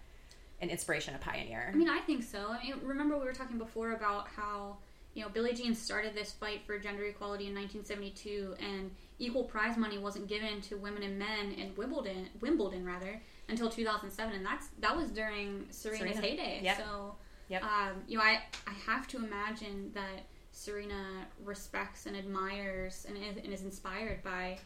an 0.61 0.71
inspiration, 0.71 1.15
a 1.15 1.19
pioneer. 1.19 1.71
I 1.73 1.77
mean, 1.77 1.89
I 1.89 2.01
think 2.01 2.23
so. 2.23 2.49
I 2.51 2.63
mean, 2.63 2.75
remember 2.83 3.19
we 3.19 3.25
were 3.25 3.33
talking 3.35 3.59
before 3.59 3.93
about 3.93 4.29
how 4.29 4.77
you 5.15 5.23
know 5.23 5.29
Billie 5.29 5.55
Jean 5.55 5.75
started 5.75 6.15
this 6.15 6.33
fight 6.33 6.61
for 6.67 6.79
gender 6.79 7.05
equality 7.05 7.47
in 7.47 7.55
1972, 7.55 8.55
and 8.61 8.91
equal 9.19 9.45
prize 9.45 9.77
money 9.79 9.97
wasn't 9.99 10.29
given 10.29 10.61
to 10.63 10.77
women 10.77 11.03
and 11.03 11.19
men 11.19 11.53
in 11.53 11.75
Wimbledon, 11.77 12.29
Wimbledon 12.41 12.85
rather, 12.85 13.21
until 13.49 13.69
2007, 13.71 14.35
and 14.35 14.45
that's 14.45 14.69
that 14.81 14.95
was 14.97 15.11
during 15.11 15.67
Serena's 15.71 16.17
Serena. 16.17 16.21
heyday. 16.21 16.61
Yep. 16.63 16.77
So, 16.79 17.15
Yep. 17.49 17.63
um, 17.63 17.93
you 18.09 18.19
know, 18.19 18.25
I 18.25 18.43
I 18.67 18.73
have 18.87 19.07
to 19.09 19.19
imagine 19.19 19.91
that 19.95 20.25
Serena 20.57 21.27
respects 21.45 22.07
and 22.07 22.17
admires 22.17 23.05
and 23.07 23.19
is, 23.19 23.37
and 23.45 23.53
is 23.53 23.61
inspired 23.61 24.23
by 24.23 24.57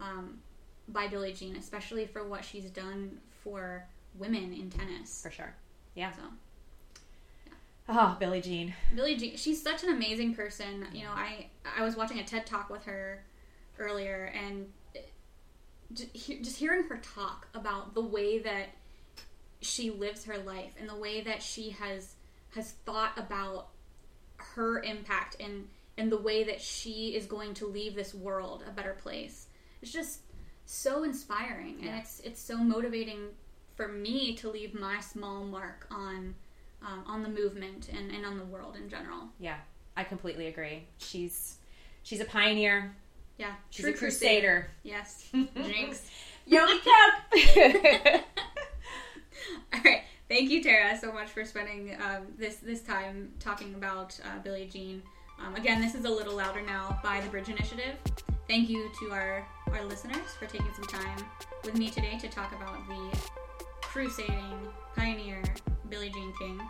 um, 0.00 0.38
by 0.88 1.08
Billie 1.08 1.32
Jean, 1.32 1.56
especially 1.56 2.06
for 2.06 2.22
what 2.22 2.44
she's 2.44 2.70
done 2.70 3.18
for 3.42 3.84
women 4.16 4.54
in 4.54 4.70
tennis. 4.70 5.20
for 5.20 5.30
sure. 5.30 5.52
Yeah. 5.96 6.12
So. 6.12 6.22
Oh, 7.88 8.16
Billie 8.20 8.40
Jean. 8.40 8.72
Billie 8.94 9.16
Jean, 9.16 9.36
she's 9.36 9.60
such 9.60 9.82
an 9.82 9.90
amazing 9.90 10.36
person. 10.36 10.86
You 10.92 11.02
know, 11.02 11.10
I 11.10 11.48
I 11.76 11.82
was 11.82 11.96
watching 11.96 12.20
a 12.20 12.24
TED 12.24 12.46
talk 12.46 12.70
with 12.70 12.84
her 12.84 13.24
earlier, 13.76 14.32
and 14.32 14.66
just, 15.92 16.14
just 16.14 16.56
hearing 16.58 16.84
her 16.84 16.98
talk 16.98 17.48
about 17.54 17.94
the 17.94 18.02
way 18.02 18.38
that 18.38 18.68
she 19.62 19.90
lives 19.90 20.24
her 20.26 20.38
life 20.38 20.74
and 20.78 20.88
the 20.88 20.96
way 20.96 21.22
that 21.22 21.42
she 21.42 21.70
has 21.70 22.14
has 22.54 22.70
thought 22.86 23.18
about 23.18 23.66
her 24.54 24.82
impact 24.82 25.36
and 25.40 25.68
and 25.98 26.10
the 26.10 26.16
way 26.16 26.44
that 26.44 26.60
she 26.60 27.14
is 27.14 27.26
going 27.26 27.52
to 27.54 27.66
leave 27.66 27.94
this 27.94 28.14
world 28.14 28.64
a 28.66 28.70
better 28.70 28.96
place. 29.02 29.46
It's 29.82 29.92
just 29.92 30.20
so 30.64 31.04
inspiring, 31.04 31.78
and 31.82 31.98
it's 31.98 32.20
it's 32.20 32.40
so 32.40 32.56
motivating 32.56 33.28
for 33.74 33.88
me 33.88 34.34
to 34.36 34.50
leave 34.50 34.78
my 34.78 35.00
small 35.00 35.44
mark 35.44 35.86
on 35.90 36.34
um, 36.82 37.04
on 37.06 37.22
the 37.22 37.28
movement 37.28 37.88
and, 37.96 38.10
and 38.10 38.24
on 38.24 38.38
the 38.38 38.44
world 38.44 38.76
in 38.76 38.88
general. 38.88 39.28
Yeah, 39.38 39.56
I 39.96 40.04
completely 40.04 40.46
agree. 40.46 40.84
She's 40.98 41.58
she's 42.02 42.20
a 42.20 42.24
pioneer. 42.24 42.94
Yeah, 43.38 43.54
She's 43.70 43.84
true 43.84 43.94
a 43.94 43.96
crusader. 43.96 44.70
Yes, 44.82 45.30
Jinx. 45.56 46.10
Yogi 46.46 46.78
Cup. 46.80 48.24
Thank 50.30 50.48
you, 50.48 50.62
Terra, 50.62 50.96
so 50.96 51.10
much 51.10 51.28
for 51.30 51.44
spending 51.44 51.96
um, 52.00 52.28
this 52.38 52.58
this 52.58 52.82
time 52.82 53.32
talking 53.40 53.74
about 53.74 54.16
uh, 54.24 54.38
Billie 54.44 54.70
Jean. 54.72 55.02
Um, 55.44 55.56
again, 55.56 55.80
this 55.80 55.96
is 55.96 56.04
a 56.04 56.08
little 56.08 56.36
louder 56.36 56.62
now 56.62 57.00
by 57.02 57.20
the 57.20 57.28
Bridge 57.28 57.48
Initiative. 57.48 57.96
Thank 58.46 58.70
you 58.70 58.92
to 59.00 59.10
our 59.10 59.44
our 59.72 59.84
listeners 59.84 60.32
for 60.38 60.46
taking 60.46 60.72
some 60.76 60.84
time 60.84 61.18
with 61.64 61.76
me 61.76 61.90
today 61.90 62.16
to 62.20 62.28
talk 62.28 62.52
about 62.52 62.78
the 62.86 63.18
crusading 63.82 64.68
pioneer 64.94 65.42
Billie 65.88 66.10
Jean 66.10 66.32
King. 66.38 66.60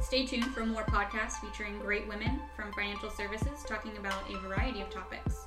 Stay 0.00 0.24
tuned 0.24 0.54
for 0.54 0.64
more 0.64 0.84
podcasts 0.84 1.42
featuring 1.42 1.78
great 1.80 2.08
women 2.08 2.40
from 2.56 2.72
financial 2.72 3.10
services 3.10 3.62
talking 3.68 3.94
about 3.98 4.30
a 4.30 4.38
variety 4.38 4.80
of 4.80 4.88
topics. 4.88 5.44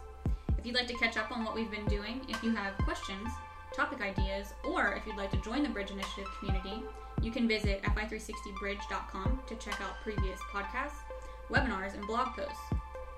If 0.60 0.68
you'd 0.68 0.76
like 0.76 0.88
to 0.90 0.94
catch 0.94 1.18
up 1.18 1.32
on 1.32 1.44
what 1.44 1.56
we've 1.56 1.72
been 1.72 1.88
doing, 1.88 2.22
if 2.30 2.44
you 2.44 2.54
have 2.54 2.78
questions, 2.78 3.30
topic 3.74 4.02
ideas, 4.02 4.54
or 4.64 4.94
if 4.94 5.06
you'd 5.06 5.18
like 5.18 5.32
to 5.32 5.38
join 5.38 5.64
the 5.64 5.70
Bridge 5.70 5.92
Initiative 5.92 6.30
community, 6.40 6.84
you 7.22 7.32
can 7.32 7.48
visit 7.48 7.82
fi360bridge.com 7.84 9.40
to 9.48 9.56
check 9.56 9.80
out 9.82 10.02
previous 10.04 10.40
podcasts, 10.54 11.02
webinars, 11.50 11.94
and 11.94 12.06
blog 12.06 12.36
posts. 12.36 12.60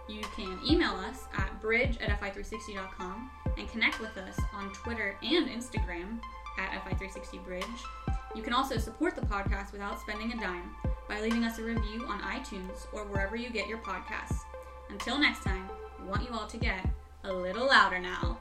You 0.08 0.22
can 0.36 0.60
email 0.68 0.91
us 0.91 1.24
at 1.38 1.60
bridge 1.62 1.97
at 1.99 2.20
fi360.com 2.22 3.32
and 3.58 3.70
connect 3.70 3.99
with 3.99 4.16
us 4.18 4.39
on 4.53 4.72
Twitter 4.74 5.16
and 5.24 5.49
Instagram 5.49 6.20
at 6.60 6.84
fi360bridge. 6.86 7.64
You 8.36 8.43
can 8.43 8.53
also 8.53 8.78
support 8.78 9.16
the 9.16 9.22
podcast 9.22 9.72
without 9.72 9.99
spending 9.99 10.32
a 10.32 10.39
dime 10.39 10.76
by 11.10 11.22
leaving 11.22 11.43
us 11.43 11.58
a 11.58 11.64
review 11.64 12.06
on 12.08 12.22
iTunes 12.22 12.86
or 12.93 13.06
wherever 13.06 13.36
you 13.36 13.49
get 13.49 13.68
your 13.68 13.80
podcasts. 13.80 14.39
Until 14.89 15.18
next 15.18 15.43
time, 15.43 15.68
we 16.01 16.08
want 16.08 16.24
you 16.24 16.36
all 16.36 16.47
to 16.47 16.58
get 16.58 16.88
a 17.24 17.34
little 17.34 17.68
louder 17.68 17.99
now. 17.99 18.38